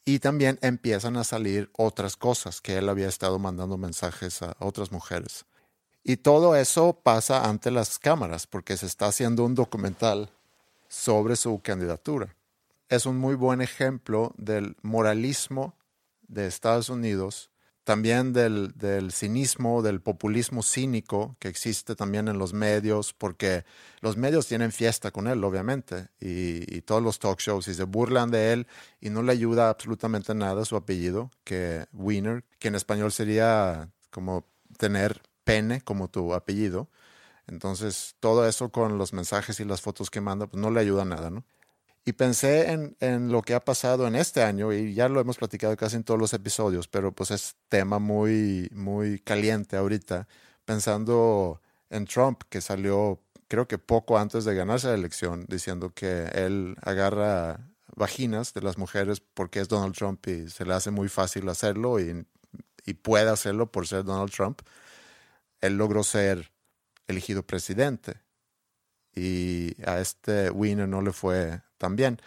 y 0.03 0.19
también 0.19 0.59
empiezan 0.61 1.15
a 1.15 1.23
salir 1.23 1.69
otras 1.77 2.17
cosas, 2.17 2.59
que 2.59 2.77
él 2.77 2.89
había 2.89 3.07
estado 3.07 3.39
mandando 3.39 3.77
mensajes 3.77 4.41
a 4.41 4.57
otras 4.59 4.91
mujeres. 4.91 5.45
Y 6.03 6.17
todo 6.17 6.57
eso 6.57 6.99
pasa 7.01 7.47
ante 7.47 7.71
las 7.71 7.99
cámaras, 7.99 8.47
porque 8.47 8.75
se 8.75 8.85
está 8.85 9.05
haciendo 9.05 9.45
un 9.45 9.55
documental 9.55 10.29
sobre 10.89 11.37
su 11.37 11.61
candidatura. 11.61 12.35
Es 12.89 13.05
un 13.05 13.17
muy 13.19 13.35
buen 13.35 13.61
ejemplo 13.61 14.33
del 14.37 14.75
moralismo 14.81 15.77
de 16.27 16.47
Estados 16.47 16.89
Unidos, 16.89 17.51
también 17.83 18.33
del, 18.33 18.73
cinismo, 19.11 19.83
del 19.83 20.01
populismo 20.01 20.63
cínico 20.63 21.35
que 21.39 21.49
existe 21.49 21.95
también 21.95 22.27
en 22.27 22.39
los 22.39 22.53
medios, 22.53 23.13
porque 23.13 23.63
los 24.01 24.17
medios 24.17 24.47
tienen 24.47 24.71
fiesta 24.71 25.11
con 25.11 25.27
él, 25.27 25.43
obviamente, 25.43 26.07
y, 26.19 26.75
y 26.75 26.81
todos 26.81 27.03
los 27.03 27.19
talk 27.19 27.39
shows, 27.39 27.67
y 27.67 27.75
se 27.75 27.83
burlan 27.83 28.31
de 28.31 28.53
él, 28.53 28.67
y 28.99 29.11
no 29.11 29.21
le 29.21 29.33
ayuda 29.33 29.69
absolutamente 29.69 30.33
nada 30.33 30.65
su 30.65 30.75
apellido, 30.75 31.29
que 31.43 31.85
Wiener, 31.93 32.43
que 32.57 32.69
en 32.69 32.75
español 32.75 33.11
sería 33.11 33.91
como 34.09 34.47
tener 34.77 35.21
pene 35.43 35.81
como 35.81 36.09
tu 36.09 36.33
apellido. 36.33 36.89
Entonces, 37.45 38.15
todo 38.19 38.47
eso 38.47 38.69
con 38.69 38.97
los 38.97 39.13
mensajes 39.13 39.59
y 39.59 39.65
las 39.65 39.81
fotos 39.81 40.09
que 40.09 40.21
manda, 40.21 40.47
pues 40.47 40.59
no 40.61 40.71
le 40.71 40.79
ayuda 40.79 41.05
nada, 41.05 41.29
¿no? 41.29 41.43
Y 42.05 42.13
pensé 42.13 42.71
en, 42.71 42.97
en 42.99 43.31
lo 43.31 43.41
que 43.41 43.53
ha 43.53 43.63
pasado 43.63 44.07
en 44.07 44.15
este 44.15 44.41
año, 44.41 44.73
y 44.73 44.93
ya 44.93 45.09
lo 45.09 45.19
hemos 45.19 45.37
platicado 45.37 45.75
casi 45.77 45.97
en 45.97 46.03
todos 46.03 46.19
los 46.19 46.33
episodios, 46.33 46.87
pero 46.87 47.11
pues 47.11 47.31
es 47.31 47.55
tema 47.67 47.99
muy, 47.99 48.69
muy 48.73 49.19
caliente 49.19 49.77
ahorita, 49.77 50.27
pensando 50.65 51.61
en 51.89 52.05
Trump, 52.05 52.43
que 52.49 52.61
salió 52.61 53.21
creo 53.49 53.67
que 53.67 53.79
poco 53.79 54.17
antes 54.17 54.45
de 54.45 54.55
ganarse 54.55 54.87
la 54.87 54.93
elección, 54.93 55.45
diciendo 55.49 55.91
que 55.93 56.25
él 56.33 56.77
agarra 56.81 57.67
vaginas 57.95 58.53
de 58.53 58.61
las 58.61 58.77
mujeres 58.77 59.19
porque 59.19 59.59
es 59.59 59.67
Donald 59.67 59.95
Trump 59.95 60.25
y 60.27 60.49
se 60.49 60.65
le 60.65 60.73
hace 60.73 60.91
muy 60.91 61.09
fácil 61.09 61.49
hacerlo 61.49 61.99
y, 61.99 62.25
y 62.85 62.93
puede 62.93 63.29
hacerlo 63.29 63.71
por 63.71 63.87
ser 63.87 64.03
Donald 64.05 64.31
Trump. 64.31 64.61
Él 65.61 65.77
logró 65.77 66.03
ser 66.03 66.51
elegido 67.07 67.43
presidente 67.43 68.21
y 69.15 69.75
a 69.83 69.99
este 69.99 70.51
Wiener 70.51 70.87
no 70.87 71.01
le 71.01 71.11
fue 71.11 71.61
tan 71.79 71.95
bien. 71.95 72.21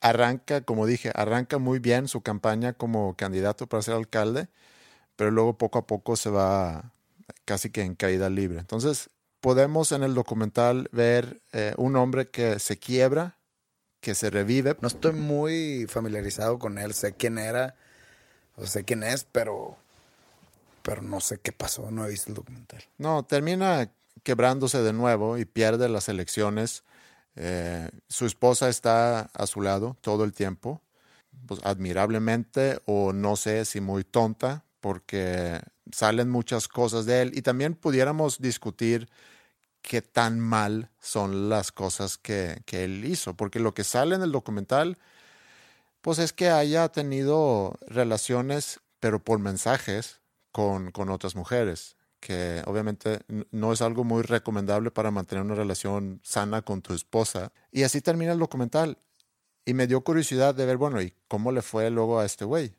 Arranca, 0.00 0.62
como 0.62 0.86
dije, 0.86 1.12
arranca 1.14 1.58
muy 1.58 1.78
bien 1.78 2.08
su 2.08 2.22
campaña 2.22 2.72
como 2.72 3.14
candidato 3.16 3.66
para 3.66 3.82
ser 3.82 3.94
alcalde, 3.94 4.48
pero 5.16 5.30
luego 5.30 5.58
poco 5.58 5.78
a 5.80 5.86
poco 5.86 6.16
se 6.16 6.30
va 6.30 6.92
casi 7.44 7.70
que 7.70 7.82
en 7.82 7.94
caída 7.94 8.30
libre. 8.30 8.58
Entonces, 8.58 9.10
podemos 9.40 9.92
en 9.92 10.02
el 10.02 10.14
documental 10.14 10.88
ver 10.92 11.40
eh, 11.52 11.74
un 11.76 11.96
hombre 11.96 12.28
que 12.28 12.58
se 12.58 12.78
quiebra, 12.78 13.36
que 14.00 14.14
se 14.14 14.30
revive. 14.30 14.76
No 14.80 14.88
estoy 14.88 15.12
muy 15.12 15.86
familiarizado 15.88 16.58
con 16.58 16.78
él, 16.78 16.94
sé 16.94 17.12
quién 17.14 17.38
era, 17.38 17.76
o 18.56 18.66
sé 18.66 18.84
quién 18.84 19.02
es, 19.02 19.24
pero, 19.24 19.76
pero 20.82 21.02
no 21.02 21.20
sé 21.20 21.38
qué 21.38 21.52
pasó, 21.52 21.90
no 21.90 22.06
he 22.06 22.10
visto 22.10 22.30
el 22.30 22.34
documental. 22.34 22.82
No, 22.98 23.24
termina 23.24 23.90
quebrándose 24.22 24.82
de 24.82 24.92
nuevo 24.92 25.38
y 25.38 25.44
pierde 25.44 25.88
las 25.88 26.08
elecciones. 26.08 26.84
Eh, 27.36 27.88
su 28.08 28.26
esposa 28.26 28.68
está 28.68 29.30
a 29.34 29.46
su 29.46 29.60
lado 29.60 29.96
todo 30.00 30.24
el 30.24 30.32
tiempo, 30.32 30.82
pues 31.46 31.60
admirablemente 31.64 32.80
o 32.86 33.12
no 33.12 33.36
sé 33.36 33.64
si 33.64 33.80
muy 33.80 34.04
tonta, 34.04 34.64
porque 34.80 35.60
salen 35.92 36.30
muchas 36.30 36.66
cosas 36.68 37.06
de 37.06 37.22
él. 37.22 37.32
Y 37.34 37.42
también 37.42 37.74
pudiéramos 37.74 38.40
discutir 38.40 39.08
qué 39.82 40.02
tan 40.02 40.40
mal 40.40 40.90
son 41.00 41.48
las 41.48 41.70
cosas 41.72 42.18
que, 42.18 42.62
que, 42.66 42.84
él 42.84 43.04
hizo, 43.04 43.34
porque 43.34 43.60
lo 43.60 43.74
que 43.74 43.84
sale 43.84 44.16
en 44.16 44.22
el 44.22 44.32
documental, 44.32 44.98
pues 46.00 46.18
es 46.18 46.32
que 46.32 46.50
haya 46.50 46.88
tenido 46.88 47.78
relaciones, 47.86 48.80
pero 48.98 49.22
por 49.22 49.38
mensajes, 49.38 50.20
con, 50.50 50.90
con 50.90 51.10
otras 51.10 51.36
mujeres, 51.36 51.96
que 52.20 52.62
obviamente 52.66 53.20
no 53.50 53.72
es 53.72 53.82
algo 53.82 54.04
muy 54.04 54.22
recomendable 54.22 54.90
para 54.90 55.10
mantener 55.10 55.44
una 55.44 55.54
relación 55.54 56.20
sana 56.22 56.62
con 56.62 56.82
tu 56.82 56.94
esposa. 56.94 57.52
Y 57.70 57.82
así 57.82 58.00
termina 58.00 58.32
el 58.32 58.38
documental. 58.38 58.98
Y 59.64 59.74
me 59.74 59.86
dio 59.86 60.02
curiosidad 60.02 60.54
de 60.54 60.66
ver, 60.66 60.76
bueno, 60.76 61.02
¿y 61.02 61.12
cómo 61.28 61.52
le 61.52 61.62
fue 61.62 61.90
luego 61.90 62.20
a 62.20 62.24
este 62.24 62.44
güey? 62.44 62.74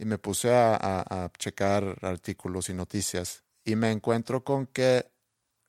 y 0.00 0.06
me 0.06 0.16
puse 0.16 0.50
a, 0.50 1.30
checar 1.38 1.98
artículos 2.00 2.70
y 2.70 2.74
noticias 2.74 3.44
y 3.64 3.76
me 3.76 3.90
encuentro 3.90 4.44
con 4.44 4.66
que 4.66 5.10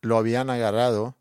lo 0.02 0.18
habían 0.18 0.50
agarrado 0.50 1.18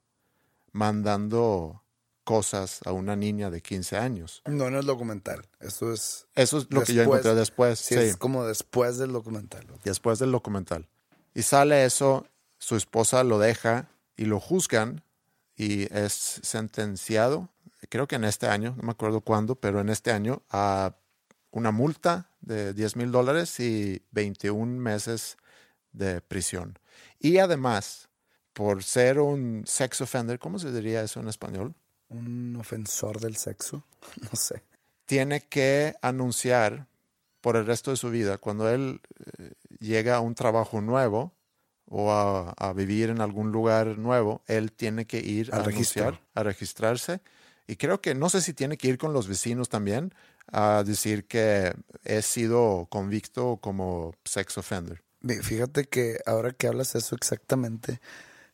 mandando 0.70 1.82
cosas 2.22 2.78
a 2.84 2.92
una 2.92 3.16
niña 3.16 3.50
de 3.50 3.62
15 3.62 3.96
años. 3.96 4.42
No 4.46 4.68
en 4.68 4.76
el 4.76 4.86
documental, 4.86 5.48
eso 5.58 5.92
es... 5.92 6.28
Eso 6.36 6.58
es 6.58 6.68
lo 6.70 6.84
que 6.84 6.94
yo 6.94 7.02
encontré 7.02 7.34
después. 7.34 7.80
Sí, 7.80 7.96
es 7.96 8.16
como 8.16 8.46
después 8.46 8.96
del 8.98 9.10
documental. 9.10 9.66
Después 9.82 10.20
del 10.20 10.30
documental. 10.30 10.86
Y 11.40 11.42
sale 11.42 11.86
eso, 11.86 12.26
su 12.58 12.76
esposa 12.76 13.24
lo 13.24 13.38
deja 13.38 13.88
y 14.14 14.26
lo 14.26 14.40
juzgan 14.40 15.02
y 15.56 15.84
es 15.90 16.12
sentenciado, 16.12 17.48
creo 17.88 18.06
que 18.06 18.16
en 18.16 18.24
este 18.24 18.46
año, 18.46 18.74
no 18.76 18.82
me 18.82 18.90
acuerdo 18.90 19.22
cuándo, 19.22 19.54
pero 19.54 19.80
en 19.80 19.88
este 19.88 20.12
año 20.12 20.42
a 20.50 20.96
una 21.50 21.70
multa 21.70 22.28
de 22.42 22.74
10 22.74 22.96
mil 22.96 23.10
dólares 23.10 23.58
y 23.58 24.02
21 24.10 24.66
meses 24.78 25.38
de 25.92 26.20
prisión. 26.20 26.78
Y 27.18 27.38
además, 27.38 28.10
por 28.52 28.84
ser 28.84 29.18
un 29.18 29.64
sex 29.66 30.02
offender, 30.02 30.38
¿cómo 30.38 30.58
se 30.58 30.70
diría 30.70 31.00
eso 31.00 31.20
en 31.20 31.28
español? 31.28 31.74
Un 32.10 32.54
ofensor 32.56 33.18
del 33.18 33.36
sexo, 33.36 33.86
no 34.30 34.36
sé. 34.38 34.62
Tiene 35.06 35.40
que 35.40 35.94
anunciar 36.02 36.86
por 37.40 37.56
el 37.56 37.64
resto 37.64 37.92
de 37.92 37.96
su 37.96 38.10
vida, 38.10 38.36
cuando 38.36 38.68
él 38.68 39.00
eh, 39.38 39.52
llega 39.80 40.16
a 40.16 40.20
un 40.20 40.34
trabajo 40.34 40.80
nuevo 40.80 41.34
o 41.86 42.12
a, 42.12 42.72
vivir 42.72 43.10
en 43.10 43.20
algún 43.20 43.50
lugar 43.50 43.98
nuevo, 43.98 44.42
él 44.46 44.70
tiene 44.70 45.06
que 45.06 45.18
ir 45.18 45.52
a 45.52 45.56
anunciar, 45.56 46.20
a 46.34 46.44
registrarse. 46.44 47.20
Y 47.66 47.76
creo 47.76 48.00
que 48.00 48.14
no 48.14 48.30
sé 48.30 48.40
si 48.40 48.54
tiene 48.54 48.76
que 48.76 48.86
ir 48.86 48.96
con 48.96 49.12
los 49.12 49.26
vecinos 49.26 49.68
también, 49.68 50.14
a 50.52 50.84
decir 50.84 51.26
que 51.26 51.74
he 52.04 52.22
sido 52.22 52.86
convicto 52.90 53.58
como 53.60 54.14
sex 54.24 54.56
offender. 54.58 55.02
Fíjate 55.42 55.84
que 55.84 56.20
ahora 56.26 56.52
que 56.52 56.66
hablas 56.66 56.94
eso 56.94 57.14
exactamente, 57.14 58.00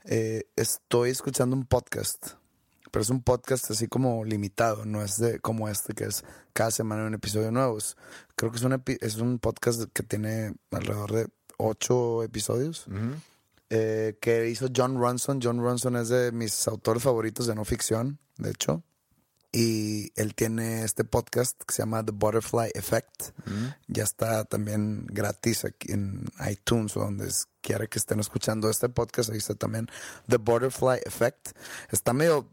eh, 0.05 0.45
estoy 0.57 1.11
escuchando 1.11 1.57
un 1.57 1.65
podcast, 1.65 2.35
pero 2.97 3.03
es 3.03 3.11
un 3.11 3.21
podcast 3.21 3.71
así 3.71 3.89
como 3.89 4.25
limitado, 4.25 4.87
no 4.87 5.03
es 5.03 5.19
de 5.19 5.39
como 5.41 5.69
este 5.69 5.93
que 5.93 6.05
es 6.05 6.25
cada 6.55 6.71
semana 6.71 7.05
un 7.05 7.13
episodio 7.13 7.51
nuevo. 7.51 7.77
Creo 8.37 8.51
que 8.51 8.57
es 8.57 8.63
un, 8.63 8.83
es 9.03 9.17
un 9.17 9.39
podcast 9.39 9.83
que 9.93 10.03
tiene 10.03 10.55
alrededor 10.71 11.13
de 11.13 11.29
ocho 11.59 12.23
episodios. 12.23 12.87
Eh, 13.69 14.17
que 14.19 14.49
hizo 14.49 14.69
John 14.75 14.99
Ronson. 14.99 15.41
John 15.43 15.61
Ronson 15.61 15.95
es 15.97 16.09
de 16.09 16.33
mis 16.33 16.67
autores 16.69 17.03
favoritos 17.03 17.47
de 17.47 17.55
no 17.55 17.67
ficción, 17.67 18.19
de 18.39 18.53
hecho. 18.53 18.83
Y 19.53 20.13
él 20.17 20.35
tiene 20.35 20.83
este 20.83 21.05
podcast 21.05 21.63
que 21.65 21.75
se 21.75 21.83
llama 21.83 22.05
The 22.05 22.13
Butterfly 22.13 22.71
Effect. 22.75 23.31
Ya 23.89 24.05
está 24.05 24.45
también 24.45 25.07
gratis 25.07 25.65
aquí 25.65 25.93
en 25.93 26.25
iTunes 26.51 26.97
o 26.97 27.01
donde 27.01 27.29
quiera 27.61 27.87
que 27.87 27.99
estén 27.99 28.21
escuchando 28.21 28.69
este 28.71 28.89
podcast. 28.89 29.31
Ahí 29.31 29.39
está 29.39 29.55
también 29.55 29.89
The 30.29 30.37
Butterfly 30.37 31.01
Effect. 31.05 31.53
Está 31.91 32.13
medio, 32.13 32.49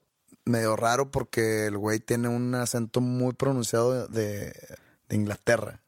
medio 0.45 0.75
raro 0.75 1.11
porque 1.11 1.67
el 1.67 1.77
güey 1.77 1.99
tiene 1.99 2.27
un 2.27 2.53
acento 2.55 3.01
muy 3.01 3.33
pronunciado 3.33 4.07
de, 4.07 4.53
de 5.09 5.15
Inglaterra. 5.15 5.81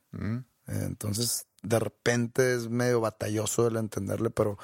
Entonces, 0.67 1.45
de 1.61 1.79
repente 1.79 2.55
es 2.55 2.69
medio 2.69 3.01
batalloso 3.01 3.67
el 3.67 3.75
entenderle, 3.75 4.29
pero, 4.29 4.57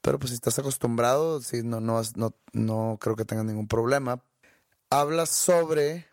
pero 0.00 0.18
pues 0.18 0.30
si 0.30 0.34
estás 0.34 0.58
acostumbrado, 0.58 1.42
sí, 1.42 1.62
no, 1.62 1.80
no, 1.80 2.00
no, 2.16 2.34
no 2.52 2.98
creo 3.00 3.16
que 3.16 3.24
tengas 3.24 3.44
ningún 3.44 3.68
problema 3.68 4.22
habla 4.90 5.26
sobre 5.26 6.06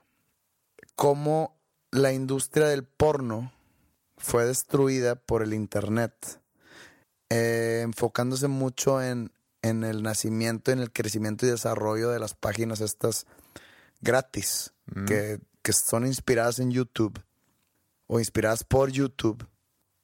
cómo 0.95 1.57
la 1.91 2.13
industria 2.13 2.67
del 2.67 2.83
porno 2.83 3.51
fue 4.17 4.45
destruida 4.45 5.15
por 5.15 5.43
el 5.43 5.53
Internet, 5.53 6.41
eh, 7.29 7.81
enfocándose 7.83 8.47
mucho 8.47 9.01
en, 9.01 9.31
en 9.69 9.83
el 9.83 10.03
nacimiento, 10.03 10.71
en 10.71 10.79
el 10.79 10.91
crecimiento 10.91 11.45
y 11.45 11.49
desarrollo 11.49 12.09
de 12.09 12.19
las 12.19 12.35
páginas 12.35 12.81
estas 12.81 13.25
gratis, 14.01 14.73
mm. 14.93 15.05
que, 15.05 15.39
que 15.61 15.73
son 15.73 16.05
inspiradas 16.05 16.59
en 16.59 16.69
YouTube 16.69 17.19
o 18.07 18.19
inspiradas 18.19 18.63
por 18.63 18.91
YouTube 18.91 19.47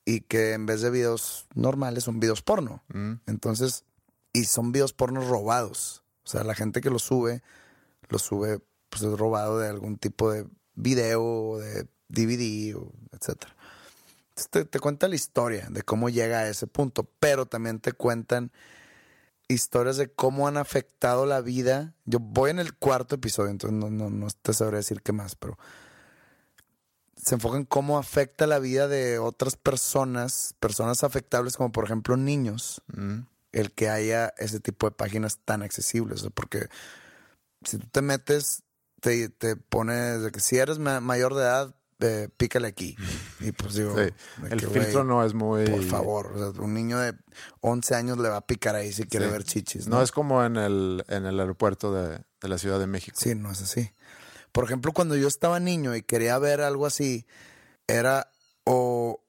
y 0.03 0.21
que 0.21 0.53
en 0.53 0.65
vez 0.65 0.81
de 0.81 0.89
videos 0.89 1.47
normales 1.53 2.05
son 2.05 2.19
videos 2.19 2.41
porno. 2.41 2.83
Mm. 2.87 3.13
Entonces, 3.27 3.85
y 4.33 4.45
son 4.45 4.71
videos 4.71 4.93
porno 4.93 5.21
robados. 5.21 6.03
O 6.23 6.29
sea, 6.29 6.43
la 6.43 6.55
gente 6.55 6.81
que 6.81 6.89
los 6.89 7.03
sube 7.03 7.43
lo 8.09 8.17
sube 8.17 8.59
pues 8.89 9.03
es 9.03 9.17
robado 9.17 9.59
de 9.59 9.69
algún 9.69 9.97
tipo 9.97 10.31
de 10.31 10.45
video, 10.73 11.59
de 11.59 11.87
DVD, 12.09 12.75
o 12.75 12.91
etcétera. 13.13 13.55
Te, 14.49 14.65
te, 14.65 14.79
cuenta 14.79 15.07
la 15.07 15.15
historia 15.15 15.67
de 15.69 15.83
cómo 15.83 16.09
llega 16.09 16.39
a 16.39 16.49
ese 16.49 16.65
punto, 16.65 17.07
pero 17.19 17.45
también 17.45 17.79
te 17.79 17.93
cuentan 17.93 18.51
historias 19.51 19.97
de 19.97 20.11
cómo 20.11 20.47
han 20.47 20.57
afectado 20.57 21.25
la 21.25 21.41
vida. 21.41 21.93
Yo 22.05 22.19
voy 22.19 22.51
en 22.51 22.59
el 22.59 22.73
cuarto 22.73 23.15
episodio, 23.15 23.49
entonces 23.49 23.77
no, 23.77 23.89
no, 23.89 24.09
no 24.09 24.27
te 24.41 24.53
sabré 24.53 24.77
decir 24.77 25.01
qué 25.01 25.11
más, 25.11 25.35
pero 25.35 25.57
se 27.15 27.35
enfoca 27.35 27.57
en 27.57 27.65
cómo 27.65 27.97
afecta 27.97 28.47
la 28.47 28.59
vida 28.59 28.87
de 28.87 29.19
otras 29.19 29.55
personas, 29.55 30.55
personas 30.59 31.03
afectables 31.03 31.55
como 31.55 31.71
por 31.71 31.85
ejemplo 31.85 32.17
niños, 32.17 32.81
mm. 32.93 33.19
el 33.51 33.71
que 33.71 33.89
haya 33.89 34.33
ese 34.37 34.59
tipo 34.59 34.87
de 34.87 34.95
páginas 34.95 35.37
tan 35.45 35.61
accesibles, 35.61 36.25
porque 36.33 36.67
si 37.63 37.77
tú 37.77 37.87
te 37.91 38.01
metes 38.01 38.63
te, 39.01 39.29
te 39.29 39.55
pone 39.55 39.93
de 39.93 40.31
que 40.31 40.39
si 40.39 40.57
eres 40.57 40.79
mayor 40.79 41.35
de 41.35 41.41
edad, 41.41 41.75
pícale 42.37 42.67
aquí. 42.67 42.95
Y 43.39 43.51
pues 43.51 43.75
digo, 43.75 43.95
el 43.97 44.59
filtro 44.59 45.03
no 45.03 45.23
es 45.23 45.33
muy. 45.33 45.65
Por 45.65 45.83
favor, 45.83 46.53
un 46.59 46.73
niño 46.73 46.99
de 46.99 47.13
11 47.61 47.95
años 47.95 48.17
le 48.17 48.29
va 48.29 48.37
a 48.37 48.45
picar 48.45 48.75
ahí 48.75 48.91
si 48.91 49.05
quiere 49.05 49.27
ver 49.27 49.43
chichis. 49.43 49.87
¿no? 49.87 50.01
es 50.01 50.11
como 50.11 50.43
en 50.43 50.57
el, 50.57 51.03
en 51.07 51.25
el 51.25 51.39
aeropuerto 51.39 51.93
de, 51.93 52.19
de, 52.41 52.47
la 52.47 52.57
Ciudad 52.57 52.79
de 52.79 52.87
México. 52.87 53.17
Sí, 53.19 53.35
no 53.35 53.51
es 53.51 53.61
así. 53.61 53.91
Por 54.51 54.65
ejemplo, 54.65 54.91
cuando 54.91 55.15
yo 55.15 55.27
estaba 55.27 55.59
niño 55.59 55.95
y 55.95 56.01
quería 56.01 56.37
ver 56.37 56.61
algo 56.61 56.85
así, 56.85 57.25
era 57.87 58.31
o 58.65 59.23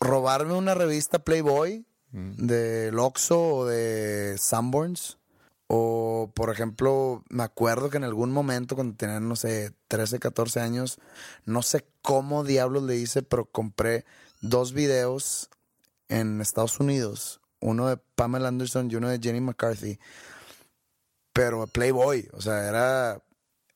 robarme 0.00 0.54
una 0.54 0.74
revista 0.74 1.20
Playboy 1.20 1.86
mm. 2.10 2.46
de 2.46 2.92
Loxo 2.92 3.40
o 3.40 3.66
de 3.66 4.36
Sanborns 4.38 5.18
o, 5.68 6.30
por 6.34 6.50
ejemplo, 6.50 7.24
me 7.28 7.42
acuerdo 7.42 7.90
que 7.90 7.96
en 7.96 8.04
algún 8.04 8.30
momento, 8.30 8.76
cuando 8.76 8.96
tenía, 8.96 9.18
no 9.18 9.34
sé, 9.34 9.72
13, 9.88 10.20
14 10.20 10.60
años, 10.60 10.98
no 11.44 11.62
sé 11.62 11.84
cómo 12.06 12.44
diablos 12.44 12.84
le 12.84 12.94
hice, 12.94 13.24
pero 13.24 13.46
compré 13.46 14.04
dos 14.40 14.72
videos 14.72 15.50
en 16.08 16.40
Estados 16.40 16.78
Unidos. 16.78 17.40
uno 17.58 17.88
de 17.88 17.96
Pamela 17.96 18.46
Anderson 18.46 18.88
y 18.88 18.94
uno 18.94 19.08
de 19.08 19.18
Jenny 19.18 19.40
McCarthy. 19.40 19.98
Pero 21.32 21.66
Playboy, 21.66 22.28
o 22.32 22.40
sea, 22.40 22.68
era 22.68 23.20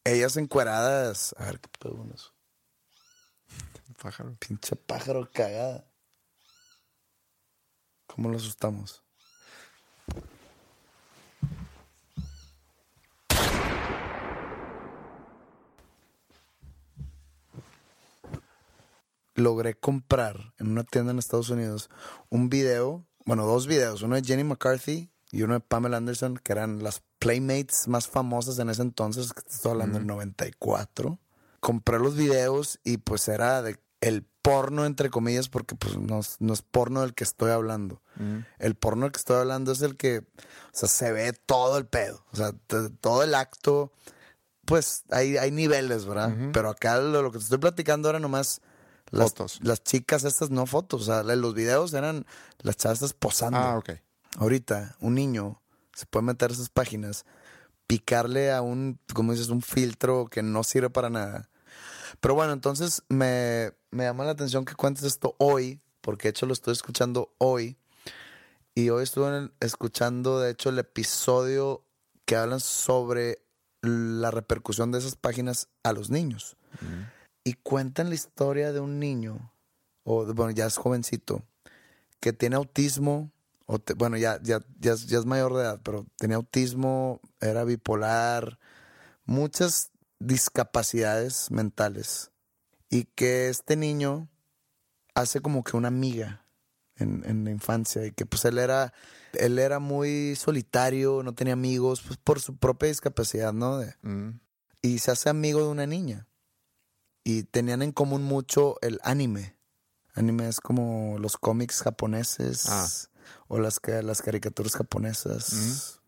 ellas 0.04 0.36
encueradas. 0.36 1.34
A 1.38 1.46
ver 1.46 1.58
qué 1.58 1.68
pedo 1.80 1.96
con 1.96 2.12
eso. 2.12 2.32
Pájaro. 4.00 4.36
Pinche 4.38 4.76
pájaro 4.76 5.28
cagada. 5.32 5.84
¿Cómo 8.06 8.28
lo 8.28 8.36
asustamos? 8.36 9.02
Logré 19.40 19.74
comprar 19.74 20.52
en 20.58 20.68
una 20.70 20.84
tienda 20.84 21.12
en 21.12 21.18
Estados 21.18 21.50
Unidos 21.50 21.88
un 22.28 22.48
video, 22.48 23.04
bueno, 23.24 23.46
dos 23.46 23.66
videos, 23.66 24.02
uno 24.02 24.16
de 24.16 24.22
Jenny 24.22 24.44
McCarthy 24.44 25.10
y 25.32 25.42
uno 25.42 25.54
de 25.54 25.60
Pamela 25.60 25.96
Anderson, 25.98 26.36
que 26.36 26.52
eran 26.52 26.82
las 26.82 27.02
Playmates 27.18 27.86
más 27.88 28.08
famosas 28.08 28.58
en 28.58 28.70
ese 28.70 28.82
entonces, 28.82 29.32
que 29.32 29.42
te 29.42 29.50
estoy 29.50 29.72
hablando 29.72 29.98
del 29.98 30.06
94. 30.06 31.18
Compré 31.60 31.98
los 31.98 32.16
videos 32.16 32.80
y 32.84 32.96
pues 32.98 33.28
era 33.28 33.62
de 33.62 33.78
el 34.00 34.24
porno, 34.42 34.86
entre 34.86 35.10
comillas, 35.10 35.50
porque 35.50 35.74
pues 35.74 35.98
no, 35.98 36.20
es- 36.20 36.36
no 36.40 36.54
es 36.54 36.62
porno 36.62 37.02
del 37.02 37.12
que 37.14 37.24
estoy 37.24 37.50
hablando. 37.50 38.00
El 38.58 38.74
porno 38.74 39.02
del 39.04 39.12
que 39.12 39.18
estoy 39.18 39.36
hablando 39.36 39.70
es 39.72 39.82
el 39.82 39.96
que, 39.98 40.18
o 40.20 40.24
sea, 40.72 40.88
se 40.88 41.12
ve 41.12 41.32
todo 41.34 41.76
el 41.76 41.84
pedo. 41.86 42.24
O 42.32 42.36
sea, 42.36 42.52
todo 43.02 43.22
el 43.22 43.34
acto, 43.34 43.92
pues 44.64 45.04
hay, 45.10 45.36
hay 45.36 45.50
niveles, 45.50 46.06
¿verdad? 46.06 46.30
Pero 46.52 46.70
acá 46.70 46.98
lo, 46.98 47.20
lo 47.22 47.30
que 47.30 47.38
te 47.38 47.44
estoy 47.44 47.58
platicando 47.58 48.08
era 48.08 48.18
nomás 48.20 48.62
las, 49.10 49.30
Fotos. 49.30 49.58
las 49.62 49.82
chicas 49.82 50.24
estas, 50.24 50.50
no 50.50 50.66
fotos. 50.66 51.02
O 51.02 51.04
sea, 51.04 51.22
los 51.22 51.54
videos 51.54 51.92
eran 51.94 52.26
las 52.60 52.76
chavas 52.76 52.98
estas 52.98 53.12
posando. 53.14 53.58
Ah, 53.58 53.76
ok. 53.78 53.90
Ahorita, 54.38 54.96
un 55.00 55.14
niño 55.14 55.60
se 55.94 56.06
puede 56.06 56.24
meter 56.26 56.50
a 56.50 56.54
esas 56.54 56.68
páginas, 56.68 57.24
picarle 57.86 58.52
a 58.52 58.62
un, 58.62 58.98
como 59.14 59.32
dices, 59.32 59.48
un 59.48 59.62
filtro 59.62 60.28
que 60.28 60.42
no 60.42 60.62
sirve 60.64 60.90
para 60.90 61.10
nada. 61.10 61.50
Pero 62.20 62.34
bueno, 62.34 62.52
entonces 62.52 63.02
me, 63.08 63.72
me 63.90 64.04
llama 64.04 64.24
la 64.24 64.30
atención 64.32 64.64
que 64.64 64.74
cuentes 64.74 65.04
esto 65.04 65.34
hoy, 65.38 65.80
porque 66.00 66.28
de 66.28 66.30
hecho 66.30 66.46
lo 66.46 66.52
estoy 66.52 66.72
escuchando 66.72 67.34
hoy. 67.38 67.76
Y 68.74 68.90
hoy 68.90 69.02
estuve 69.02 69.28
en 69.28 69.34
el- 69.34 69.52
escuchando, 69.60 70.38
de 70.40 70.50
hecho, 70.52 70.68
el 70.70 70.78
episodio 70.78 71.84
que 72.24 72.36
hablan 72.36 72.60
sobre 72.60 73.42
la 73.82 74.30
repercusión 74.30 74.92
de 74.92 74.98
esas 75.00 75.16
páginas 75.16 75.68
a 75.82 75.92
los 75.92 76.10
niños. 76.10 76.56
Y 77.44 77.54
cuentan 77.54 78.08
la 78.08 78.14
historia 78.14 78.72
de 78.72 78.80
un 78.80 78.98
niño, 78.98 79.52
o 80.04 80.26
bueno, 80.34 80.50
ya 80.50 80.66
es 80.66 80.76
jovencito, 80.76 81.42
que 82.20 82.32
tiene 82.32 82.56
autismo, 82.56 83.30
o 83.66 83.78
te- 83.78 83.94
bueno, 83.94 84.16
ya, 84.16 84.40
ya, 84.42 84.60
ya, 84.78 84.92
es- 84.92 85.06
ya 85.06 85.18
es 85.18 85.24
mayor 85.26 85.54
de 85.54 85.62
edad, 85.62 85.80
pero 85.82 86.06
tenía 86.18 86.36
autismo, 86.36 87.20
era 87.40 87.64
bipolar, 87.64 88.58
muchas 89.24 89.90
discapacidades 90.18 91.50
mentales. 91.50 92.30
Y 92.90 93.04
que 93.04 93.48
este 93.48 93.76
niño 93.76 94.28
hace 95.14 95.40
como 95.40 95.64
que 95.64 95.76
una 95.76 95.88
amiga 95.88 96.44
en, 96.96 97.22
en 97.24 97.44
la 97.44 97.50
infancia 97.50 98.04
y 98.04 98.10
que 98.12 98.26
pues 98.26 98.44
él 98.44 98.58
era, 98.58 98.92
él 99.32 99.58
era 99.58 99.78
muy 99.78 100.34
solitario, 100.36 101.22
no 101.22 101.34
tenía 101.34 101.54
amigos, 101.54 102.02
pues 102.06 102.18
por 102.18 102.40
su 102.40 102.56
propia 102.56 102.88
discapacidad, 102.88 103.52
¿no? 103.52 103.78
De- 103.78 103.94
Mm. 104.02 104.40
y 104.82 104.98
se 104.98 105.10
hace 105.10 105.30
amigo 105.30 105.60
de 105.62 105.68
una 105.68 105.86
niña. 105.86 106.26
Y 107.24 107.42
tenían 107.44 107.82
en 107.82 107.92
común 107.92 108.22
mucho 108.22 108.76
el 108.82 108.98
anime. 109.02 109.56
Anime 110.14 110.48
es 110.48 110.60
como 110.60 111.18
los 111.18 111.36
cómics 111.36 111.82
japoneses 111.82 112.66
Ah. 112.68 112.88
o 113.48 113.58
las, 113.58 113.80
las 114.02 114.22
caricaturas 114.22 114.74
japonesas. 114.74 116.00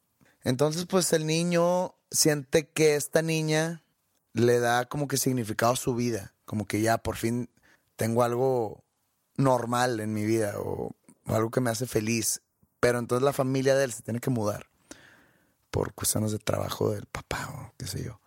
Entonces, 0.43 0.87
pues 0.87 1.13
el 1.13 1.27
niño 1.27 1.95
siente 2.11 2.69
que 2.69 2.97
esta 2.97 3.23
niña 3.23 3.85
le 4.33 4.59
da 4.59 4.87
como 4.87 5.07
que 5.07 5.17
significado 5.19 5.73
a 5.75 5.77
su 5.77 5.95
vida. 5.95 6.35
Como 6.45 6.67
que 6.67 6.81
ya 6.81 6.99
por 6.99 7.17
fin 7.17 7.49
tengo 7.97 8.23
algo 8.25 8.83
normal 9.37 10.01
en 10.01 10.13
mi 10.15 10.25
vida 10.25 10.55
o, 10.59 10.97
o 11.27 11.35
algo 11.35 11.51
que 11.51 11.61
me 11.61 11.71
hace 11.71 11.87
feliz. 11.87 12.43
Pero 12.81 12.99
entonces 12.99 13.23
la 13.25 13.33
familia 13.33 13.77
de 13.77 13.85
él 13.85 13.93
se 13.93 14.03
tiene 14.03 14.19
que 14.19 14.31
mudar 14.31 14.67
por 15.71 15.95
cuestiones 15.95 16.33
de 16.33 16.39
trabajo 16.39 16.91
del 16.91 17.07
papá 17.07 17.49
o 17.55 17.73
qué 17.79 17.87
sé 17.87 18.03
yo. 18.03 18.21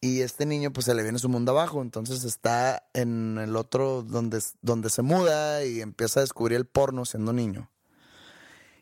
Y 0.00 0.22
este 0.22 0.46
niño 0.46 0.72
pues 0.72 0.86
se 0.86 0.94
le 0.94 1.02
viene 1.02 1.18
su 1.18 1.28
mundo 1.28 1.52
abajo, 1.52 1.82
entonces 1.82 2.24
está 2.24 2.88
en 2.94 3.36
el 3.38 3.54
otro 3.54 4.02
donde, 4.02 4.42
donde 4.62 4.88
se 4.88 5.02
muda 5.02 5.64
y 5.64 5.82
empieza 5.82 6.20
a 6.20 6.22
descubrir 6.22 6.56
el 6.56 6.64
porno 6.64 7.04
siendo 7.04 7.34
niño. 7.34 7.70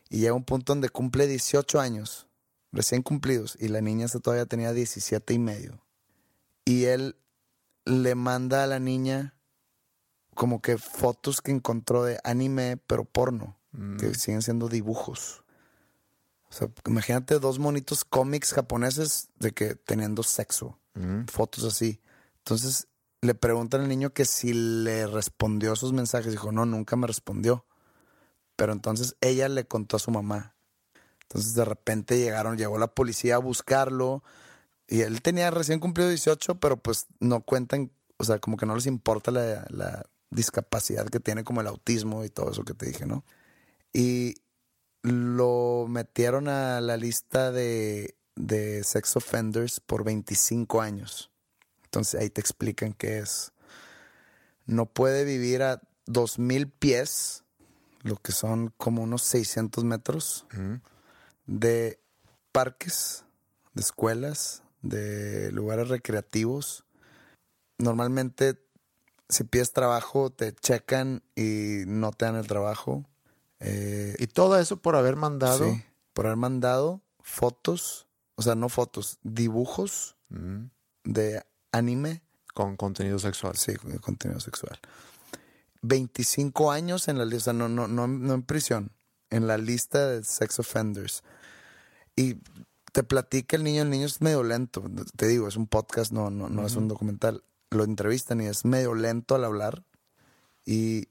Y 0.09 0.19
llega 0.19 0.33
un 0.33 0.45
punto 0.45 0.73
donde 0.73 0.89
cumple 0.89 1.27
18 1.27 1.79
años, 1.79 2.27
recién 2.71 3.01
cumplidos, 3.01 3.57
y 3.59 3.67
la 3.67 3.81
niña 3.81 4.07
todavía 4.07 4.45
tenía 4.45 4.71
17 4.71 5.33
y 5.33 5.39
medio. 5.39 5.81
Y 6.63 6.85
él 6.85 7.17
le 7.83 8.15
manda 8.15 8.63
a 8.63 8.67
la 8.67 8.79
niña 8.79 9.35
como 10.35 10.61
que 10.61 10.77
fotos 10.77 11.41
que 11.41 11.51
encontró 11.51 12.03
de 12.03 12.19
anime, 12.23 12.77
pero 12.77 13.03
porno, 13.03 13.57
que 13.99 14.15
siguen 14.15 14.41
siendo 14.41 14.69
dibujos. 14.69 15.43
O 16.49 16.53
sea, 16.53 16.69
imagínate 16.87 17.39
dos 17.39 17.59
monitos 17.59 18.05
cómics 18.05 18.53
japoneses 18.53 19.29
de 19.37 19.51
que 19.51 19.75
teniendo 19.75 20.23
sexo, 20.23 20.78
fotos 21.27 21.63
así. 21.63 22.01
Entonces 22.39 22.87
le 23.21 23.35
preguntan 23.35 23.81
al 23.81 23.89
niño 23.89 24.11
que 24.11 24.25
si 24.25 24.53
le 24.53 25.07
respondió 25.07 25.73
esos 25.73 25.93
mensajes. 25.93 26.31
Dijo, 26.31 26.51
no, 26.51 26.65
nunca 26.65 26.95
me 26.95 27.07
respondió. 27.07 27.65
Pero 28.55 28.73
entonces 28.73 29.15
ella 29.21 29.49
le 29.49 29.65
contó 29.65 29.97
a 29.97 29.99
su 29.99 30.11
mamá. 30.11 30.55
Entonces 31.23 31.53
de 31.53 31.65
repente 31.65 32.17
llegaron, 32.17 32.57
llegó 32.57 32.77
la 32.77 32.93
policía 32.93 33.35
a 33.35 33.39
buscarlo. 33.39 34.23
Y 34.87 35.01
él 35.01 35.21
tenía 35.21 35.51
recién 35.51 35.79
cumplido 35.79 36.09
18, 36.09 36.59
pero 36.59 36.77
pues 36.77 37.07
no 37.19 37.41
cuentan, 37.41 37.91
o 38.17 38.23
sea, 38.23 38.39
como 38.39 38.57
que 38.57 38.65
no 38.65 38.75
les 38.75 38.87
importa 38.87 39.29
la, 39.31 39.65
la 39.69 40.05
discapacidad 40.31 41.07
que 41.07 41.19
tiene, 41.19 41.43
como 41.43 41.61
el 41.61 41.67
autismo 41.67 42.25
y 42.25 42.29
todo 42.29 42.51
eso 42.51 42.63
que 42.63 42.73
te 42.73 42.87
dije, 42.87 43.05
¿no? 43.05 43.23
Y 43.93 44.35
lo 45.03 45.85
metieron 45.87 46.47
a 46.47 46.81
la 46.81 46.97
lista 46.97 47.51
de, 47.51 48.15
de 48.39 48.83
sex 48.85 49.15
offenders 49.17 49.79
por 49.81 50.03
25 50.03 50.81
años. 50.81 51.29
Entonces 51.83 52.19
ahí 52.19 52.29
te 52.29 52.41
explican 52.41 52.93
qué 52.93 53.19
es. 53.19 53.51
No 54.65 54.85
puede 54.85 55.25
vivir 55.25 55.61
a 55.61 55.81
2.000 56.05 56.71
pies, 56.71 57.43
lo 58.01 58.15
que 58.15 58.31
son 58.31 58.73
como 58.77 59.03
unos 59.03 59.23
600 59.23 59.83
metros, 59.83 60.45
de 61.45 61.99
parques, 62.51 63.25
de 63.73 63.81
escuelas, 63.81 64.63
de 64.81 65.51
lugares 65.51 65.89
recreativos. 65.89 66.85
Normalmente, 67.77 68.57
si 69.27 69.43
pides 69.43 69.73
trabajo, 69.73 70.29
te 70.29 70.53
checan 70.53 71.23
y 71.35 71.83
no 71.87 72.11
te 72.11 72.25
dan 72.25 72.35
el 72.35 72.47
trabajo. 72.47 73.05
Eh, 73.59 74.15
Y 74.17 74.27
todo 74.27 74.57
eso 74.59 74.77
por 74.77 74.95
haber 74.95 75.17
mandado. 75.17 75.73
Sí, 75.73 75.83
por 76.13 76.27
haber 76.27 76.37
mandado 76.37 77.01
fotos, 77.21 78.07
o 78.39 78.41
sea, 78.41 78.55
no 78.55 78.69
fotos, 78.69 79.19
dibujos 79.23 80.15
Mm. 80.29 80.65
de 81.03 81.43
anime, 81.73 82.21
Con 82.53 82.77
contenido 82.77 83.19
sexual. 83.19 83.57
sí, 83.57 83.75
con 83.75 83.97
contenido 83.97 84.39
sexual. 84.39 84.79
25 85.81 86.71
años 86.71 87.07
en 87.07 87.17
la 87.17 87.25
lista, 87.25 87.53
no, 87.53 87.67
no, 87.69 87.87
no, 87.87 88.07
no 88.07 88.33
en 88.33 88.43
prisión, 88.43 88.91
en 89.29 89.47
la 89.47 89.57
lista 89.57 90.07
de 90.07 90.23
sex 90.23 90.59
offenders. 90.59 91.23
Y 92.15 92.35
te 92.91 93.03
platica 93.03 93.55
el 93.55 93.63
niño, 93.63 93.83
el 93.83 93.89
niño 93.89 94.05
es 94.05 94.21
medio 94.21 94.43
lento, 94.43 94.83
te 95.15 95.27
digo, 95.27 95.47
es 95.47 95.55
un 95.55 95.67
podcast, 95.67 96.11
no, 96.11 96.29
no, 96.29 96.49
no 96.49 96.65
es 96.65 96.75
un 96.75 96.87
documental. 96.87 97.43
Lo 97.71 97.83
entrevistan 97.83 98.41
y 98.41 98.47
es 98.47 98.65
medio 98.65 98.93
lento 98.95 99.35
al 99.35 99.45
hablar. 99.45 99.83
Y, 100.65 101.07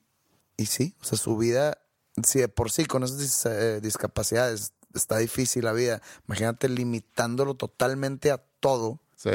y 0.57 0.67
sí, 0.67 0.95
o 1.01 1.05
sea, 1.05 1.17
su 1.19 1.37
vida, 1.37 1.79
si 2.25 2.41
de 2.41 2.49
por 2.49 2.71
sí 2.71 2.85
con 2.85 3.05
esas 3.05 3.19
dis- 3.19 3.51
eh, 3.51 3.81
discapacidades 3.81 4.73
está 4.95 5.19
difícil 5.19 5.65
la 5.65 5.73
vida, 5.73 6.01
imagínate 6.27 6.69
limitándolo 6.69 7.55
totalmente 7.55 8.31
a 8.31 8.39
todo. 8.61 9.01
Sí. 9.17 9.31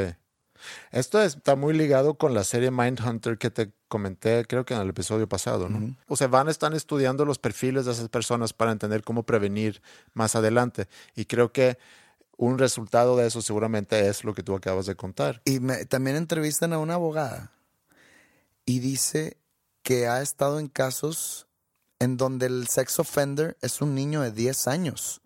Esto 0.92 1.22
está 1.22 1.56
muy 1.56 1.74
ligado 1.74 2.14
con 2.16 2.34
la 2.34 2.44
serie 2.46 2.72
Mindhunter 2.72 3.38
que 3.38 3.50
te 3.52 3.72
comenté, 3.90 4.46
creo 4.48 4.64
que 4.66 4.74
en 4.74 4.80
el 4.82 4.90
episodio 4.90 5.28
pasado, 5.28 5.68
¿no? 5.70 5.96
O 6.08 6.16
sea, 6.16 6.28
van, 6.28 6.48
están 6.48 6.74
estudiando 6.74 7.26
los 7.26 7.38
perfiles 7.38 7.86
de 7.86 7.92
esas 7.92 8.08
personas 8.10 8.54
para 8.54 8.72
entender 8.72 9.04
cómo 9.04 9.24
prevenir 9.24 9.82
más 10.14 10.36
adelante. 10.36 10.88
Y 11.16 11.26
creo 11.26 11.52
que 11.52 11.78
un 12.38 12.58
resultado 12.58 13.18
de 13.18 13.28
eso 13.28 13.42
seguramente 13.42 14.08
es 14.08 14.24
lo 14.24 14.34
que 14.34 14.42
tú 14.42 14.56
acabas 14.56 14.86
de 14.86 14.96
contar. 14.96 15.42
Y 15.46 15.60
me- 15.60 15.86
también 15.86 16.16
entrevistan 16.16 16.72
a 16.74 16.80
una 16.80 16.94
abogada 16.96 17.52
y 18.66 18.80
dice 18.80 19.38
que 19.84 20.08
ha 20.08 20.22
estado 20.22 20.60
en 20.60 20.70
casos 20.70 21.46
en 22.00 22.16
donde 22.18 22.46
el 22.48 22.68
sex 22.68 23.00
offender 23.00 23.58
es 23.62 23.82
un 23.82 23.94
niño 23.96 24.22
de 24.22 24.32
10 24.32 24.68
años. 24.68 25.22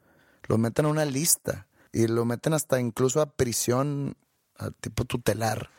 Lo 0.47 0.57
meten 0.57 0.85
a 0.85 0.89
una 0.89 1.05
lista 1.05 1.67
y 1.91 2.07
lo 2.07 2.25
meten 2.25 2.53
hasta 2.53 2.79
incluso 2.79 3.21
a 3.21 3.27
prisión, 3.31 4.15
a 4.57 4.71
tipo 4.71 5.05
tutelar. 5.05 5.69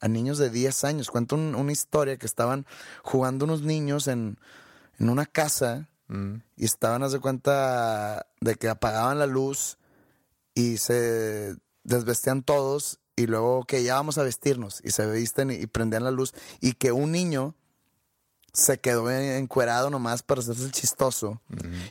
A 0.00 0.08
niños 0.08 0.38
de 0.38 0.50
10 0.50 0.84
años. 0.84 1.10
Cuenta 1.10 1.34
un- 1.34 1.54
una 1.54 1.72
historia 1.72 2.16
que 2.16 2.26
estaban 2.26 2.66
jugando 3.02 3.44
unos 3.44 3.62
niños 3.62 4.06
en, 4.08 4.38
en 4.98 5.08
una 5.08 5.26
casa 5.26 5.88
Mm. 6.08 6.36
y 6.56 6.64
estaban, 6.64 7.02
haz 7.02 7.10
de 7.10 7.18
cuenta, 7.18 8.26
de 8.40 8.54
que 8.54 8.68
apagaban 8.68 9.18
la 9.18 9.26
luz 9.26 9.76
y 10.54 10.76
se 10.76 11.56
desvestían 11.82 12.44
todos 12.44 13.00
y 13.16 13.26
luego 13.26 13.64
que 13.64 13.82
ya 13.82 13.94
vamos 13.94 14.16
a 14.16 14.22
vestirnos 14.22 14.80
y 14.84 14.92
se 14.92 15.10
visten 15.10 15.50
y, 15.50 15.54
y 15.54 15.66
prendían 15.66 16.04
la 16.04 16.12
luz 16.12 16.32
y 16.60 16.74
que 16.74 16.92
un 16.92 17.10
niño 17.10 17.56
se 18.52 18.78
quedó 18.78 19.10
en- 19.10 19.32
encuerado 19.42 19.90
nomás 19.90 20.22
para 20.22 20.40
hacerse 20.42 20.64
el 20.64 20.70
chistoso 20.70 21.40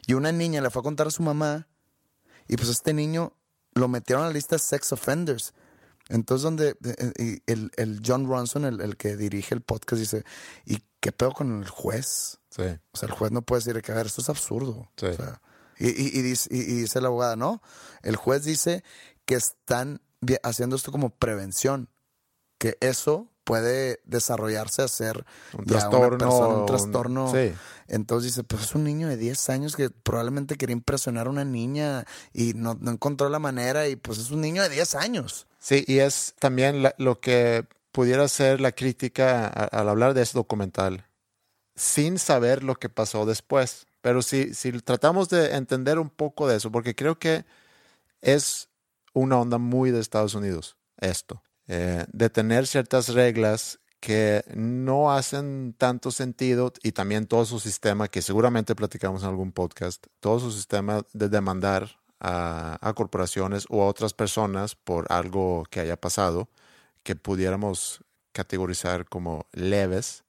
y 0.07 0.13
una 0.13 0.31
niña 0.31 0.61
le 0.61 0.69
fue 0.69 0.79
a 0.79 0.83
contar 0.83 1.07
a 1.07 1.11
su 1.11 1.21
mamá 1.21 1.67
y 2.47 2.55
pues 2.57 2.69
este 2.69 2.93
niño 2.93 3.33
lo 3.73 3.87
metieron 3.87 4.23
a 4.25 4.27
la 4.27 4.33
lista 4.33 4.55
de 4.55 4.59
sex 4.59 4.91
offenders. 4.91 5.53
Entonces 6.09 6.43
donde 6.43 6.77
eh, 6.83 7.13
y 7.47 7.51
el, 7.51 7.71
el 7.77 8.01
John 8.05 8.27
Ronson, 8.27 8.63
el, 8.65 8.79
el 8.81 8.95
que 8.95 9.17
dirige 9.17 9.55
el 9.55 9.61
podcast, 9.61 9.99
dice, 9.99 10.23
¿y 10.65 10.83
qué 10.99 11.11
pedo 11.11 11.31
con 11.31 11.63
el 11.63 11.69
juez? 11.69 12.37
Sí. 12.51 12.61
O 12.91 12.97
sea, 12.97 13.07
el 13.09 13.13
juez 13.15 13.31
no 13.31 13.41
puede 13.41 13.63
decir 13.63 13.81
que, 13.81 13.91
a 13.91 13.95
ver, 13.95 14.05
esto 14.05 14.21
es 14.21 14.29
absurdo. 14.29 14.89
Sí. 14.97 15.07
O 15.07 15.13
sea, 15.13 15.41
y, 15.79 15.87
y- 15.89 16.17
y 16.19 16.21
dice, 16.21 16.47
y- 16.53 16.63
dice 16.63 17.01
la 17.01 17.07
abogada, 17.07 17.35
no, 17.35 17.61
el 18.03 18.15
juez 18.15 18.43
dice 18.43 18.83
que 19.25 19.35
están 19.35 19.99
haciendo 20.43 20.75
esto 20.75 20.91
como 20.91 21.09
prevención, 21.09 21.89
que 22.59 22.77
eso 22.81 23.31
puede 23.45 24.01
desarrollarse 24.03 24.81
a 24.81 24.89
ser 24.89 25.25
Un 25.57 25.63
trastorno, 25.65 26.05
una 26.07 26.17
persona, 26.17 26.53
un 26.55 26.65
trastorno. 26.65 27.31
sí. 27.31 27.53
Entonces 27.87 28.31
dice, 28.33 28.43
pues 28.43 28.63
es 28.63 28.75
un 28.75 28.83
niño 28.83 29.07
de 29.07 29.15
10 29.15 29.47
años 29.49 29.75
que 29.75 29.89
probablemente 29.91 30.55
quería 30.57 30.73
impresionar 30.73 31.27
a 31.27 31.29
una 31.29 31.45
niña 31.45 32.03
y 32.33 32.53
no, 32.55 32.73
no 32.81 32.91
encontró 32.91 33.29
la 33.29 33.37
manera 33.39 33.87
y 33.87 33.95
pues 33.95 34.17
es 34.17 34.31
un 34.31 34.41
niño 34.41 34.63
de 34.63 34.69
10 34.69 34.95
años. 34.95 35.47
Sí, 35.59 35.85
y 35.87 35.99
es 35.99 36.33
también 36.39 36.81
la- 36.83 36.95
lo 36.97 37.19
que 37.21 37.65
pudiera 37.91 38.27
ser 38.27 38.59
la 38.59 38.71
crítica 38.71 39.45
a- 39.47 39.65
al 39.65 39.87
hablar 39.87 40.15
de 40.15 40.23
ese 40.23 40.33
documental, 40.33 41.05
sin 41.75 42.17
saber 42.17 42.63
lo 42.63 42.75
que 42.75 42.89
pasó 42.89 43.25
después. 43.25 43.85
Pero 44.01 44.21
si, 44.23 44.53
si 44.55 44.71
tratamos 44.81 45.29
de 45.29 45.55
entender 45.55 45.99
un 45.99 46.09
poco 46.09 46.47
de 46.47 46.57
eso, 46.57 46.71
porque 46.71 46.95
creo 46.95 47.19
que 47.19 47.45
es 48.21 48.69
una 49.13 49.37
onda 49.39 49.57
muy 49.57 49.91
de 49.91 49.99
Estados 50.01 50.33
Unidos, 50.35 50.75
esto, 50.99 51.43
eh, 51.67 52.05
de 52.11 52.29
tener 52.29 52.67
ciertas 52.67 53.09
reglas 53.09 53.79
que 53.99 54.43
no 54.53 55.11
hacen 55.11 55.73
tanto 55.77 56.11
sentido 56.11 56.71
y 56.83 56.91
también 56.91 57.25
todo 57.25 57.45
su 57.45 57.59
sistema, 57.59 58.07
que 58.07 58.21
seguramente 58.21 58.75
platicamos 58.75 59.23
en 59.23 59.29
algún 59.29 59.51
podcast, 59.51 60.05
todo 60.19 60.39
su 60.39 60.51
sistema 60.51 61.01
de 61.13 61.27
demandar 61.27 61.97
a, 62.19 62.77
a 62.87 62.93
corporaciones 62.93 63.65
u 63.69 63.81
a 63.81 63.87
otras 63.87 64.13
personas 64.13 64.75
por 64.75 65.11
algo 65.11 65.63
que 65.71 65.79
haya 65.79 65.99
pasado, 65.99 66.49
que 67.01 67.15
pudiéramos 67.15 68.03
categorizar 68.31 69.07
como 69.07 69.47
leves. 69.53 70.23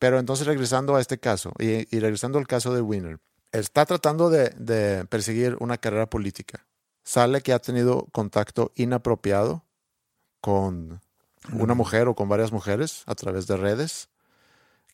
Pero 0.00 0.18
entonces 0.18 0.46
regresando 0.46 0.96
a 0.96 1.00
este 1.00 1.20
caso 1.20 1.52
y, 1.58 1.94
y 1.94 2.00
regresando 2.00 2.38
al 2.38 2.46
caso 2.46 2.74
de 2.74 2.80
Winner, 2.80 3.20
está 3.52 3.86
tratando 3.86 4.30
de, 4.30 4.50
de 4.56 5.04
perseguir 5.06 5.56
una 5.60 5.78
carrera 5.78 6.08
política. 6.08 6.66
Sale 7.04 7.42
que 7.42 7.52
ha 7.52 7.58
tenido 7.58 8.06
contacto 8.12 8.72
inapropiado 8.74 9.64
con 10.40 11.00
una 11.52 11.74
mujer 11.74 12.08
o 12.08 12.14
con 12.14 12.28
varias 12.28 12.52
mujeres 12.52 13.02
a 13.06 13.14
través 13.14 13.46
de 13.46 13.56
redes, 13.56 14.08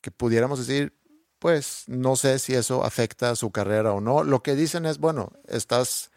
que 0.01 0.11
pudiéramos 0.11 0.59
decir, 0.59 0.93
pues 1.39 1.85
no 1.87 2.17
sé 2.17 2.39
si 2.39 2.55
eso 2.55 2.85
afecta 2.85 3.31
a 3.31 3.37
su 3.37 3.51
carrera 3.51 3.93
o 3.93 4.01
no. 4.01 4.25
Lo 4.25 4.43
que 4.43 4.55
dicen 4.55 4.87
es, 4.87 4.99
bueno, 4.99 5.33
estás 5.49 6.11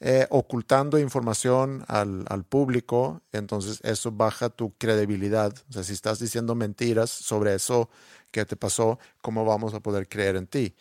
eh, 0.00 0.26
ocultando 0.30 0.98
información 0.98 1.84
al, 1.88 2.24
al 2.28 2.44
público, 2.44 3.22
entonces 3.32 3.80
eso 3.84 4.10
baja 4.10 4.48
tu 4.50 4.74
credibilidad. 4.76 5.54
O 5.70 5.72
sea, 5.72 5.84
si 5.84 5.92
estás 5.92 6.18
diciendo 6.18 6.54
mentiras 6.54 7.10
sobre 7.10 7.54
eso 7.54 7.88
que 8.30 8.44
te 8.44 8.56
pasó, 8.56 8.98
¿cómo 9.20 9.44
vamos 9.44 9.74
a 9.74 9.80
poder 9.80 10.08
creer 10.08 10.36
en 10.36 10.46
ti? 10.46 10.74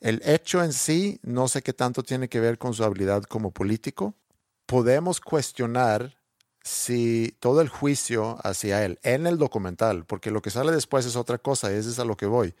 El 0.00 0.22
hecho 0.24 0.62
en 0.62 0.72
sí, 0.72 1.20
no 1.22 1.48
sé 1.48 1.62
qué 1.62 1.72
tanto 1.72 2.02
tiene 2.02 2.28
que 2.28 2.40
ver 2.40 2.58
con 2.58 2.74
su 2.74 2.84
habilidad 2.84 3.22
como 3.24 3.50
político. 3.50 4.14
Podemos 4.66 5.20
cuestionar 5.20 6.16
si 6.66 7.36
todo 7.38 7.60
el 7.60 7.68
juicio 7.68 8.38
hacia 8.42 8.84
él 8.84 8.98
en 9.04 9.28
el 9.28 9.38
documental, 9.38 10.04
porque 10.04 10.32
lo 10.32 10.42
que 10.42 10.50
sale 10.50 10.72
después 10.72 11.06
es 11.06 11.14
otra 11.14 11.38
cosa, 11.38 11.70
y 11.70 11.76
es 11.76 11.98
a 12.00 12.04
lo 12.04 12.16
que 12.16 12.26
voy. 12.26 12.56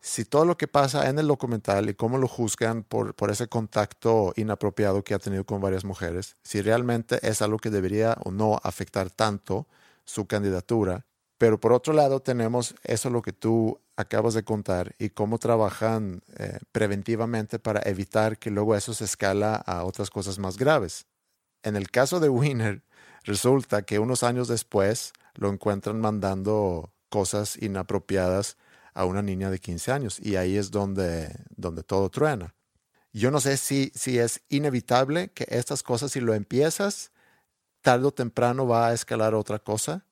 Si 0.00 0.24
todo 0.24 0.46
lo 0.46 0.56
que 0.56 0.66
pasa 0.66 1.10
en 1.10 1.18
el 1.18 1.26
documental 1.26 1.90
y 1.90 1.94
cómo 1.94 2.16
lo 2.16 2.26
juzgan 2.26 2.84
por, 2.84 3.14
por 3.14 3.30
ese 3.30 3.46
contacto 3.46 4.32
inapropiado 4.36 5.04
que 5.04 5.12
ha 5.12 5.18
tenido 5.18 5.44
con 5.44 5.60
varias 5.60 5.84
mujeres, 5.84 6.36
si 6.42 6.62
realmente 6.62 7.18
es 7.22 7.42
algo 7.42 7.58
que 7.58 7.68
debería 7.68 8.16
o 8.24 8.30
no 8.30 8.58
afectar 8.62 9.10
tanto 9.10 9.66
su 10.06 10.26
candidatura. 10.26 11.04
Pero 11.36 11.60
por 11.60 11.74
otro 11.74 11.92
lado 11.92 12.20
tenemos 12.20 12.74
eso 12.82 13.10
lo 13.10 13.20
que 13.20 13.34
tú 13.34 13.78
acabas 13.96 14.32
de 14.32 14.42
contar 14.42 14.94
y 14.98 15.10
cómo 15.10 15.38
trabajan 15.38 16.22
eh, 16.38 16.60
preventivamente 16.72 17.58
para 17.58 17.82
evitar 17.84 18.38
que 18.38 18.50
luego 18.50 18.74
eso 18.74 18.94
se 18.94 19.04
escala 19.04 19.56
a 19.56 19.84
otras 19.84 20.08
cosas 20.08 20.38
más 20.38 20.56
graves. 20.56 21.04
En 21.62 21.76
el 21.76 21.90
caso 21.90 22.20
de 22.20 22.30
Winner, 22.30 22.82
resulta 23.24 23.82
que 23.82 23.98
unos 23.98 24.22
años 24.22 24.48
después 24.48 25.12
lo 25.34 25.48
encuentran 25.50 26.00
mandando 26.00 26.92
cosas 27.08 27.56
inapropiadas 27.60 28.56
a 28.94 29.04
una 29.04 29.22
niña 29.22 29.50
de 29.50 29.58
15 29.58 29.92
años 29.92 30.20
y 30.20 30.36
ahí 30.36 30.56
es 30.56 30.70
donde, 30.70 31.34
donde 31.56 31.82
todo 31.82 32.08
truena. 32.10 32.54
Yo 33.12 33.30
no 33.30 33.40
sé 33.40 33.56
si, 33.56 33.92
si 33.94 34.18
es 34.18 34.42
inevitable 34.48 35.28
que 35.28 35.46
estas 35.48 35.82
cosas, 35.82 36.12
si 36.12 36.20
lo 36.20 36.34
empiezas, 36.34 37.12
tarde 37.80 38.06
o 38.06 38.12
temprano 38.12 38.66
va 38.66 38.88
a 38.88 38.92
escalar 38.92 39.34
otra 39.34 39.60
cosa. 39.60 40.04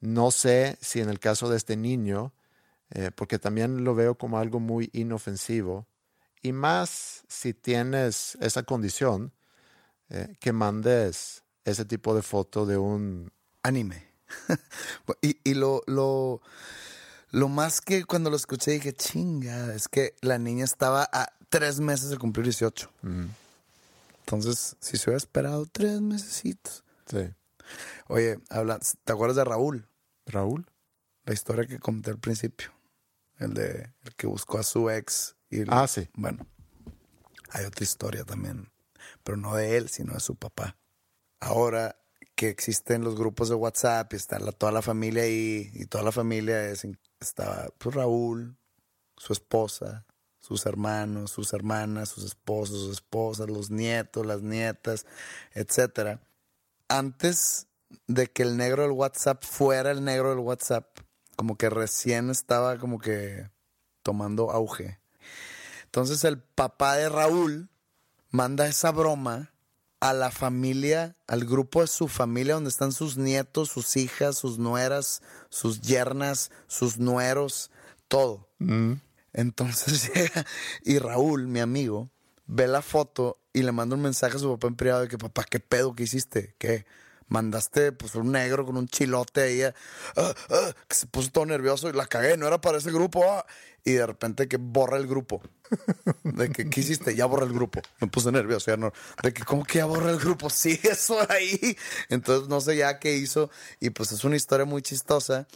No 0.00 0.30
sé 0.30 0.76
si 0.82 1.00
en 1.00 1.08
el 1.08 1.18
caso 1.18 1.48
de 1.48 1.56
este 1.56 1.76
niño, 1.76 2.34
eh, 2.90 3.10
porque 3.14 3.38
también 3.38 3.84
lo 3.84 3.94
veo 3.94 4.16
como 4.16 4.38
algo 4.38 4.60
muy 4.60 4.90
inofensivo, 4.92 5.86
y 6.42 6.52
más 6.52 7.24
si 7.28 7.54
tienes 7.54 8.36
esa 8.40 8.62
condición, 8.64 9.32
eh, 10.10 10.36
que 10.38 10.52
mandes 10.52 11.45
ese 11.66 11.84
tipo 11.84 12.14
de 12.14 12.22
foto 12.22 12.64
de 12.66 12.76
un... 12.78 13.30
Anime. 13.62 14.06
y 15.22 15.38
y 15.44 15.54
lo, 15.54 15.82
lo, 15.86 16.40
lo 17.30 17.48
más 17.48 17.80
que 17.80 18.04
cuando 18.04 18.30
lo 18.30 18.36
escuché 18.36 18.72
dije, 18.72 18.92
chinga, 18.94 19.74
es 19.74 19.88
que 19.88 20.14
la 20.20 20.38
niña 20.38 20.64
estaba 20.64 21.08
a 21.12 21.32
tres 21.48 21.80
meses 21.80 22.10
de 22.10 22.18
cumplir 22.18 22.44
18. 22.44 22.90
Entonces, 24.20 24.76
si 24.80 24.96
se 24.96 25.04
hubiera 25.10 25.18
esperado 25.18 25.66
tres 25.70 26.00
mesecitos. 26.00 26.84
Sí. 27.06 27.28
Oye, 28.08 28.38
habla, 28.50 28.78
¿te 29.04 29.12
acuerdas 29.12 29.36
de 29.36 29.44
Raúl? 29.44 29.88
Raúl. 30.26 30.66
La 31.24 31.34
historia 31.34 31.66
que 31.66 31.78
conté 31.78 32.10
al 32.10 32.18
principio. 32.18 32.70
El 33.38 33.54
de 33.54 33.92
el 34.04 34.14
que 34.16 34.26
buscó 34.26 34.58
a 34.58 34.62
su 34.62 34.90
ex. 34.90 35.36
Y 35.50 35.60
el- 35.60 35.68
Ah, 35.70 35.86
sí. 35.86 36.08
Bueno, 36.14 36.46
hay 37.50 37.64
otra 37.64 37.84
historia 37.84 38.24
también, 38.24 38.70
pero 39.22 39.36
no 39.36 39.54
de 39.54 39.76
él, 39.76 39.88
sino 39.88 40.14
de 40.14 40.20
su 40.20 40.34
papá. 40.36 40.76
Ahora 41.40 41.96
que 42.34 42.48
existen 42.48 43.02
los 43.02 43.16
grupos 43.16 43.48
de 43.48 43.54
WhatsApp 43.54 44.12
y 44.12 44.16
está 44.16 44.38
toda 44.52 44.70
la 44.70 44.82
familia 44.82 45.22
ahí, 45.22 45.70
y 45.72 45.86
toda 45.86 46.04
la 46.04 46.12
familia 46.12 46.68
es, 46.68 46.86
estaba 47.18 47.68
pues, 47.78 47.94
Raúl, 47.94 48.56
su 49.16 49.32
esposa, 49.32 50.04
sus 50.38 50.66
hermanos, 50.66 51.30
sus 51.30 51.52
hermanas, 51.54 52.10
sus 52.10 52.24
esposos, 52.24 52.80
sus 52.80 52.92
esposas, 52.92 53.48
los 53.48 53.70
nietos, 53.70 54.24
las 54.26 54.42
nietas, 54.42 55.06
etcétera. 55.54 56.20
Antes 56.88 57.66
de 58.06 58.26
que 58.26 58.42
el 58.42 58.56
negro 58.56 58.82
del 58.82 58.92
WhatsApp 58.92 59.42
fuera 59.42 59.90
el 59.90 60.04
negro 60.04 60.30
del 60.30 60.38
WhatsApp, 60.40 60.86
como 61.36 61.56
que 61.56 61.70
recién 61.70 62.30
estaba 62.30 62.78
como 62.78 62.98
que 62.98 63.50
tomando 64.02 64.50
auge. 64.50 65.00
Entonces 65.84 66.22
el 66.24 66.38
papá 66.38 66.96
de 66.96 67.08
Raúl 67.08 67.70
manda 68.30 68.66
esa 68.66 68.92
broma 68.92 69.52
a 70.08 70.12
la 70.12 70.30
familia, 70.30 71.16
al 71.26 71.44
grupo 71.44 71.80
de 71.80 71.86
su 71.86 72.08
familia 72.08 72.54
donde 72.54 72.70
están 72.70 72.92
sus 72.92 73.16
nietos, 73.16 73.70
sus 73.70 73.96
hijas, 73.96 74.38
sus 74.38 74.58
nueras, 74.58 75.22
sus 75.48 75.80
yernas, 75.80 76.50
sus 76.66 76.98
nueros, 76.98 77.70
todo. 78.08 78.48
Entonces 79.32 80.10
llega 80.14 80.46
y 80.84 80.98
Raúl, 80.98 81.48
mi 81.48 81.60
amigo, 81.60 82.10
ve 82.46 82.66
la 82.68 82.82
foto 82.82 83.38
y 83.52 83.62
le 83.62 83.72
manda 83.72 83.96
un 83.96 84.02
mensaje 84.02 84.36
a 84.36 84.40
su 84.40 84.50
papá 84.50 84.68
en 84.68 84.76
privado 84.76 85.02
de 85.02 85.08
que 85.08 85.18
papá, 85.18 85.44
¿qué 85.44 85.60
pedo 85.60 85.94
que 85.94 86.04
hiciste? 86.04 86.54
¿Qué? 86.58 86.86
Mandaste 87.28 87.92
pues 87.92 88.14
un 88.14 88.32
negro 88.32 88.64
con 88.64 88.76
un 88.76 88.88
chilote 88.88 89.42
ahí, 89.42 89.62
ah, 89.62 89.74
ah, 90.16 90.72
que 90.86 90.94
se 90.94 91.06
puso 91.06 91.30
todo 91.30 91.46
nervioso 91.46 91.88
y 91.88 91.92
la 91.92 92.06
cagué, 92.06 92.36
no 92.36 92.46
era 92.46 92.60
para 92.60 92.78
ese 92.78 92.92
grupo. 92.92 93.24
ah. 93.28 93.44
Y 93.84 93.92
de 93.92 94.04
repente 94.06 94.48
que 94.48 94.56
borra 94.56 94.96
el 94.96 95.06
grupo. 95.06 95.40
De 96.24 96.50
que, 96.50 96.68
¿qué 96.68 96.80
hiciste? 96.80 97.14
Ya 97.14 97.26
borra 97.26 97.44
el 97.46 97.52
grupo. 97.52 97.80
Me 98.00 98.08
puse 98.08 98.32
nervioso, 98.32 98.72
ya 98.72 98.76
no. 98.76 98.92
De 99.22 99.32
que, 99.32 99.44
¿cómo 99.44 99.64
que 99.64 99.78
ya 99.78 99.84
borra 99.84 100.10
el 100.10 100.18
grupo? 100.18 100.50
Sí, 100.50 100.78
eso 100.82 101.18
ahí. 101.30 101.76
Entonces 102.08 102.48
no 102.48 102.60
sé 102.60 102.76
ya 102.76 102.98
qué 102.98 103.16
hizo. 103.16 103.48
Y 103.78 103.90
pues 103.90 104.10
es 104.10 104.24
una 104.24 104.34
historia 104.34 104.66
muy 104.66 104.82
chistosa. 104.82 105.46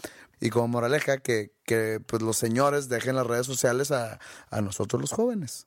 Y 0.40 0.50
como 0.50 0.68
moraleja, 0.68 1.18
que, 1.18 1.52
que 1.64 2.00
pues 2.06 2.22
los 2.22 2.36
señores 2.36 2.88
dejen 2.88 3.16
las 3.16 3.26
redes 3.26 3.46
sociales 3.46 3.90
a, 3.90 4.20
a 4.48 4.60
nosotros 4.60 5.00
los 5.00 5.10
jóvenes. 5.10 5.66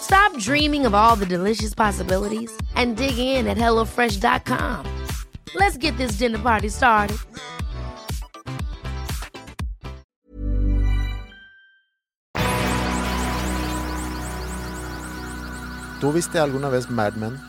Stop 0.00 0.38
dreaming 0.38 0.86
of 0.86 0.94
all 0.94 1.16
the 1.16 1.26
delicious 1.26 1.74
possibilities 1.74 2.50
and 2.74 2.96
dig 2.96 3.18
in 3.18 3.46
at 3.46 3.56
HelloFresh.com. 3.58 4.86
Let's 5.54 5.76
get 5.76 5.96
this 5.96 6.16
dinner 6.18 6.38
party 6.38 6.68
started. 6.68 7.18
¿Tú 16.00 16.12
viste 16.12 16.38
alguna 16.38 16.68
vez 16.68 16.90
Mad 16.90 17.14
Men? 17.14 17.40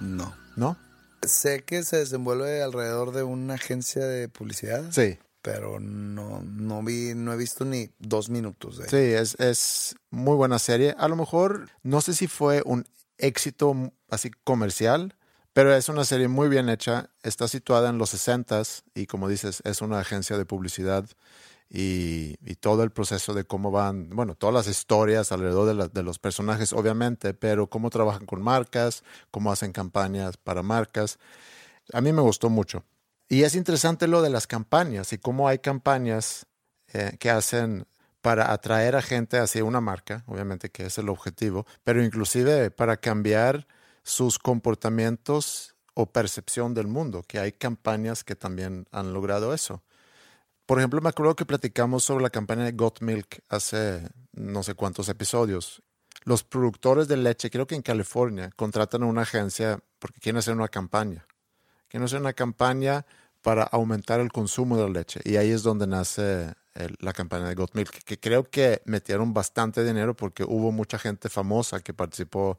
No. 0.00 0.34
¿No? 0.56 0.76
Sé 1.22 1.62
que 1.64 1.84
se 1.84 1.98
desenvuelve 1.98 2.60
alrededor 2.60 3.12
de 3.12 3.22
una 3.22 3.54
agencia 3.54 4.04
de 4.04 4.28
publicidad. 4.28 4.84
Sí. 4.90 5.18
Pero 5.46 5.78
no, 5.80 6.42
no 6.42 6.82
vi, 6.82 7.12
no 7.14 7.32
he 7.32 7.36
visto 7.36 7.64
ni 7.64 7.88
dos 7.98 8.28
minutos 8.28 8.78
de 8.78 8.88
Sí, 8.88 8.96
es, 8.96 9.34
es 9.40 9.94
muy 10.10 10.34
buena 10.36 10.58
serie. 10.58 10.94
A 10.98 11.08
lo 11.08 11.16
mejor, 11.16 11.68
no 11.82 12.00
sé 12.00 12.14
si 12.14 12.26
fue 12.26 12.62
un 12.66 12.84
éxito 13.18 13.92
así 14.10 14.30
comercial, 14.44 15.14
pero 15.52 15.74
es 15.74 15.88
una 15.88 16.04
serie 16.04 16.28
muy 16.28 16.48
bien 16.48 16.68
hecha. 16.68 17.10
Está 17.22 17.48
situada 17.48 17.88
en 17.90 17.98
los 17.98 18.12
60s 18.12 18.82
y 18.94 19.06
como 19.06 19.28
dices, 19.28 19.62
es 19.64 19.80
una 19.80 20.00
agencia 20.00 20.36
de 20.36 20.44
publicidad 20.44 21.06
y, 21.70 22.36
y 22.44 22.56
todo 22.56 22.82
el 22.82 22.90
proceso 22.90 23.34
de 23.34 23.44
cómo 23.44 23.70
van, 23.70 24.10
bueno, 24.10 24.34
todas 24.34 24.54
las 24.54 24.68
historias 24.68 25.32
alrededor 25.32 25.66
de, 25.66 25.74
la- 25.74 25.88
de 25.88 26.02
los 26.02 26.18
personajes, 26.18 26.72
obviamente, 26.72 27.34
pero 27.34 27.68
cómo 27.68 27.90
trabajan 27.90 28.26
con 28.26 28.42
marcas, 28.42 29.02
cómo 29.30 29.50
hacen 29.50 29.72
campañas 29.72 30.36
para 30.36 30.62
marcas. 30.62 31.18
A 31.92 32.00
mí 32.00 32.12
me 32.12 32.20
gustó 32.22 32.50
mucho. 32.50 32.84
Y 33.28 33.42
es 33.42 33.54
interesante 33.54 34.06
lo 34.06 34.22
de 34.22 34.30
las 34.30 34.46
campañas 34.46 35.12
y 35.12 35.18
cómo 35.18 35.48
hay 35.48 35.58
campañas 35.58 36.46
eh, 36.92 37.16
que 37.18 37.30
hacen 37.30 37.86
para 38.20 38.52
atraer 38.52 38.96
a 38.96 39.02
gente 39.02 39.38
hacia 39.38 39.64
una 39.64 39.80
marca, 39.80 40.24
obviamente 40.26 40.70
que 40.70 40.86
es 40.86 40.98
el 40.98 41.08
objetivo, 41.08 41.66
pero 41.84 42.02
inclusive 42.02 42.70
para 42.70 42.96
cambiar 42.96 43.66
sus 44.02 44.38
comportamientos 44.38 45.74
o 45.94 46.06
percepción 46.06 46.74
del 46.74 46.86
mundo, 46.86 47.24
que 47.26 47.38
hay 47.38 47.52
campañas 47.52 48.22
que 48.22 48.36
también 48.36 48.86
han 48.92 49.12
logrado 49.12 49.54
eso. 49.54 49.82
Por 50.66 50.78
ejemplo, 50.78 51.00
me 51.00 51.08
acuerdo 51.08 51.36
que 51.36 51.46
platicamos 51.46 52.04
sobre 52.04 52.22
la 52.22 52.30
campaña 52.30 52.64
de 52.64 52.72
Got 52.72 53.00
Milk 53.00 53.42
hace 53.48 54.08
no 54.32 54.62
sé 54.62 54.74
cuántos 54.74 55.08
episodios. 55.08 55.82
Los 56.24 56.44
productores 56.44 57.08
de 57.08 57.16
leche, 57.16 57.50
creo 57.50 57.66
que 57.66 57.76
en 57.76 57.82
California, 57.82 58.50
contratan 58.56 59.04
a 59.04 59.06
una 59.06 59.22
agencia 59.22 59.78
porque 59.98 60.20
quieren 60.20 60.38
hacer 60.38 60.54
una 60.54 60.68
campaña. 60.68 61.26
Quieren 61.88 62.04
hacer 62.04 62.20
una 62.20 62.32
campaña 62.32 63.06
para 63.42 63.62
aumentar 63.64 64.20
el 64.20 64.32
consumo 64.32 64.76
de 64.76 64.84
la 64.84 64.88
leche. 64.90 65.20
Y 65.24 65.36
ahí 65.36 65.50
es 65.50 65.62
donde 65.62 65.86
nace 65.86 66.54
el- 66.74 66.96
la 67.00 67.12
campaña 67.12 67.48
de 67.48 67.54
Got 67.54 67.74
Milk, 67.74 68.02
que 68.04 68.18
creo 68.18 68.44
que 68.44 68.82
metieron 68.84 69.32
bastante 69.32 69.84
dinero 69.84 70.14
porque 70.14 70.44
hubo 70.44 70.72
mucha 70.72 70.98
gente 70.98 71.28
famosa 71.28 71.80
que 71.80 71.94
participó 71.94 72.58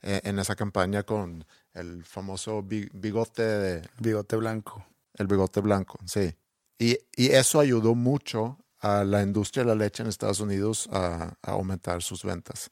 eh, 0.00 0.20
en 0.22 0.38
esa 0.38 0.54
campaña 0.54 1.02
con 1.02 1.44
el 1.74 2.04
famoso 2.04 2.62
bi- 2.62 2.88
bigote 2.92 3.42
de, 3.42 3.88
bigote 3.98 4.36
blanco. 4.36 4.86
el 5.14 5.26
bigote 5.26 5.60
blanco, 5.60 5.98
sí. 6.06 6.36
Y, 6.78 6.96
y 7.16 7.30
eso 7.32 7.58
ayudó 7.58 7.96
mucho 7.96 8.58
a 8.78 9.02
la 9.02 9.22
industria 9.22 9.64
de 9.64 9.70
la 9.70 9.74
leche 9.74 10.04
en 10.04 10.08
Estados 10.08 10.38
Unidos 10.38 10.88
a, 10.92 11.34
a 11.42 11.50
aumentar 11.50 12.00
sus 12.04 12.22
ventas. 12.22 12.70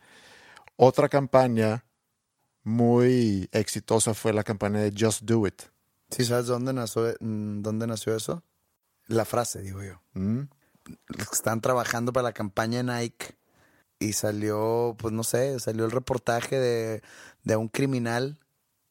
Otra 0.77 1.09
campaña 1.09 1.85
muy 2.63 3.49
exitosa 3.51 4.15
fue 4.15 4.33
la 4.33 4.45
campaña 4.45 4.79
de 4.81 4.93
Just 4.97 5.23
Do 5.23 5.49
It. 5.49 5.63
¿Sí 6.11 6.25
sabes 6.25 6.47
dónde 6.47 6.73
nació, 6.73 7.15
mm, 7.21 7.63
dónde 7.63 7.87
nació 7.87 8.15
eso? 8.17 8.43
La 9.07 9.25
frase, 9.25 9.63
digo 9.63 9.83
yo. 9.83 10.01
¿Mm? 10.15 10.43
Están 11.33 11.61
trabajando 11.61 12.13
para 12.13 12.25
la 12.25 12.33
campaña 12.33 12.83
Nike 12.83 13.37
y 13.99 14.13
salió, 14.13 14.95
pues 14.99 15.13
no 15.13 15.25
sé, 15.25 15.59
salió 15.59 15.85
el 15.85 15.91
reportaje 15.91 16.59
de, 16.59 17.03
de 17.43 17.57
un 17.57 17.69
criminal 17.69 18.39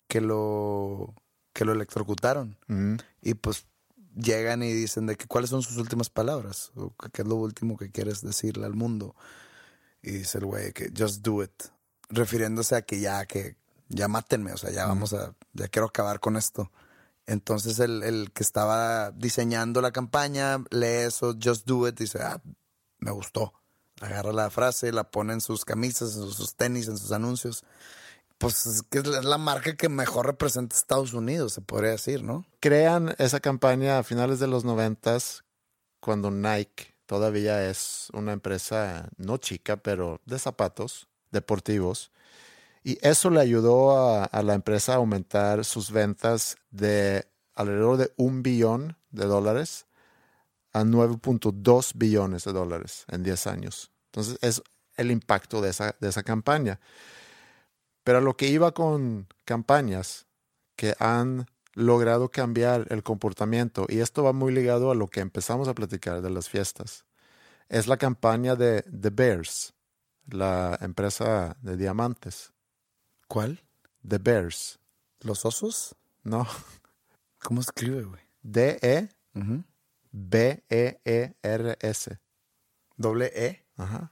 que 0.07 0.21
lo, 0.21 1.13
que 1.53 1.65
lo 1.65 1.73
electrocutaron. 1.73 2.57
Mm. 2.67 2.95
Y 3.21 3.33
pues 3.35 3.65
llegan 4.15 4.63
y 4.63 4.71
dicen 4.71 5.05
de 5.05 5.15
que 5.15 5.27
cuáles 5.27 5.49
son 5.49 5.61
sus 5.61 5.77
últimas 5.77 6.09
palabras, 6.09 6.71
o 6.75 6.93
qué 7.13 7.21
es 7.21 7.27
lo 7.27 7.35
último 7.35 7.77
que 7.77 7.91
quieres 7.91 8.21
decirle 8.21 8.65
al 8.65 8.73
mundo. 8.73 9.15
Y 10.01 10.11
dice 10.11 10.37
el 10.37 10.45
güey 10.45 10.71
que 10.73 10.91
just 10.95 11.21
do 11.21 11.43
it, 11.43 11.63
refiriéndose 12.09 12.75
a 12.75 12.81
que 12.83 12.99
ya, 12.99 13.25
que 13.25 13.57
ya 13.89 14.07
mátenme, 14.07 14.53
o 14.53 14.57
sea, 14.57 14.71
ya 14.71 14.85
vamos 14.85 15.13
a, 15.13 15.35
ya 15.53 15.67
quiero 15.67 15.87
acabar 15.87 16.19
con 16.19 16.37
esto. 16.37 16.71
Entonces 17.27 17.79
el, 17.79 18.03
el 18.03 18.31
que 18.31 18.43
estaba 18.43 19.11
diseñando 19.11 19.81
la 19.81 19.91
campaña 19.91 20.59
lee 20.69 21.05
eso, 21.07 21.35
just 21.41 21.65
do 21.65 21.87
it, 21.87 21.97
dice, 21.97 22.19
ah, 22.21 22.41
me 22.99 23.11
gustó. 23.11 23.53
Agarra 24.01 24.33
la 24.33 24.49
frase, 24.49 24.91
la 24.91 25.09
pone 25.09 25.33
en 25.33 25.41
sus 25.41 25.63
camisas, 25.63 26.15
en 26.17 26.29
sus, 26.29 26.55
tenis, 26.55 26.87
en 26.87 26.97
sus 26.97 27.11
anuncios. 27.11 27.63
Pues 28.37 28.65
es 28.65 28.83
que 28.83 28.99
es 28.99 29.05
la 29.07 29.37
marca 29.37 29.75
que 29.75 29.87
mejor 29.87 30.25
representa 30.25 30.75
a 30.75 30.79
Estados 30.79 31.13
Unidos, 31.13 31.53
se 31.53 31.61
podría 31.61 31.91
decir, 31.91 32.21
¿no? 32.21 32.45
Crean 32.59 33.15
esa 33.17 33.39
campaña 33.39 33.97
a 33.97 34.03
finales 34.03 34.39
de 34.39 34.47
los 34.47 34.65
noventas, 34.65 35.45
cuando 36.01 36.29
Nike 36.29 36.95
todavía 37.05 37.69
es 37.69 38.09
una 38.13 38.33
empresa 38.33 39.09
no 39.15 39.37
chica, 39.37 39.77
pero 39.77 40.19
de 40.25 40.37
zapatos 40.37 41.07
deportivos. 41.31 42.11
Y 42.85 42.99
eso 43.01 43.31
le 43.31 43.41
ayudó 43.41 43.97
a, 43.97 44.25
a 44.25 44.43
la 44.43 44.53
empresa 44.53 44.93
a 44.93 44.97
aumentar 44.97 45.65
sus 45.65 45.89
ventas 45.89 46.55
de 46.69 47.25
alrededor 47.55 47.97
de 47.97 48.13
un 48.15 48.43
billón 48.43 48.95
de 49.09 49.25
dólares 49.25 49.87
a 50.71 50.83
9.2 50.83 51.93
billones 51.95 52.43
de 52.43 52.53
dólares 52.53 53.05
en 53.07 53.23
10 53.23 53.47
años. 53.47 53.91
Entonces 54.11 54.37
es 54.43 54.61
el 54.97 55.09
impacto 55.09 55.61
de 55.61 55.71
esa, 55.71 55.95
de 55.99 56.09
esa 56.09 56.21
campaña. 56.21 56.79
Pero 58.03 58.19
a 58.19 58.21
lo 58.21 58.37
que 58.37 58.49
iba 58.49 58.71
con 58.71 59.27
campañas 59.45 60.27
que 60.75 60.93
han 60.99 61.47
logrado 61.73 62.29
cambiar 62.29 62.85
el 62.91 63.01
comportamiento, 63.01 63.87
y 63.89 63.97
esto 63.97 64.23
va 64.23 64.31
muy 64.31 64.53
ligado 64.53 64.91
a 64.91 64.95
lo 64.95 65.07
que 65.07 65.21
empezamos 65.21 65.67
a 65.67 65.73
platicar 65.73 66.21
de 66.21 66.29
las 66.29 66.49
fiestas, 66.49 67.05
es 67.67 67.87
la 67.87 67.97
campaña 67.97 68.55
de 68.55 68.83
The 68.83 69.09
Bears, 69.09 69.73
la 70.27 70.77
empresa 70.81 71.57
de 71.61 71.77
diamantes. 71.77 72.53
¿Cuál? 73.27 73.63
The 74.07 74.17
Bears, 74.19 74.79
¿Los 75.21 75.45
osos? 75.45 75.95
¿no? 76.23 76.45
¿Cómo 77.43 77.61
escribe, 77.61 78.03
güey? 78.03 78.21
D-E-B-E-E-R-S. 78.43 79.09
Doble 82.97 83.31
E. 83.35 83.65
Ajá. 83.77 84.11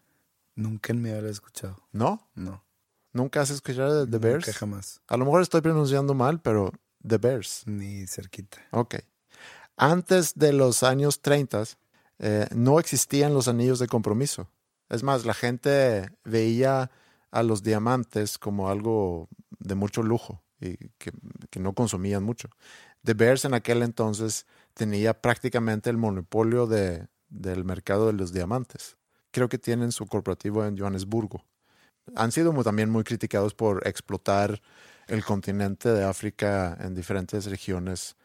Nunca 0.56 0.94
en 0.94 1.02
mi 1.02 1.10
vida 1.10 1.22
lo 1.22 1.28
he 1.28 1.32
escuchado. 1.32 1.88
¿No? 1.92 2.30
No. 2.36 2.64
¿Nunca 3.12 3.42
has 3.42 3.50
escuchado 3.50 4.06
de 4.06 4.12
The 4.12 4.18
Bears? 4.18 4.48
Nunca 4.48 4.60
jamás. 4.60 5.02
A 5.08 5.18
lo 5.18 5.26
mejor 5.26 5.42
estoy 5.42 5.62
pronunciando 5.62 6.14
mal, 6.14 6.42
pero 6.42 6.72
The 7.08 7.18
Bears. 7.18 7.64
Ni 7.66 8.08
cerquita. 8.08 8.58
Ok. 8.72 8.96
Antes 9.76 10.34
de 10.36 10.54
los 10.54 10.84
años 10.84 11.22
30 11.22 11.64
eh, 12.20 12.48
no 12.56 12.80
existían 12.80 13.34
los 13.34 13.48
anillos 13.48 13.80
de 13.80 13.88
compromiso. 13.88 14.50
Es 14.90 15.04
más, 15.04 15.26
la 15.26 15.34
gente 15.34 16.12
veía 16.24 16.92
a 17.34 17.42
los 17.42 17.64
diamantes 17.64 18.38
como 18.38 18.70
algo 18.70 19.28
de 19.60 19.74
mucho 19.76 20.04
lujo 20.04 20.44
y 20.62 20.78
que, 21.00 21.12
que 21.50 21.60
no 21.60 21.74
consumían 21.74 22.24
mucho. 22.24 22.48
The 23.04 23.16
Bears 23.16 23.44
en 23.46 23.56
aquel 23.56 23.82
entonces 23.82 24.46
tenía 24.76 25.20
prácticamente 25.20 25.90
el 25.90 25.98
monopolio 25.98 26.68
de, 26.68 27.08
del 27.30 27.66
mercado 27.66 28.08
de 28.08 28.14
los 28.14 28.32
diamantes. 28.34 28.98
Creo 29.32 29.50
que 29.50 29.58
tienen 29.58 29.92
su 29.92 30.06
corporativo 30.06 30.64
en 30.64 30.78
Johannesburgo. 30.78 31.44
Han 32.16 32.32
sido 32.32 32.54
también 32.64 32.92
muy 32.92 33.04
criticados 33.04 33.56
por 33.56 33.86
explotar 33.88 34.62
el 35.08 35.24
continente 35.26 35.90
de 35.90 36.04
África 36.04 36.78
en 36.80 36.94
diferentes 36.94 37.46
regiones 37.48 38.16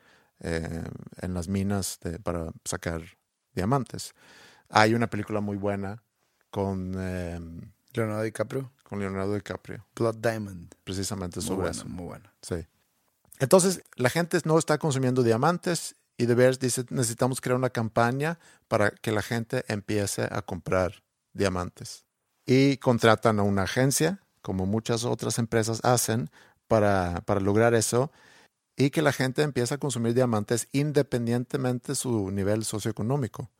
eh, 0.40 0.84
en 1.22 1.34
las 1.34 1.48
minas 1.48 1.98
de- 2.02 2.18
para 2.18 2.52
sacar 2.64 3.00
diamantes. 3.54 4.12
Hay 4.68 4.94
una 4.94 5.08
película 5.08 5.40
muy 5.40 5.56
buena 5.56 6.02
con, 6.50 6.94
eh, 6.98 7.40
Leonardo 7.92 8.22
DiCaprio. 8.22 8.70
con 8.82 9.00
Leonardo 9.00 9.34
DiCaprio, 9.34 9.84
Blood 9.94 10.16
Diamond. 10.16 10.74
precisamente 10.84 11.40
Muy 11.40 11.46
sobre 11.46 11.60
buena, 11.60 11.70
eso. 11.76 11.88
muy 11.88 12.04
buena. 12.06 12.32
Sí. 12.42 12.66
Entonces, 13.38 13.82
la 13.96 14.10
gente 14.10 14.38
no 14.44 14.58
está 14.58 14.78
consumiendo 14.78 15.22
diamantes 15.22 15.94
y 16.16 16.26
De 16.26 16.34
Beers 16.34 16.58
dice, 16.58 16.84
necesitamos 16.90 17.40
crear 17.40 17.56
una 17.56 17.70
campaña 17.70 18.38
para 18.66 18.90
que 18.90 19.12
la 19.12 19.22
gente 19.22 19.64
empiece 19.68 20.28
a 20.30 20.42
comprar 20.42 21.02
diamantes. 21.32 22.04
Y 22.46 22.78
contratan 22.78 23.38
a 23.38 23.42
una 23.42 23.62
agencia, 23.62 24.20
como 24.42 24.66
muchas 24.66 25.04
otras 25.04 25.38
empresas 25.38 25.80
hacen, 25.84 26.30
para, 26.66 27.22
para 27.26 27.40
lograr 27.40 27.74
eso 27.74 28.10
y 28.76 28.90
que 28.90 29.02
la 29.02 29.12
gente 29.12 29.42
empiece 29.42 29.74
a 29.74 29.78
consumir 29.78 30.14
diamantes 30.14 30.68
independientemente 30.72 31.92
de 31.92 31.96
su 31.96 32.30
nivel 32.30 32.64
socioeconómico. 32.64 33.50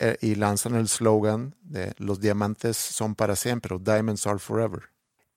Eh, 0.00 0.16
y 0.20 0.34
lanzan 0.36 0.76
el 0.76 0.88
slogan 0.88 1.56
de 1.60 1.92
los 1.98 2.20
diamantes 2.20 2.76
son 2.76 3.16
para 3.16 3.34
siempre, 3.34 3.76
diamonds 3.80 4.26
are 4.26 4.38
forever. 4.38 4.90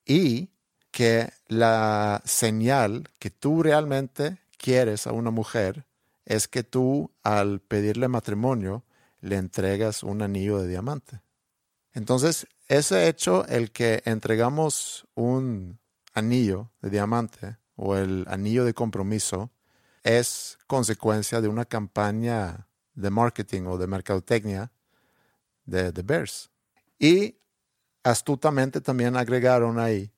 Y 0.06 0.50
que 0.92 1.32
la 1.48 2.22
señal 2.26 3.10
que 3.18 3.32
tú 3.32 3.64
realmente 3.64 4.38
quieres 4.58 5.08
a 5.08 5.14
una 5.14 5.32
mujer 5.32 5.88
es 6.26 6.48
que 6.48 6.64
tú 6.64 7.12
al 7.24 7.60
pedirle 7.62 8.08
matrimonio 8.08 8.84
le 9.20 9.38
entregas 9.38 10.04
un 10.04 10.22
anillo 10.22 10.60
de 10.60 10.68
diamante. 10.68 11.22
Entonces, 11.94 12.48
ese 12.68 13.08
hecho, 13.08 13.46
el 13.48 13.72
que 13.72 14.02
entregamos 14.06 15.08
un 15.16 15.80
anillo 16.14 16.72
de 16.82 16.90
diamante, 16.90 17.58
o 17.76 17.96
el 17.96 18.26
anillo 18.28 18.64
de 18.64 18.74
compromiso 18.74 19.52
es 20.04 20.58
consecuencia 20.68 21.42
de 21.42 21.48
una 21.48 21.66
campaña 21.66 22.68
de 23.02 23.10
marketing 23.10 23.64
o 23.64 23.78
de 23.78 23.88
mercadotecnia 23.88 24.72
de 25.66 25.92
The 25.92 26.02
Bears. 26.02 26.50
Y 27.00 27.36
astutamente 28.04 28.82
también 28.82 29.16
agregaron 29.16 29.80
ahí 29.80 30.12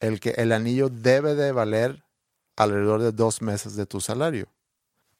el 0.00 0.20
que 0.20 0.30
el 0.30 0.52
anillo 0.52 0.88
debe 0.88 1.34
de 1.34 1.52
valer 1.52 2.04
alrededor 2.56 3.02
de 3.02 3.12
dos 3.12 3.42
meses 3.42 3.76
de 3.76 3.86
tu 3.86 4.00
salario. 4.00 4.48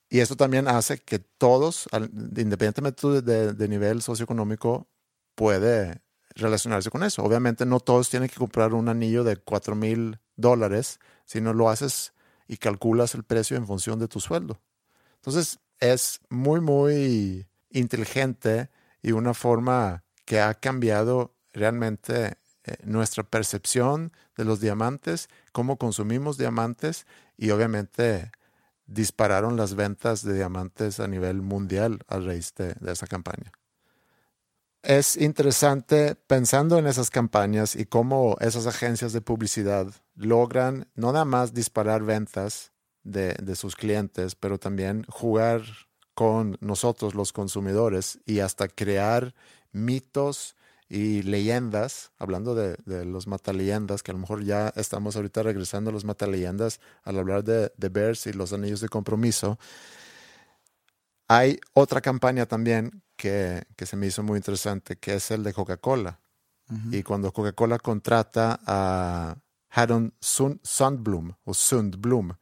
Y 0.09 0.21
eso 0.21 0.37
también 0.37 0.69
hace 0.69 0.99
que 0.99 1.19
todos, 1.19 1.89
independientemente 2.37 3.23
de, 3.23 3.69
nivel 3.69 4.03
socioeconómico, 4.03 4.87
puede 5.35 6.03
relacionarse 6.35 6.91
con 6.91 7.03
eso. 7.03 7.23
Obviamente 7.23 7.65
no 7.65 7.81
todos 7.81 8.11
tienen 8.11 8.29
que 8.29 8.37
comprar 8.37 8.75
un 8.75 8.89
anillo 8.89 9.25
de 9.25 9.37
cuatro 9.37 9.75
mil 9.75 10.19
dólares 10.37 11.01
si 11.25 11.41
no 11.41 11.55
lo 11.55 11.71
haces 11.71 12.13
y 12.47 12.59
calculas 12.59 13.15
el 13.15 13.25
precio 13.25 13.57
en 13.57 13.67
función 13.67 13.99
de 13.99 14.09
tu 14.09 14.21
sueldo. 14.21 14.61
Entonces 15.15 15.61
es 15.83 16.21
muy, 16.31 16.61
muy 16.61 17.49
inteligente 17.71 18.71
y 19.03 19.11
una 19.11 19.35
forma 19.35 20.05
que 20.25 20.41
ha 20.41 20.55
cambiado 20.55 21.35
realmente 21.53 22.39
eh, 22.63 22.77
nuestra 22.85 23.25
percepción 23.25 24.13
de 24.37 24.45
los 24.45 24.61
diamantes, 24.61 25.29
cómo 25.51 25.79
consumimos 25.79 26.39
diamantes 26.39 27.05
y 27.37 27.51
obviamente 27.51 28.31
dispararon 28.87 29.57
las 29.57 29.75
ventas 29.75 30.23
de 30.23 30.35
diamantes 30.35 31.01
a 31.01 31.09
nivel 31.09 31.43
mundial 31.43 31.99
a 32.07 32.21
raíz 32.21 32.55
de 32.55 32.77
esa 32.87 33.09
campaña. 33.09 33.51
Es 34.83 35.17
interesante 35.17 36.15
pensando 36.15 36.79
en 36.79 36.87
esas 36.87 37.11
campañas 37.11 37.75
y 37.75 37.87
cómo 37.87 38.37
esas 38.41 38.69
agencias 38.69 39.13
de 39.13 39.21
publicidad 39.21 39.89
logran 40.15 40.89
no 40.95 41.13
nada 41.13 41.25
más 41.25 41.55
disparar 41.55 42.03
ventas 42.03 42.72
de, 43.05 43.57
sus 43.57 43.77
clientes, 43.77 44.35
pero 44.35 44.59
también 44.59 45.05
jugar 45.09 45.63
con 46.15 46.57
nosotros 46.61 47.15
los 47.15 47.33
consumidores 47.33 48.19
y 48.27 48.41
hasta 48.41 48.69
crear 48.69 49.35
mitos 49.73 50.57
y 50.89 51.23
leyendas, 51.23 52.13
hablando 52.19 52.55
de, 52.55 52.77
de 52.85 53.07
los 53.07 53.27
mataleyendas, 53.27 54.03
que 54.03 54.11
a 54.11 54.15
lo 54.15 54.21
mejor 54.21 54.45
ya 54.45 54.73
estamos 54.77 55.17
ahorita 55.17 55.43
regresando 55.43 55.91
a 55.91 55.93
los 55.93 56.05
mataleyendas 56.05 56.81
al 57.03 57.19
hablar 57.19 57.45
de, 57.45 57.73
de 57.77 57.89
Bears 57.89 58.27
y 58.27 58.35
los 58.35 58.53
anillos 58.53 58.81
de 58.81 58.89
compromiso. 58.89 59.59
Hay 61.29 61.59
otra 61.73 62.03
campaña 62.03 62.45
también 62.45 63.03
que, 63.17 63.67
se 63.87 63.97
me 63.97 64.07
hizo 64.07 64.23
muy 64.23 64.37
interesante, 64.37 64.97
que 64.97 65.15
es 65.15 65.31
el 65.31 65.45
de 65.45 65.53
Coca-Cola. 65.53 66.19
Y 66.91 67.03
cuando 67.03 67.33
Coca-Cola 67.33 67.79
contrata 67.79 68.59
a 68.67 69.37
Haddon 69.69 70.15
Sundblom 70.21 71.35
o 71.45 71.53
Sundblom, 71.53 72.33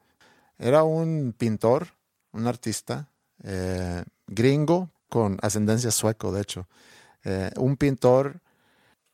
era 0.60 0.84
un 0.84 1.34
pintor, 1.36 1.88
un 2.32 2.46
artista 2.46 3.08
eh, 3.42 4.04
gringo 4.26 4.90
con 5.08 5.38
ascendencia 5.42 5.90
sueco, 5.90 6.30
de 6.32 6.42
hecho, 6.42 6.68
eh, 7.24 7.50
un 7.56 7.76
pintor 7.76 8.40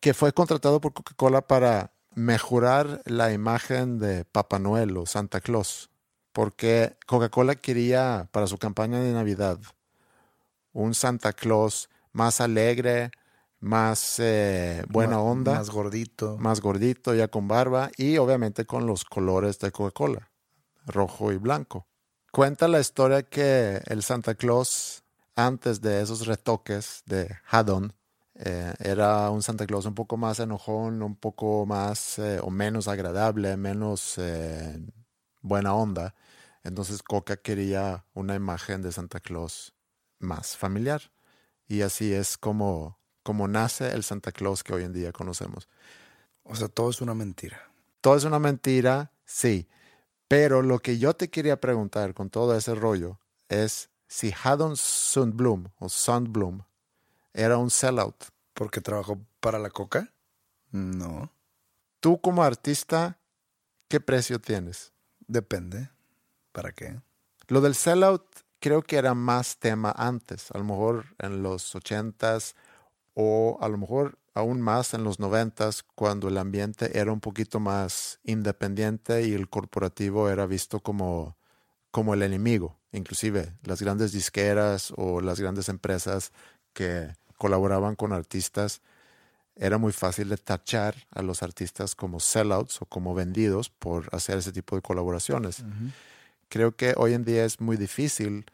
que 0.01 0.12
fue 0.12 0.32
contratado 0.32 0.80
por 0.80 0.92
Coca-Cola 0.92 1.47
para 1.47 1.92
mejorar 2.14 3.01
la 3.05 3.32
imagen 3.32 3.99
de 3.99 4.24
Papá 4.24 4.59
Noel 4.59 4.97
o 4.97 5.07
Santa 5.07 5.40
Claus, 5.40 5.90
porque 6.32 6.97
Coca-Cola 7.07 7.55
quería 7.55 8.28
para 8.32 8.47
su 8.47 8.59
campaña 8.59 9.01
de 9.01 9.12
Navidad 9.12 9.59
un 10.72 10.94
Santa 10.94 11.32
Claus 11.32 11.88
más 12.12 12.40
alegre, 12.40 13.11
más 13.61 14.16
eh, 14.18 14.84
buena 14.88 15.20
onda. 15.20 15.55
Más 15.55 15.70
gordito. 15.70 16.36
Más 16.38 16.61
gordito, 16.61 17.14
ya 17.14 17.28
con 17.28 17.49
barba 17.49 17.90
y 17.97 18.18
obviamente 18.18 18.66
con 18.66 18.86
los 18.86 19.05
colores 19.05 19.59
de 19.59 19.72
Coca-Cola, 19.72 20.28
rojo 20.87 21.32
y 21.32 21.37
blanco. 21.37 21.87
Cuenta 22.32 22.68
la 22.68 22.80
historia 22.80 23.22
que 23.22 23.82
el 23.87 24.03
Santa 24.03 24.34
Claus, 24.34 25.05
antes 25.34 25.80
de 25.80 26.01
esos 26.03 26.26
retoques 26.26 27.03
de 27.07 27.37
Haddon, 27.51 27.93
eh, 28.34 28.74
era 28.78 29.30
un 29.30 29.43
Santa 29.43 29.66
Claus 29.66 29.87
un 29.87 29.95
poco 29.95 30.16
más 30.16 30.41
enojón, 30.41 31.03
un 31.03 31.16
poco 31.16 31.66
más 31.66 32.18
eh, 32.18 32.39
o 32.43 32.51
menos 32.51 32.89
agradable, 32.89 33.57
menos 33.57 34.20
buena 35.41 35.74
onda. 35.74 36.14
Entonces 36.62 37.03
Coca 37.03 37.37
quería 37.37 38.05
una 38.12 38.34
imagen 38.34 38.82
de 38.82 38.93
Santa 38.93 39.20
Claus 39.20 39.72
más 40.18 40.57
familiar. 40.57 41.12
Y 41.68 41.82
así 41.82 42.12
es 42.12 42.37
como, 42.37 42.99
como 43.22 43.49
nace 43.49 43.93
el 43.93 44.03
Santa 44.03 44.32
Claus 44.32 44.64
que 44.64 44.74
hoy 44.74 44.84
en 44.84 44.93
día 44.93 45.12
conocemos. 45.12 45.68
O 46.43 46.55
sea, 46.55 46.68
todo 46.68 46.91
es 46.91 47.01
una 47.01 47.14
mentira. 47.14 47.70
Todo 48.01 48.16
es 48.16 48.24
una 48.24 48.39
mentira, 48.39 49.12
sí. 49.24 49.68
Pero 50.29 50.62
lo 50.62 50.81
que 50.81 50.99
yo 50.99 51.14
te 51.14 51.31
quería 51.31 51.61
preguntar 51.61 52.14
con 52.14 52.31
todo 52.31 52.57
ese 52.57 52.74
rollo 52.74 53.20
es 53.49 53.91
si 54.09 54.33
Haddon 54.43 54.77
Sundblom 54.77 55.68
o 55.79 55.89
Sundblom 55.89 56.62
era 57.33 57.59
un 57.59 57.70
sellout. 57.70 58.16
¿Porque 58.55 58.81
trabajó 58.81 59.20
para 59.41 59.59
la 59.59 59.70
coca? 59.70 60.12
No. 60.70 61.31
Tú 62.01 62.20
como 62.20 62.43
artista, 62.43 63.18
¿qué 63.89 64.01
precio 64.01 64.41
tienes? 64.41 64.93
Depende. 65.27 65.91
¿Para 66.53 66.72
qué? 66.72 67.01
Lo 67.49 67.61
del 67.61 67.74
sellout 67.74 68.24
creo 68.61 68.83
que 68.83 68.97
era 68.97 69.14
más 69.14 69.59
tema 69.59 69.93
antes, 69.97 70.51
a 70.51 70.59
lo 70.59 70.64
mejor 70.64 71.14
en 71.18 71.43
los 71.43 71.74
ochentas 71.74 72.57
o 73.14 73.59
a 73.61 73.68
lo 73.68 73.79
mejor 73.79 74.18
aún 74.37 74.61
más 74.61 74.93
en 74.93 75.03
los 75.03 75.18
noventas, 75.18 75.82
cuando 75.95 76.28
el 76.28 76.37
ambiente 76.37 76.99
era 76.99 77.11
un 77.11 77.20
poquito 77.20 77.59
más 77.59 78.20
independiente 78.22 79.26
y 79.26 79.32
el 79.32 79.49
corporativo 79.49 80.28
era 80.28 80.45
visto 80.45 80.80
como, 80.80 81.39
como 81.91 82.12
el 82.12 82.22
enemigo. 82.22 82.76
Inclusive 82.93 83.55
las 83.62 83.80
grandes 83.80 84.12
disqueras 84.12 84.93
o 84.95 85.22
las 85.22 85.41
grandes 85.41 85.70
empresas 85.70 86.32
que 86.74 87.14
colaboraban 87.39 87.97
con 87.97 88.12
artistas, 88.12 88.82
era 89.55 89.78
muy 89.78 89.93
fácil 89.93 90.28
de 90.28 90.37
tachar 90.37 90.95
a 91.11 91.22
los 91.22 91.43
artistas 91.43 91.95
como 91.95 92.20
sellouts 92.20 92.82
o 92.82 92.84
como 92.84 93.14
vendidos 93.14 93.70
por 93.70 94.11
hacer 94.12 94.37
ese 94.37 94.53
tipo 94.53 94.76
de 94.76 94.82
colaboraciones. 94.82 95.64
Creo 96.51 96.76
que 96.76 96.93
hoy 96.99 97.14
en 97.14 97.24
día 97.24 97.47
es 97.47 97.59
muy 97.59 97.78
difícil 97.78 98.45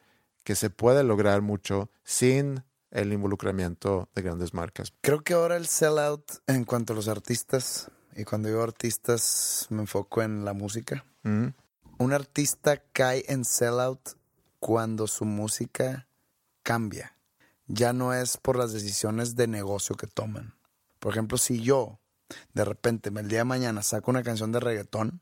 que 0.45 0.55
se 0.55 0.71
puede 0.71 1.03
lograr 1.03 1.43
mucho 1.43 1.91
sin 2.05 2.63
el 2.93 3.13
involucramiento 3.13 4.09
de 4.15 4.23
grandes 4.23 4.55
marcas. 4.55 4.93
Creo 5.01 5.23
que 5.23 5.35
ahora 5.35 5.57
el 5.57 5.67
sellout 5.67 6.25
en 6.47 6.65
cuanto 6.65 6.93
a 6.93 6.97
los 6.97 7.09
artistas, 7.09 7.91
y 8.15 8.25
cuando 8.25 8.49
digo 8.49 8.63
artistas 8.63 9.67
me 9.71 9.81
enfoco 9.81 10.23
en 10.23 10.45
la 10.45 10.53
música, 10.53 11.05
un 11.25 12.13
artista 12.13 12.83
cae 12.93 13.25
en 13.29 13.45
sellout 13.45 14.17
cuando 14.61 15.07
su 15.07 15.25
música 15.25 16.07
cambia. 16.63 17.17
Ya 17.67 17.93
no 17.93 18.13
es 18.13 18.37
por 18.37 18.57
las 18.57 18.73
decisiones 18.73 19.35
de 19.35 19.47
negocio 19.47 19.97
que 19.97 20.07
toman. 20.07 20.55
Por 20.99 21.13
ejemplo, 21.13 21.39
si 21.39 21.63
yo 21.63 21.99
de 22.53 22.65
repente 22.65 23.09
el 23.09 23.29
día 23.29 23.39
de 23.39 23.45
mañana 23.45 23.83
saco 23.83 24.11
una 24.11 24.23
canción 24.23 24.53
de 24.53 24.61
reggaetón, 24.61 25.21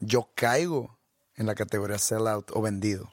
yo 0.00 0.30
caigo 0.34 0.98
en 1.36 1.46
la 1.46 1.54
categoría 1.54 1.98
sellout 1.98 2.50
o 2.52 2.60
vendido. 2.62 3.12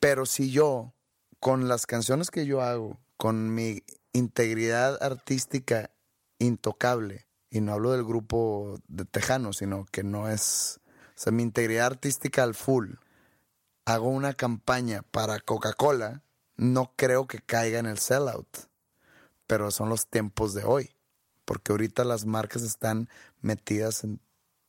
Pero 0.00 0.26
si 0.26 0.50
yo, 0.50 0.92
con 1.40 1.68
las 1.68 1.86
canciones 1.86 2.30
que 2.30 2.46
yo 2.46 2.62
hago, 2.62 2.98
con 3.18 3.54
mi 3.54 3.82
integridad 4.14 5.02
artística 5.02 5.90
intocable, 6.38 7.26
y 7.50 7.60
no 7.60 7.74
hablo 7.74 7.92
del 7.92 8.04
grupo 8.04 8.80
de 8.88 9.04
Tejano, 9.04 9.52
sino 9.52 9.84
que 9.90 10.02
no 10.02 10.28
es, 10.30 10.80
o 10.86 11.18
sea, 11.18 11.32
mi 11.32 11.42
integridad 11.42 11.86
artística 11.86 12.42
al 12.44 12.54
full, 12.54 12.94
hago 13.84 14.08
una 14.08 14.34
campaña 14.34 15.02
para 15.02 15.40
Coca-Cola, 15.40 16.22
no 16.56 16.94
creo 16.96 17.26
que 17.26 17.40
caiga 17.40 17.78
en 17.78 17.86
el 17.86 17.98
sellout, 17.98 18.48
pero 19.46 19.70
son 19.70 19.88
los 19.88 20.06
tiempos 20.06 20.54
de 20.54 20.64
hoy, 20.64 20.94
porque 21.44 21.72
ahorita 21.72 22.04
las 22.04 22.24
marcas 22.24 22.62
están 22.62 23.08
metidas 23.40 24.04
en 24.04 24.20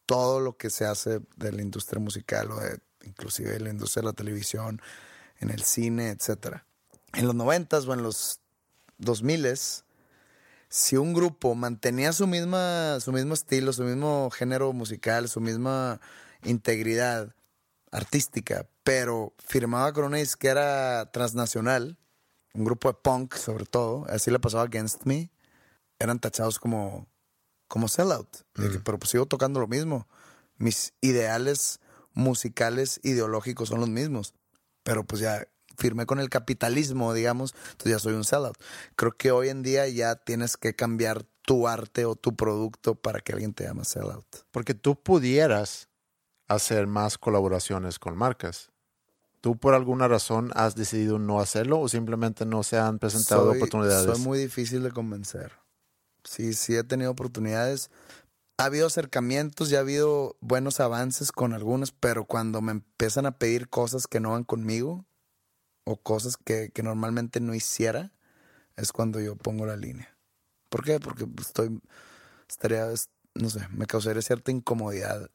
todo 0.05 0.39
lo 0.39 0.57
que 0.57 0.71
se 0.71 0.85
hace 0.85 1.21
de 1.35 1.51
la 1.51 1.61
industria 1.61 1.99
musical 1.99 2.51
o 2.51 2.59
de 2.59 2.79
inclusive 3.03 3.55
en 3.55 3.63
la 3.63 3.69
industria 3.69 4.01
de 4.01 4.07
la 4.07 4.13
televisión, 4.13 4.81
en 5.39 5.51
el 5.51 5.61
cine, 5.61 6.09
etcétera. 6.09 6.65
En 7.13 7.25
los 7.25 7.35
noventas 7.35 7.85
o 7.85 7.93
en 7.93 8.03
los 8.03 8.39
dos 8.97 9.23
miles, 9.23 9.85
si 10.69 10.97
un 10.97 11.13
grupo 11.13 11.55
mantenía 11.55 12.13
su 12.13 12.27
misma, 12.27 12.99
su 12.99 13.11
mismo 13.11 13.33
estilo, 13.33 13.73
su 13.73 13.83
mismo 13.83 14.29
género 14.29 14.71
musical, 14.73 15.27
su 15.27 15.41
misma 15.41 15.99
integridad 16.43 17.33
artística, 17.91 18.67
pero 18.83 19.33
firmaba 19.39 19.93
con 19.93 20.05
una 20.05 20.17
disquera 20.17 21.11
transnacional, 21.11 21.97
un 22.53 22.65
grupo 22.65 22.89
de 22.89 22.97
punk 23.01 23.35
sobre 23.35 23.65
todo, 23.65 24.05
así 24.09 24.29
le 24.29 24.39
pasaba 24.39 24.63
Against 24.63 25.05
Me, 25.05 25.31
eran 25.99 26.19
tachados 26.19 26.59
como, 26.59 27.07
como 27.67 27.87
sellout. 27.87 28.29
Pero 28.53 28.99
pues 28.99 29.11
sigo 29.11 29.25
tocando 29.25 29.59
lo 29.59 29.67
mismo. 29.67 30.07
Mis 30.57 30.93
ideales 31.01 31.79
musicales, 32.13 32.99
ideológicos 33.03 33.69
son 33.69 33.81
los 33.81 33.89
mismos. 33.89 34.33
Pero 34.83 35.03
pues 35.03 35.21
ya 35.21 35.47
firmé 35.79 36.05
con 36.05 36.19
el 36.19 36.29
capitalismo, 36.29 37.13
digamos, 37.13 37.55
entonces 37.71 37.91
ya 37.93 37.99
soy 37.99 38.13
un 38.13 38.23
sellout. 38.23 38.57
Creo 38.95 39.13
que 39.17 39.31
hoy 39.31 39.49
en 39.49 39.63
día 39.63 39.87
ya 39.87 40.15
tienes 40.15 40.57
que 40.57 40.75
cambiar 40.75 41.25
tu 41.41 41.67
arte 41.67 42.05
o 42.05 42.15
tu 42.15 42.35
producto 42.35 42.93
para 42.95 43.21
que 43.21 43.31
alguien 43.33 43.53
te 43.53 43.63
llame 43.63 43.85
sellout. 43.85 44.25
Porque 44.51 44.73
tú 44.75 45.01
pudieras 45.01 45.89
hacer 46.47 46.85
más 46.87 47.17
colaboraciones 47.17 47.97
con 47.99 48.15
marcas. 48.17 48.71
¿Tú 49.41 49.57
por 49.57 49.73
alguna 49.73 50.07
razón 50.07 50.51
has 50.53 50.75
decidido 50.75 51.17
no 51.17 51.39
hacerlo 51.39 51.79
o 51.79 51.87
simplemente 51.87 52.45
no 52.45 52.61
se 52.63 52.77
han 52.77 52.99
presentado 52.99 53.45
Soy- 53.47 53.55
oportunidades? 53.55 54.05
Soy 54.05 54.19
muy 54.19 54.37
difícil 54.37 54.83
de 54.83 54.91
convencer. 54.91 55.53
Sí, 56.25 56.53
sí 56.53 56.75
he 56.75 56.83
tenido 56.83 57.11
oportunidades. 57.11 57.89
Ha 58.57 58.65
habido 58.65 58.87
acercamientos, 58.87 59.69
ya 59.69 59.77
ha 59.77 59.81
habido 59.81 60.35
buenos 60.41 60.81
avances 60.81 61.31
con 61.31 61.53
algunos, 61.53 61.93
pero 61.93 62.25
cuando 62.25 62.61
me 62.61 62.73
empiezan 62.73 63.25
a 63.25 63.37
pedir 63.37 63.69
cosas 63.69 64.05
que 64.07 64.19
no 64.19 64.31
van 64.31 64.43
conmigo 64.43 65.05
o 65.83 65.97
cosas 66.01 66.37
que, 66.37 66.69
que 66.73 66.83
normalmente 66.83 67.39
no 67.39 67.53
hiciera, 67.55 68.11
es 68.75 68.91
cuando 68.91 69.19
yo 69.19 69.35
pongo 69.35 69.65
la 69.65 69.75
línea. 69.75 70.15
¿Por 70.69 70.83
qué? 70.83 70.99
Porque 70.99 71.25
estoy, 71.39 71.81
estaría, 72.47 72.91
es- 72.91 73.09
no 73.35 73.49
sé, 73.49 73.67
me 73.69 73.85
causaría 73.85 74.21
cierta 74.21 74.51
incomodidad 74.51 75.29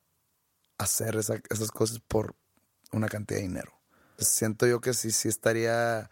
hacer 0.79 1.17
esa- 1.17 1.41
esas 1.51 1.71
cosas 1.71 2.01
por 2.01 2.35
una 2.93 3.09
cantidad 3.09 3.39
de 3.41 3.47
dinero. 3.49 3.73
Siento 4.19 4.67
yo 4.67 4.81
que 4.81 4.95
sí, 4.95 5.11
sí 5.11 5.29
estaría 5.29 6.11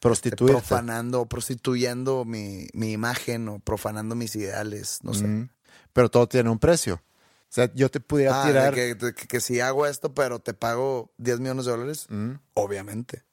este, 0.00 0.30
profanando 0.52 1.20
o 1.20 1.26
prostituyendo 1.28 2.24
mi, 2.24 2.66
mi 2.72 2.92
imagen 2.92 3.48
o 3.48 3.58
profanando 3.60 4.14
mis 4.14 4.34
ideales, 4.36 5.00
no 5.02 5.14
sé. 5.14 5.26
Mm. 5.26 5.50
Pero 5.92 6.10
todo 6.10 6.26
tiene 6.28 6.48
un 6.50 6.58
precio. 6.58 6.94
O 7.04 7.54
sea, 7.54 7.70
yo 7.74 7.90
te 7.90 8.00
pudiera 8.00 8.42
Ah, 8.42 8.46
tirar. 8.46 8.74
que, 8.74 8.96
que- 8.96 9.26
que 9.28 9.40
si 9.40 9.60
hago 9.60 9.86
esto, 9.86 10.14
pero 10.14 10.38
te 10.40 10.54
pago 10.54 11.12
10 11.18 11.38
millones 11.40 11.66
de 11.66 11.70
dólares, 11.72 12.06
Mm. 12.08 12.32
obviamente. 12.54 13.24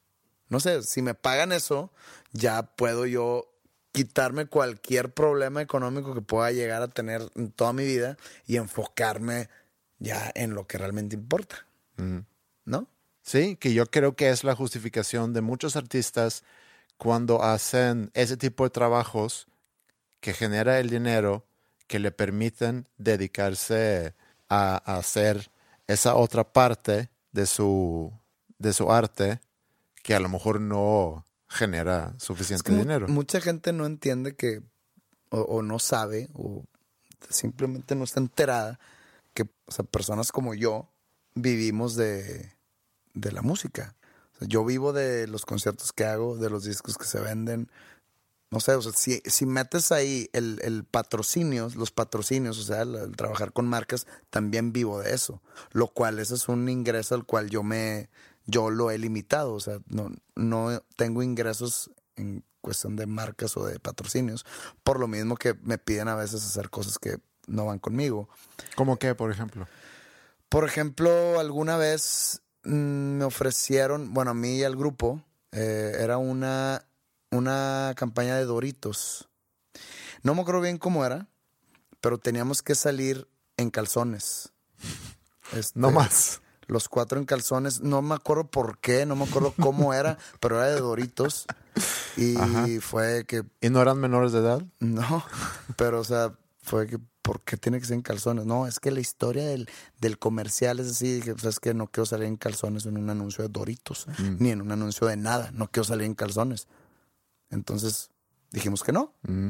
No 0.50 0.60
sé, 0.60 0.84
si 0.84 1.02
me 1.02 1.14
pagan 1.14 1.52
eso, 1.52 1.91
ya 2.34 2.64
puedo 2.64 3.06
yo 3.06 3.50
quitarme 3.91 4.47
cualquier 4.47 5.14
problema 5.14 5.62
económico 5.62 6.14
que 6.14 6.22
pueda 6.22 6.52
llegar 6.52 6.82
a 6.82 6.88
tener 6.88 7.22
en 7.36 7.52
toda 7.52 7.74
mi 7.74 7.86
vida 7.86 8.18
y 8.45 8.58
enfocarme 8.58 9.50
ya 10.00 10.32
en 10.36 10.54
lo 10.54 10.68
que 10.68 10.78
realmente 10.78 11.16
importa. 11.16 11.66
¿no? 12.66 12.88
Sí, 13.22 13.58
que 13.58 13.74
yo 13.74 13.86
creo 13.88 14.16
que 14.16 14.30
es 14.30 14.43
la 14.43 14.56
justificación 14.56 15.34
de 15.34 15.41
muchos 15.41 15.76
artistas 15.76 16.43
cuando 16.97 17.43
hacen 17.43 18.10
ese 18.14 18.38
tipo 18.38 18.64
de 18.64 18.70
trabajos 18.70 19.47
que 20.20 20.34
genera 20.34 20.80
el 20.80 20.89
dinero 20.89 21.45
que 21.88 22.00
le 22.00 22.12
permiten 22.12 22.88
dedicarse 22.97 24.14
a, 24.47 24.82
a 24.86 24.97
hacer 24.97 25.52
esa 25.88 26.16
otra 26.16 26.54
parte 26.54 27.10
de 27.32 27.45
su, 27.45 28.14
de 28.58 28.74
su 28.74 28.91
arte 28.91 29.41
que 30.04 30.16
a 30.16 30.20
lo 30.20 30.30
mejor 30.30 30.62
no 30.62 31.26
genera 31.47 32.14
Es 32.18 32.24
suficiente 32.24 32.72
que 32.72 32.78
dinero. 32.78 33.08
mucha 33.08 33.41
gente 33.41 33.74
no 33.74 33.86
entiende 33.86 34.36
que, 34.36 34.62
o, 35.30 35.41
o 35.41 35.62
no 35.62 35.80
sabe, 35.80 36.30
o 36.34 36.66
simplemente 37.30 37.95
no 37.95 38.04
está 38.04 38.20
enterada 38.20 38.80
que 39.34 39.43
o 39.66 39.72
sea, 39.72 39.86
personas 39.86 40.32
como 40.32 40.54
yo 40.54 40.89
vivimos 41.36 41.95
de, 41.95 42.54
de 43.14 43.32
la 43.32 43.41
música. 43.41 43.95
O 44.36 44.39
sea, 44.39 44.47
yo 44.47 44.66
vivo 44.66 44.93
de 44.93 45.28
los 45.28 45.45
conciertos 45.45 45.91
que 45.93 46.06
hago, 46.06 46.38
de 46.38 46.50
los 46.50 46.64
discos 46.64 46.97
que 46.97 47.06
se 47.06 47.20
venden. 47.20 47.70
No 48.52 48.60
sé, 48.60 48.74
o 48.74 48.82
sea, 48.82 48.91
si, 48.93 49.22
si 49.26 49.45
metes 49.45 49.91
ahí 49.91 50.30
el, 50.34 50.60
el 50.64 50.84
patrocinio, 50.84 51.70
los 51.76 51.91
patrocinios, 51.91 52.58
o 52.58 52.64
sea, 52.64 52.82
el, 52.82 52.95
el 52.95 53.16
trabajar 53.16 53.54
con 53.54 53.68
marcas, 53.68 54.08
también 54.32 54.74
vivo 54.74 55.00
de 55.00 55.14
eso. 55.14 55.41
Lo 55.72 55.88
cual 55.88 56.18
ese 56.20 56.34
es 56.36 56.50
un 56.50 56.68
ingreso 56.68 57.14
al 57.14 57.26
cual 57.26 57.50
yo 57.52 57.62
me, 57.62 58.10
yo 58.50 58.70
lo 58.70 58.91
he 58.91 58.97
limitado. 58.97 59.54
O 59.54 59.60
sea, 59.60 59.80
no, 59.88 60.12
no 60.36 60.84
tengo 60.95 61.24
ingresos 61.24 61.91
en 62.16 62.43
cuestión 62.62 62.95
de 62.95 63.06
marcas 63.06 63.56
o 63.58 63.66
de 63.66 63.80
patrocinios. 63.80 64.45
Por 64.84 65.00
lo 65.00 65.08
mismo 65.08 65.36
que 65.36 65.56
me 65.64 65.78
piden 65.78 66.08
a 66.08 66.16
veces 66.16 66.43
hacer 66.43 66.70
cosas 66.70 67.00
que 67.00 67.18
no 67.47 67.66
van 67.66 67.80
conmigo. 67.80 68.30
¿Cómo 68.76 68.97
qué, 68.97 69.16
por 69.16 69.32
ejemplo? 69.32 69.68
Por 70.50 70.66
ejemplo, 70.66 71.39
alguna 71.39 71.78
vez 71.78 72.41
mm, 72.64 73.18
me 73.18 73.26
ofrecieron, 73.26 74.14
bueno, 74.14 74.32
a 74.32 74.34
mí 74.34 74.58
y 74.58 74.64
al 74.64 74.76
grupo, 74.76 75.24
eh, 75.52 75.97
era 76.00 76.18
una, 76.18 76.86
una 77.32 77.93
campaña 77.95 78.36
de 78.36 78.45
Doritos. 78.45 79.30
No 80.22 80.36
me 80.36 80.41
acuerdo 80.41 80.62
bien 80.62 80.78
cómo 80.78 81.06
era, 81.06 81.28
pero 82.02 82.18
teníamos 82.18 82.62
que 82.62 82.76
salir 82.76 83.28
en 83.58 83.70
calzones. 83.70 84.52
Este, 85.52 85.80
No 85.80 85.89
más. 85.89 86.41
Los 86.70 86.88
cuatro 86.88 87.18
en 87.20 87.26
calzones. 87.26 87.82
No 87.82 88.02
me 88.02 88.16
acuerdo 88.16 88.46
por 88.48 88.78
qué, 88.78 89.06
no 89.06 89.16
me 89.16 89.26
acuerdo 89.26 89.54
cómo 89.60 89.94
era, 89.94 90.18
pero 90.40 90.58
era 90.64 90.74
de 90.74 90.80
Doritos. 90.80 91.46
Y 92.16 92.38
Ajá. 92.38 92.66
fue 92.80 93.26
que 93.26 93.44
¿Y 93.60 93.70
no 93.70 93.82
eran 93.82 93.98
menores 94.00 94.32
de 94.32 94.40
edad? 94.40 94.62
no, 94.80 95.24
pero 95.76 96.00
o 96.00 96.04
sea, 96.04 96.34
fue 96.62 96.86
que, 96.88 97.00
¿por 97.24 97.42
qué 97.42 97.58
tiene 97.58 97.80
que 97.80 97.86
ser 97.86 97.96
en 97.96 98.02
calzones? 98.04 98.46
No, 98.46 98.68
es 98.68 98.80
que 98.80 98.92
la 98.92 99.00
historia 99.00 99.46
del, 99.48 99.68
del 100.00 100.20
comercial 100.20 100.80
es 100.80 100.88
así. 100.92 101.16
Dije, 101.16 101.34
pues 101.34 101.46
es 101.46 101.60
que 101.60 101.74
no 101.74 101.88
quiero 101.88 102.06
salir 102.06 102.28
en 102.28 102.38
calzones 102.38 102.86
en 102.86 102.98
un 102.98 103.10
anuncio 103.10 103.44
de 103.44 103.50
Doritos, 103.50 104.06
ni 104.40 104.52
en 104.52 104.62
un 104.62 104.72
anuncio 104.72 105.08
de 105.08 105.18
nada. 105.18 105.50
No 105.54 105.70
quiero 105.72 105.86
salir 105.86 106.06
en 106.06 106.14
calzones. 106.16 106.68
Entonces 107.50 108.12
dijimos 108.52 108.84
que 108.84 108.92
no. 108.92 109.14
Mm. 109.24 109.50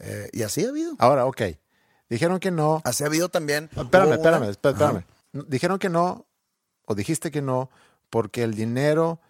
Eh, 0.00 0.30
y 0.32 0.42
así 0.42 0.64
ha 0.64 0.68
habido. 0.68 0.94
Ahora, 0.98 1.26
ok. 1.26 1.42
Dijeron 2.08 2.38
que 2.40 2.50
no. 2.50 2.82
Así 2.84 3.02
ha 3.04 3.06
habido 3.06 3.28
también. 3.28 3.70
Espérame, 3.76 4.12
espérame, 4.12 4.42
una- 4.42 4.50
espérame, 4.50 4.76
Ajá. 4.76 4.98
espérame. 5.32 5.46
Dijeron 5.48 5.78
que 5.78 5.88
no, 5.88 6.26
o 6.86 6.94
dijiste 6.94 7.30
que 7.30 7.42
no, 7.42 7.70
porque 8.10 8.42
el 8.42 8.54
dinero 8.54 9.20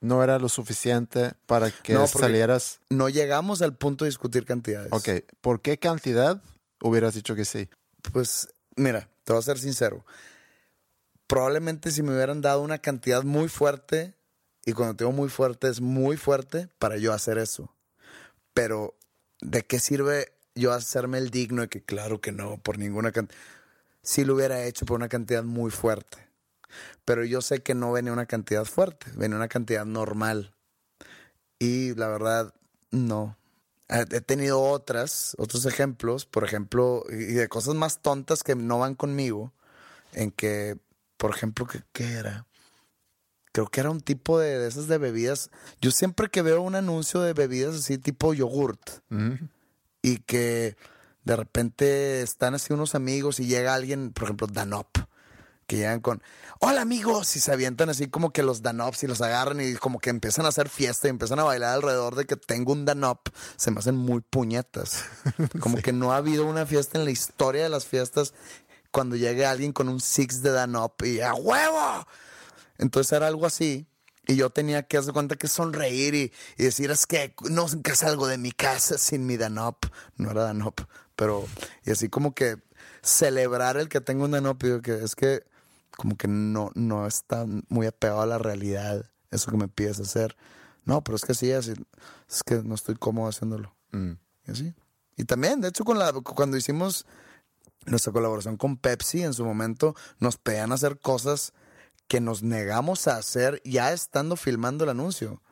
no 0.00 0.22
era 0.22 0.38
lo 0.38 0.48
suficiente 0.48 1.32
para 1.46 1.70
que 1.70 1.94
No, 1.94 2.06
salieras. 2.06 2.80
No 2.90 3.08
llegamos 3.08 3.62
al 3.62 3.76
punto 3.76 4.04
de 4.04 4.10
discutir 4.10 4.44
cantidades. 4.44 4.92
Ok, 4.92 5.24
¿por 5.40 5.60
qué 5.60 5.78
cantidad 5.78 6.42
hubieras 6.80 7.14
dicho 7.14 7.34
que 7.34 7.44
sí? 7.44 7.68
Pues 8.12 8.48
mira, 8.76 9.08
te 9.24 9.32
voy 9.32 9.40
a 9.40 9.42
ser 9.42 9.58
sincero. 9.58 10.04
Probablemente 11.26 11.90
si 11.90 12.02
me 12.02 12.14
hubieran 12.14 12.40
dado 12.40 12.60
una 12.60 12.78
cantidad 12.78 13.24
muy 13.24 13.48
fuerte, 13.48 14.14
y 14.64 14.72
cuando 14.72 14.96
te 14.96 15.04
digo 15.04 15.12
muy 15.12 15.28
fuerte 15.28 15.68
es 15.68 15.80
muy 15.80 16.16
fuerte 16.16 16.68
para 16.78 16.96
yo 16.98 17.12
hacer 17.12 17.38
eso. 17.38 17.74
Pero, 18.54 18.94
¿de 19.40 19.64
qué 19.64 19.80
sirve 19.80 20.32
yo 20.54 20.72
hacerme 20.72 21.18
el 21.18 21.30
digno 21.30 21.62
de 21.62 21.68
que 21.68 21.82
claro 21.82 22.20
que 22.20 22.32
no, 22.32 22.58
por 22.58 22.78
ninguna 22.78 23.12
cantidad? 23.12 23.38
Sí 24.02 24.24
lo 24.24 24.34
hubiera 24.34 24.64
hecho 24.64 24.86
por 24.86 24.96
una 24.96 25.08
cantidad 25.08 25.42
muy 25.42 25.70
fuerte. 25.70 26.25
Pero 27.06 27.24
yo 27.24 27.40
sé 27.40 27.62
que 27.62 27.74
no 27.74 27.92
venía 27.92 28.12
una 28.12 28.26
cantidad 28.26 28.66
fuerte, 28.66 29.10
venía 29.16 29.36
una 29.38 29.48
cantidad 29.48 29.86
normal. 29.86 30.54
Y 31.58 31.94
la 31.94 32.08
verdad, 32.08 32.52
no. 32.90 33.38
He 33.88 34.00
he 34.16 34.20
tenido 34.20 34.60
otras, 34.60 35.34
otros 35.38 35.64
ejemplos, 35.64 36.26
por 36.26 36.44
ejemplo, 36.44 37.04
y 37.08 37.14
y 37.14 37.32
de 37.34 37.48
cosas 37.48 37.74
más 37.74 38.02
tontas 38.02 38.42
que 38.42 38.54
no 38.54 38.80
van 38.80 38.94
conmigo, 38.94 39.54
en 40.12 40.30
que, 40.32 40.76
por 41.16 41.30
ejemplo, 41.30 41.66
¿qué, 41.66 41.82
qué 41.92 42.12
era? 42.14 42.46
Creo 43.52 43.68
que 43.68 43.80
era 43.80 43.90
un 43.90 44.00
tipo 44.02 44.38
de, 44.38 44.58
de 44.58 44.68
esas 44.68 44.86
de 44.88 44.98
bebidas. 44.98 45.50
Yo 45.80 45.90
siempre 45.92 46.28
que 46.28 46.42
veo 46.42 46.60
un 46.60 46.74
anuncio 46.74 47.20
de 47.22 47.32
bebidas 47.32 47.76
así 47.76 47.96
tipo 47.96 48.34
yogurt 48.34 48.80
Mm. 49.08 49.34
y 50.02 50.18
que 50.18 50.76
de 51.24 51.36
repente 51.36 52.20
están 52.22 52.54
así 52.54 52.72
unos 52.74 52.94
amigos 52.94 53.40
y 53.40 53.46
llega 53.46 53.74
alguien, 53.74 54.12
por 54.12 54.24
ejemplo, 54.24 54.46
Danop, 54.48 54.88
que 55.66 55.76
llegan 55.76 56.00
con, 56.00 56.22
hola 56.60 56.82
amigos, 56.82 57.34
y 57.36 57.40
se 57.40 57.52
avientan 57.52 57.88
así 57.88 58.08
como 58.08 58.32
que 58.32 58.42
los 58.42 58.62
Danops 58.62 59.02
y 59.02 59.06
los 59.06 59.20
agarran 59.20 59.60
y 59.60 59.74
como 59.74 59.98
que 59.98 60.10
empiezan 60.10 60.46
a 60.46 60.48
hacer 60.48 60.68
fiesta 60.68 61.08
y 61.08 61.10
empiezan 61.10 61.38
a 61.40 61.44
bailar 61.44 61.74
alrededor 61.74 62.14
de 62.14 62.24
que 62.24 62.36
tengo 62.36 62.72
un 62.72 62.84
Danop, 62.84 63.28
se 63.56 63.70
me 63.70 63.80
hacen 63.80 63.96
muy 63.96 64.20
puñetas. 64.20 65.04
Como 65.60 65.78
que 65.78 65.92
no 65.92 66.12
ha 66.12 66.18
habido 66.18 66.46
una 66.46 66.66
fiesta 66.66 66.98
en 66.98 67.04
la 67.04 67.10
historia 67.10 67.64
de 67.64 67.68
las 67.68 67.86
fiestas 67.86 68.32
cuando 68.90 69.16
llegue 69.16 69.44
alguien 69.44 69.72
con 69.72 69.88
un 69.88 70.00
Six 70.00 70.42
de 70.42 70.50
Danop 70.50 71.02
y 71.02 71.20
¡a 71.20 71.34
huevo! 71.34 72.06
Entonces 72.78 73.12
era 73.12 73.26
algo 73.26 73.46
así. 73.46 73.86
Y 74.28 74.34
yo 74.34 74.50
tenía 74.50 74.82
que 74.82 74.96
hacer 74.96 75.12
cuenta 75.12 75.36
que 75.36 75.46
sonreír 75.46 76.14
y, 76.14 76.32
y 76.56 76.64
decir, 76.64 76.90
es 76.90 77.06
que 77.06 77.34
no 77.48 77.66
que 77.82 77.94
salgo 77.94 78.26
de 78.26 78.38
mi 78.38 78.50
casa 78.50 78.98
sin 78.98 79.24
mi 79.24 79.36
Danop. 79.36 79.84
No 80.16 80.30
era 80.30 80.42
Danop, 80.42 80.80
pero... 81.14 81.46
Y 81.84 81.92
así 81.92 82.08
como 82.08 82.34
que 82.34 82.56
celebrar 83.02 83.76
el 83.76 83.88
que 83.88 84.00
tengo 84.00 84.24
un 84.24 84.32
Danop. 84.32 84.62
Y 84.64 84.66
digo 84.66 84.82
que 84.82 85.04
es 85.04 85.14
que 85.14 85.44
como 85.96 86.16
que 86.16 86.28
no, 86.28 86.70
no 86.74 87.06
está 87.06 87.46
muy 87.68 87.86
apegado 87.86 88.20
a 88.22 88.26
la 88.26 88.38
realidad, 88.38 89.10
eso 89.30 89.50
que 89.50 89.56
me 89.56 89.68
pides 89.68 89.98
hacer. 90.00 90.36
No, 90.84 91.02
pero 91.02 91.16
es 91.16 91.24
que 91.24 91.34
sí, 91.34 91.50
así, 91.52 91.72
es 92.28 92.42
que 92.44 92.62
no 92.62 92.74
estoy 92.74 92.94
cómodo 92.94 93.28
haciéndolo. 93.28 93.74
Mm. 93.92 94.12
Y 94.46 94.50
así. 94.50 94.74
Y 95.16 95.24
también, 95.24 95.60
de 95.60 95.68
hecho, 95.68 95.84
con 95.84 95.98
la, 95.98 96.12
cuando 96.12 96.56
hicimos 96.56 97.06
nuestra 97.86 98.12
colaboración 98.12 98.56
con 98.56 98.76
Pepsi, 98.76 99.22
en 99.22 99.34
su 99.34 99.44
momento 99.44 99.94
nos 100.18 100.36
pedían 100.36 100.72
hacer 100.72 100.98
cosas 101.00 101.52
que 102.08 102.20
nos 102.20 102.42
negamos 102.42 103.08
a 103.08 103.16
hacer 103.16 103.60
ya 103.64 103.92
estando 103.92 104.36
filmando 104.36 104.84
el 104.84 104.90
anuncio. 104.90 105.42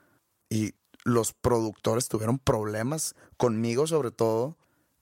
Y 0.48 0.74
los 1.04 1.32
productores 1.32 2.08
tuvieron 2.08 2.38
problemas 2.38 3.14
conmigo, 3.36 3.86
sobre 3.86 4.10
todo, 4.10 4.56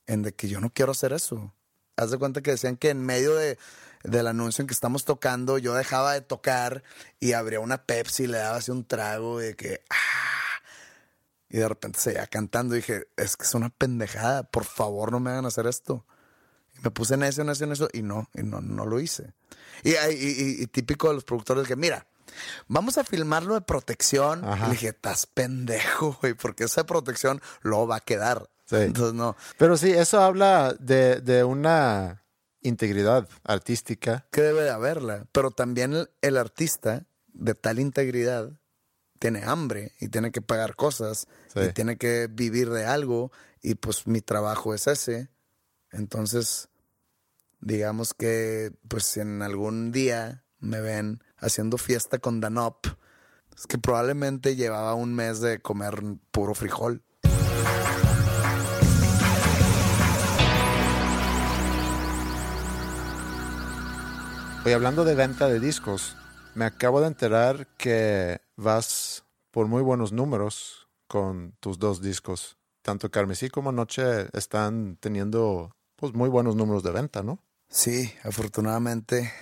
en 0.06 0.22
de 0.22 0.32
que 0.32 0.48
yo 0.48 0.60
no 0.60 0.70
quiero 0.70 0.92
hacer 0.92 1.12
eso. 1.12 1.54
Haz 1.96 2.10
de 2.10 2.18
cuenta 2.18 2.40
que 2.42 2.52
decían 2.52 2.76
que 2.76 2.90
en 2.90 3.00
medio 3.04 3.34
de, 3.34 3.58
del 4.02 4.26
anuncio 4.26 4.62
en 4.62 4.66
que 4.68 4.74
estamos 4.74 5.04
tocando, 5.04 5.58
yo 5.58 5.74
dejaba 5.74 6.14
de 6.14 6.20
tocar 6.22 6.82
y 7.20 7.32
abría 7.32 7.60
una 7.60 7.84
Pepsi 7.84 8.24
y 8.24 8.26
le 8.28 8.38
daba 8.38 8.56
así 8.56 8.70
un 8.70 8.84
trago 8.84 9.38
de 9.38 9.54
que. 9.56 9.82
¡ah! 9.90 9.96
Y 11.50 11.58
de 11.58 11.68
repente 11.68 12.00
se 12.00 12.12
iba 12.12 12.26
cantando 12.28 12.74
y 12.74 12.78
dije, 12.78 13.08
es 13.16 13.36
que 13.36 13.44
es 13.44 13.54
una 13.54 13.68
pendejada, 13.68 14.42
por 14.44 14.64
favor 14.64 15.12
no 15.12 15.20
me 15.20 15.30
hagan 15.30 15.44
hacer 15.44 15.66
esto. 15.66 16.06
Y 16.78 16.80
me 16.80 16.90
puse 16.90 17.12
en 17.14 17.24
eso, 17.24 17.42
en 17.42 17.50
eso, 17.50 17.64
en 17.64 17.72
eso, 17.72 17.88
y 17.92 18.02
no, 18.02 18.30
y 18.32 18.42
no, 18.42 18.62
no 18.62 18.86
lo 18.86 18.98
hice. 19.00 19.34
Y, 19.84 19.90
y, 19.90 19.94
y- 20.10 20.62
y 20.62 20.66
típico 20.68 21.08
de 21.08 21.14
los 21.14 21.24
productores 21.24 21.68
que, 21.68 21.76
mira, 21.76 22.06
vamos 22.68 22.96
a 22.96 23.04
filmarlo 23.04 23.52
de 23.52 23.60
protección. 23.60 24.42
Ajá. 24.46 24.64
Y 24.64 24.68
le 24.68 24.72
dije, 24.72 24.88
estás 24.88 25.26
pendejo, 25.26 26.16
güey, 26.22 26.32
porque 26.32 26.64
esa 26.64 26.86
protección 26.86 27.42
luego 27.60 27.86
va 27.86 27.96
a 27.96 28.00
quedar. 28.00 28.48
Sí. 28.64 28.76
Entonces, 28.76 29.14
no. 29.14 29.36
Pero 29.58 29.76
sí, 29.76 29.90
eso 29.90 30.20
habla 30.20 30.74
de, 30.78 31.20
de 31.20 31.44
una 31.44 32.24
integridad 32.60 33.28
artística. 33.44 34.26
que 34.30 34.40
debe 34.42 34.62
de 34.62 34.70
haberla. 34.70 35.26
Pero 35.32 35.50
también 35.50 35.92
el, 35.94 36.10
el 36.20 36.36
artista 36.36 37.06
de 37.32 37.54
tal 37.54 37.78
integridad 37.80 38.52
tiene 39.18 39.42
hambre 39.44 39.92
y 40.00 40.08
tiene 40.08 40.30
que 40.32 40.42
pagar 40.42 40.74
cosas 40.76 41.26
Sí. 41.54 41.60
y 41.60 41.72
tiene 41.72 41.96
que 41.96 42.28
vivir 42.30 42.70
de 42.70 42.86
algo 42.86 43.30
y 43.62 43.74
pues 43.74 44.06
mi 44.06 44.20
trabajo 44.20 44.74
es 44.74 44.86
ese. 44.86 45.28
Entonces, 45.90 46.68
digamos 47.60 48.14
que 48.14 48.72
pues 48.88 49.04
si 49.04 49.20
en 49.20 49.42
algún 49.42 49.92
día 49.92 50.44
me 50.58 50.80
ven 50.80 51.22
haciendo 51.38 51.78
fiesta 51.78 52.18
con 52.18 52.40
Danop, 52.40 52.86
es 53.56 53.66
que 53.66 53.78
probablemente 53.78 54.56
llevaba 54.56 54.94
un 54.94 55.14
mes 55.14 55.40
de 55.40 55.60
comer 55.60 56.00
puro 56.30 56.54
frijol. 56.54 57.02
Oye, 64.64 64.74
hablando 64.74 65.04
de 65.04 65.16
venta 65.16 65.48
de 65.48 65.58
discos, 65.58 66.16
me 66.54 66.64
acabo 66.64 67.00
de 67.00 67.08
enterar 67.08 67.66
que 67.76 68.40
vas 68.54 69.24
por 69.50 69.66
muy 69.66 69.82
buenos 69.82 70.12
números 70.12 70.88
con 71.08 71.56
tus 71.58 71.80
dos 71.80 72.00
discos. 72.00 72.56
Tanto 72.80 73.10
Carmesí 73.10 73.48
como 73.48 73.72
Noche 73.72 74.28
están 74.32 74.98
teniendo 75.00 75.74
pues 75.96 76.14
muy 76.14 76.28
buenos 76.28 76.54
números 76.54 76.84
de 76.84 76.92
venta, 76.92 77.24
¿no? 77.24 77.42
Sí, 77.68 78.14
afortunadamente, 78.22 79.32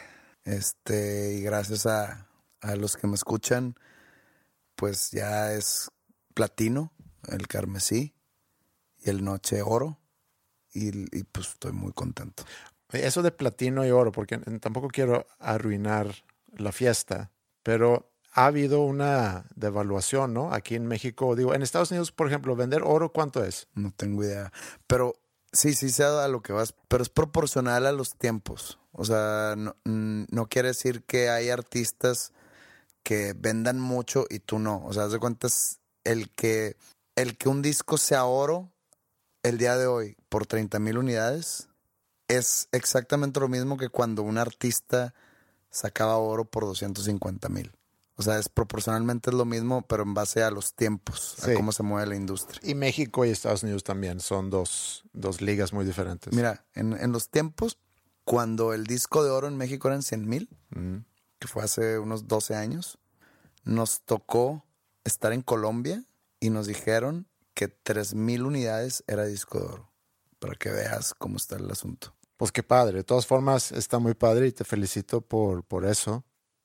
este, 0.44 1.34
y 1.34 1.42
gracias 1.42 1.84
a, 1.84 2.26
a 2.62 2.76
los 2.76 2.96
que 2.96 3.06
me 3.06 3.14
escuchan, 3.14 3.74
pues 4.74 5.10
ya 5.10 5.52
es 5.52 5.90
platino, 6.32 6.94
el 7.28 7.46
carmesí 7.46 8.14
y 8.98 9.10
el 9.10 9.22
noche 9.22 9.60
oro, 9.60 9.98
y, 10.72 10.88
y, 11.16 11.24
pues 11.24 11.48
estoy 11.48 11.72
muy 11.72 11.92
contento. 11.92 12.44
Eso 12.92 13.22
de 13.22 13.30
platino 13.30 13.86
y 13.86 13.90
oro, 13.90 14.12
porque 14.12 14.38
tampoco 14.60 14.88
quiero 14.88 15.26
arruinar 15.38 16.14
la 16.56 16.72
fiesta, 16.72 17.30
pero 17.62 18.10
ha 18.32 18.46
habido 18.46 18.82
una 18.82 19.46
devaluación, 19.54 20.34
¿no? 20.34 20.52
Aquí 20.52 20.74
en 20.74 20.86
México, 20.86 21.34
digo, 21.36 21.54
en 21.54 21.62
Estados 21.62 21.90
Unidos, 21.90 22.12
por 22.12 22.26
ejemplo, 22.26 22.56
vender 22.56 22.82
oro, 22.84 23.12
¿cuánto 23.12 23.44
es? 23.44 23.68
No 23.74 23.92
tengo 23.96 24.24
idea, 24.24 24.52
pero 24.86 25.14
sí, 25.52 25.74
sí 25.74 25.90
sé 25.90 26.04
a 26.04 26.28
lo 26.28 26.42
que 26.42 26.52
vas, 26.52 26.74
pero 26.88 27.02
es 27.02 27.08
proporcional 27.08 27.86
a 27.86 27.92
los 27.92 28.16
tiempos. 28.16 28.78
O 28.92 29.04
sea, 29.04 29.54
no, 29.56 29.76
mm, 29.84 30.24
no 30.30 30.48
quiere 30.48 30.68
decir 30.68 31.04
que 31.04 31.30
hay 31.30 31.50
artistas 31.50 32.32
que 33.02 33.34
vendan 33.36 33.80
mucho 33.80 34.26
y 34.28 34.40
tú 34.40 34.58
no. 34.58 34.84
O 34.84 34.92
sea, 34.92 35.04
haz 35.04 35.12
de 35.12 35.18
cuentas, 35.18 35.80
el 36.04 36.30
que, 36.30 36.76
el 37.16 37.36
que 37.36 37.48
un 37.48 37.62
disco 37.62 37.98
sea 37.98 38.24
oro 38.24 38.72
el 39.42 39.58
día 39.58 39.76
de 39.76 39.86
hoy 39.86 40.16
por 40.28 40.46
30 40.46 40.78
mil 40.78 40.98
unidades 40.98 41.69
es 42.36 42.68
exactamente 42.72 43.40
lo 43.40 43.48
mismo 43.48 43.76
que 43.76 43.88
cuando 43.88 44.22
un 44.22 44.38
artista 44.38 45.14
sacaba 45.70 46.16
oro 46.18 46.44
por 46.44 46.64
250 46.64 47.48
mil. 47.48 47.72
O 48.16 48.22
sea, 48.22 48.38
es 48.38 48.48
proporcionalmente 48.50 49.30
es 49.30 49.34
lo 49.34 49.44
mismo, 49.46 49.82
pero 49.82 50.02
en 50.02 50.12
base 50.12 50.42
a 50.42 50.50
los 50.50 50.74
tiempos, 50.74 51.36
Sí. 51.42 51.52
a 51.52 51.54
cómo 51.54 51.72
se 51.72 51.82
mueve 51.82 52.06
la 52.08 52.16
industria. 52.16 52.60
Y 52.62 52.74
México 52.74 53.24
y 53.24 53.30
Estados 53.30 53.62
Unidos 53.62 53.82
también 53.82 54.20
son 54.20 54.50
dos, 54.50 55.04
dos 55.14 55.40
ligas 55.40 55.72
muy 55.72 55.84
diferentes. 55.86 56.32
Mira, 56.34 56.66
en, 56.74 56.92
en 56.92 57.12
los 57.12 57.30
tiempos, 57.30 57.78
cuando 58.24 58.74
el 58.74 58.86
disco 58.86 59.24
de 59.24 59.30
oro 59.30 59.48
en 59.48 59.56
México 59.56 59.88
eran 59.88 60.02
100 60.02 60.28
mil, 60.28 60.48
Mm. 60.70 60.98
que 61.38 61.48
fue 61.48 61.62
hace 61.64 61.98
unos 61.98 62.28
12 62.28 62.54
años, 62.54 62.98
nos 63.64 64.02
tocó 64.02 64.64
estar 65.04 65.32
en 65.32 65.40
Colombia 65.42 66.04
y 66.40 66.50
nos 66.50 66.66
dijeron 66.66 67.26
que 67.54 67.68
3 67.68 68.14
mil 68.14 68.44
unidades 68.44 69.02
era 69.06 69.24
disco 69.24 69.58
de 69.58 69.64
oro. 69.66 69.90
Para 70.38 70.54
que 70.56 70.70
veas 70.70 71.14
cómo 71.14 71.36
está 71.38 71.56
el 71.56 71.70
asunto. 71.70 72.14
Pues 72.40 72.52
qué 72.52 72.62
padre. 72.62 72.96
De 72.96 73.04
todas 73.04 73.26
formas, 73.26 73.70
está 73.70 73.98
muy 73.98 74.14
padre 74.14 74.46
y 74.46 74.52
te 74.52 74.64
felicito 74.64 75.20
por, 75.20 75.62
por 75.62 75.84
eso. 75.84 76.24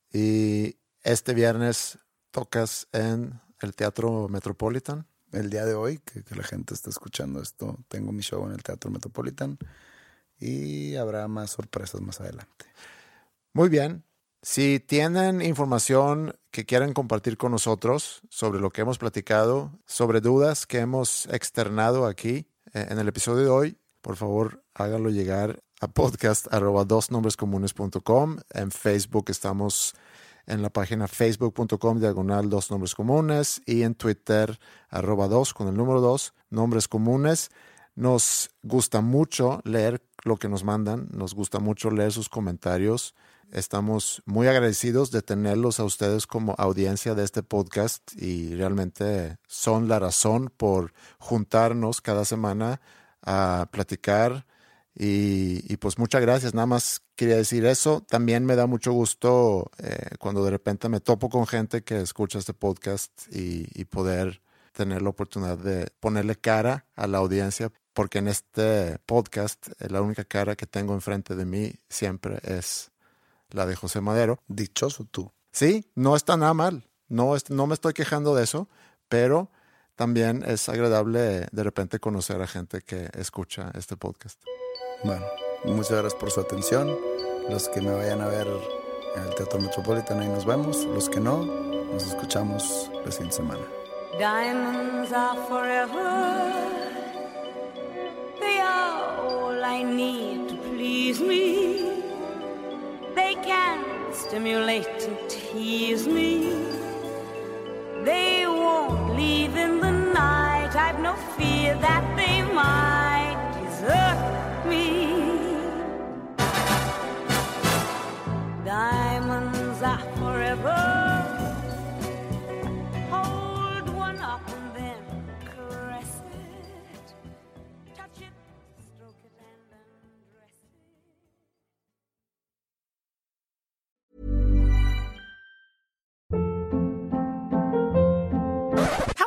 Y 0.09 0.77
este 1.03 1.33
viernes 1.33 1.99
tocas 2.31 2.87
en 2.93 3.41
el 3.59 3.75
Teatro 3.75 4.29
Metropolitan. 4.29 5.05
El 5.33 5.49
día 5.49 5.65
de 5.65 5.73
hoy, 5.73 5.97
que, 5.97 6.23
que 6.23 6.33
la 6.33 6.43
gente 6.43 6.73
está 6.73 6.89
escuchando 6.89 7.41
esto, 7.41 7.77
tengo 7.89 8.13
mi 8.13 8.21
show 8.21 8.45
en 8.45 8.53
el 8.53 8.63
Teatro 8.63 8.89
Metropolitan 8.89 9.57
y 10.39 10.95
habrá 10.95 11.27
más 11.27 11.51
sorpresas 11.51 11.99
más 11.99 12.21
adelante. 12.21 12.67
Muy 13.51 13.67
bien. 13.67 14.05
Si 14.43 14.79
tienen 14.79 15.41
información 15.41 16.37
que 16.51 16.65
quieran 16.65 16.93
compartir 16.93 17.35
con 17.35 17.51
nosotros 17.51 18.21
sobre 18.29 18.61
lo 18.61 18.69
que 18.69 18.79
hemos 18.79 18.97
platicado, 18.97 19.77
sobre 19.85 20.21
dudas 20.21 20.67
que 20.67 20.79
hemos 20.79 21.25
externado 21.25 22.05
aquí 22.05 22.47
eh, 22.73 22.87
en 22.91 22.97
el 22.97 23.09
episodio 23.09 23.43
de 23.43 23.49
hoy, 23.49 23.77
por 23.99 24.15
favor 24.15 24.63
háganlo 24.73 25.09
llegar 25.09 25.64
a 25.81 25.87
podcast 25.87 26.51
arroba 26.53 26.85
dosnombrescomunes.com. 26.85 28.37
En 28.53 28.71
Facebook 28.71 29.25
estamos 29.29 29.95
en 30.47 30.61
la 30.61 30.69
página 30.69 31.07
facebook.com 31.07 31.99
diagonal 31.99 32.49
dos 32.49 32.71
nombres 32.71 32.95
comunes 32.95 33.61
y 33.65 33.81
en 33.83 33.95
Twitter 33.95 34.59
arroba 34.89 35.27
dos 35.27 35.53
con 35.53 35.67
el 35.67 35.75
número 35.75 36.01
dos 36.01 36.33
nombres 36.49 36.87
comunes. 36.87 37.51
Nos 37.95 38.51
gusta 38.61 39.01
mucho 39.01 39.61
leer 39.63 40.01
lo 40.23 40.37
que 40.37 40.49
nos 40.49 40.63
mandan, 40.63 41.07
nos 41.11 41.33
gusta 41.33 41.59
mucho 41.59 41.91
leer 41.91 42.11
sus 42.11 42.29
comentarios. 42.29 43.15
Estamos 43.51 44.21
muy 44.25 44.47
agradecidos 44.47 45.11
de 45.11 45.21
tenerlos 45.21 45.79
a 45.79 45.83
ustedes 45.83 46.27
como 46.27 46.55
audiencia 46.57 47.15
de 47.15 47.23
este 47.23 47.43
podcast 47.43 48.11
y 48.15 48.55
realmente 48.55 49.37
son 49.47 49.87
la 49.87 49.99
razón 49.99 50.51
por 50.57 50.93
juntarnos 51.19 52.01
cada 52.01 52.25
semana 52.25 52.81
a 53.21 53.69
platicar 53.71 54.45
y, 54.95 55.61
y 55.71 55.77
pues 55.77 55.97
muchas 55.99 56.21
gracias, 56.21 56.53
nada 56.53 56.67
más 56.67 57.01
quería 57.15 57.35
decir 57.35 57.65
eso. 57.65 58.01
También 58.07 58.45
me 58.45 58.55
da 58.55 58.65
mucho 58.65 58.93
gusto 58.93 59.69
eh, 59.77 60.15
cuando 60.19 60.43
de 60.45 60.51
repente 60.51 60.87
me 60.89 60.99
topo 61.01 61.29
con 61.29 61.45
gente 61.47 61.83
que 61.83 61.99
escucha 62.01 62.39
este 62.39 62.53
podcast 62.53 63.11
y, 63.33 63.67
y 63.73 63.85
poder 63.85 64.41
tener 64.71 65.01
la 65.01 65.09
oportunidad 65.09 65.57
de 65.57 65.87
ponerle 65.99 66.35
cara 66.35 66.85
a 66.95 67.07
la 67.07 67.17
audiencia, 67.19 67.71
porque 67.93 68.19
en 68.19 68.27
este 68.27 68.97
podcast 69.05 69.67
eh, 69.79 69.89
la 69.89 70.01
única 70.01 70.23
cara 70.25 70.55
que 70.55 70.65
tengo 70.65 70.93
enfrente 70.93 71.35
de 71.35 71.45
mí 71.45 71.73
siempre 71.89 72.39
es 72.43 72.91
la 73.51 73.65
de 73.65 73.75
José 73.75 74.01
Madero. 74.01 74.39
Dichoso 74.47 75.05
tú. 75.05 75.31
Sí, 75.51 75.89
no 75.95 76.15
está 76.17 76.35
nada 76.35 76.53
mal, 76.53 76.89
no, 77.07 77.35
es- 77.35 77.49
no 77.49 77.67
me 77.67 77.73
estoy 77.73 77.93
quejando 77.93 78.35
de 78.35 78.43
eso, 78.43 78.67
pero 79.07 79.49
también 79.95 80.43
es 80.45 80.67
agradable 80.67 81.47
de 81.49 81.63
repente 81.63 81.99
conocer 81.99 82.41
a 82.41 82.47
gente 82.47 82.81
que 82.81 83.09
escucha 83.13 83.71
este 83.75 83.95
podcast. 83.95 84.41
Bueno, 85.05 85.23
muchas 85.65 85.91
gracias 85.91 86.15
por 86.15 86.31
su 86.31 86.39
atención. 86.39 86.97
Los 87.47 87.69
que 87.69 87.79
me 87.79 87.93
vayan 87.93 88.21
a 88.21 88.27
ver 88.27 88.47
en 89.15 89.21
el 89.21 89.35
Teatro 89.35 89.61
Metropolitan, 89.61 90.19
ahí 90.19 90.27
nos 90.27 90.45
vemos. 90.45 90.83
Los 90.85 91.09
que 91.09 91.19
no, 91.19 91.45
nos 91.45 92.07
escuchamos 92.07 92.89
la 93.05 93.11
siguiente 93.11 93.35
semana. 93.35 93.61
Diamonds 94.17 95.13
are 95.13 95.39
forever. 95.47 96.51
They 98.39 98.59
are 98.59 99.19
all 99.21 99.63
I 99.63 99.83
need 99.83 100.49
to 100.49 100.55
please 100.71 101.21
me. 101.21 102.01
They 103.13 103.35
can 103.45 103.83
stimulate 104.11 104.87
and 105.05 105.19
tease 105.29 106.07
me. 106.07 106.51
They 108.03 108.47
won't 108.47 109.15
leave 109.15 109.55
in 109.55 109.81
the 109.81 109.91
night. 109.91 110.75
I've 110.75 110.99
no 110.99 111.13
fear 111.37 111.54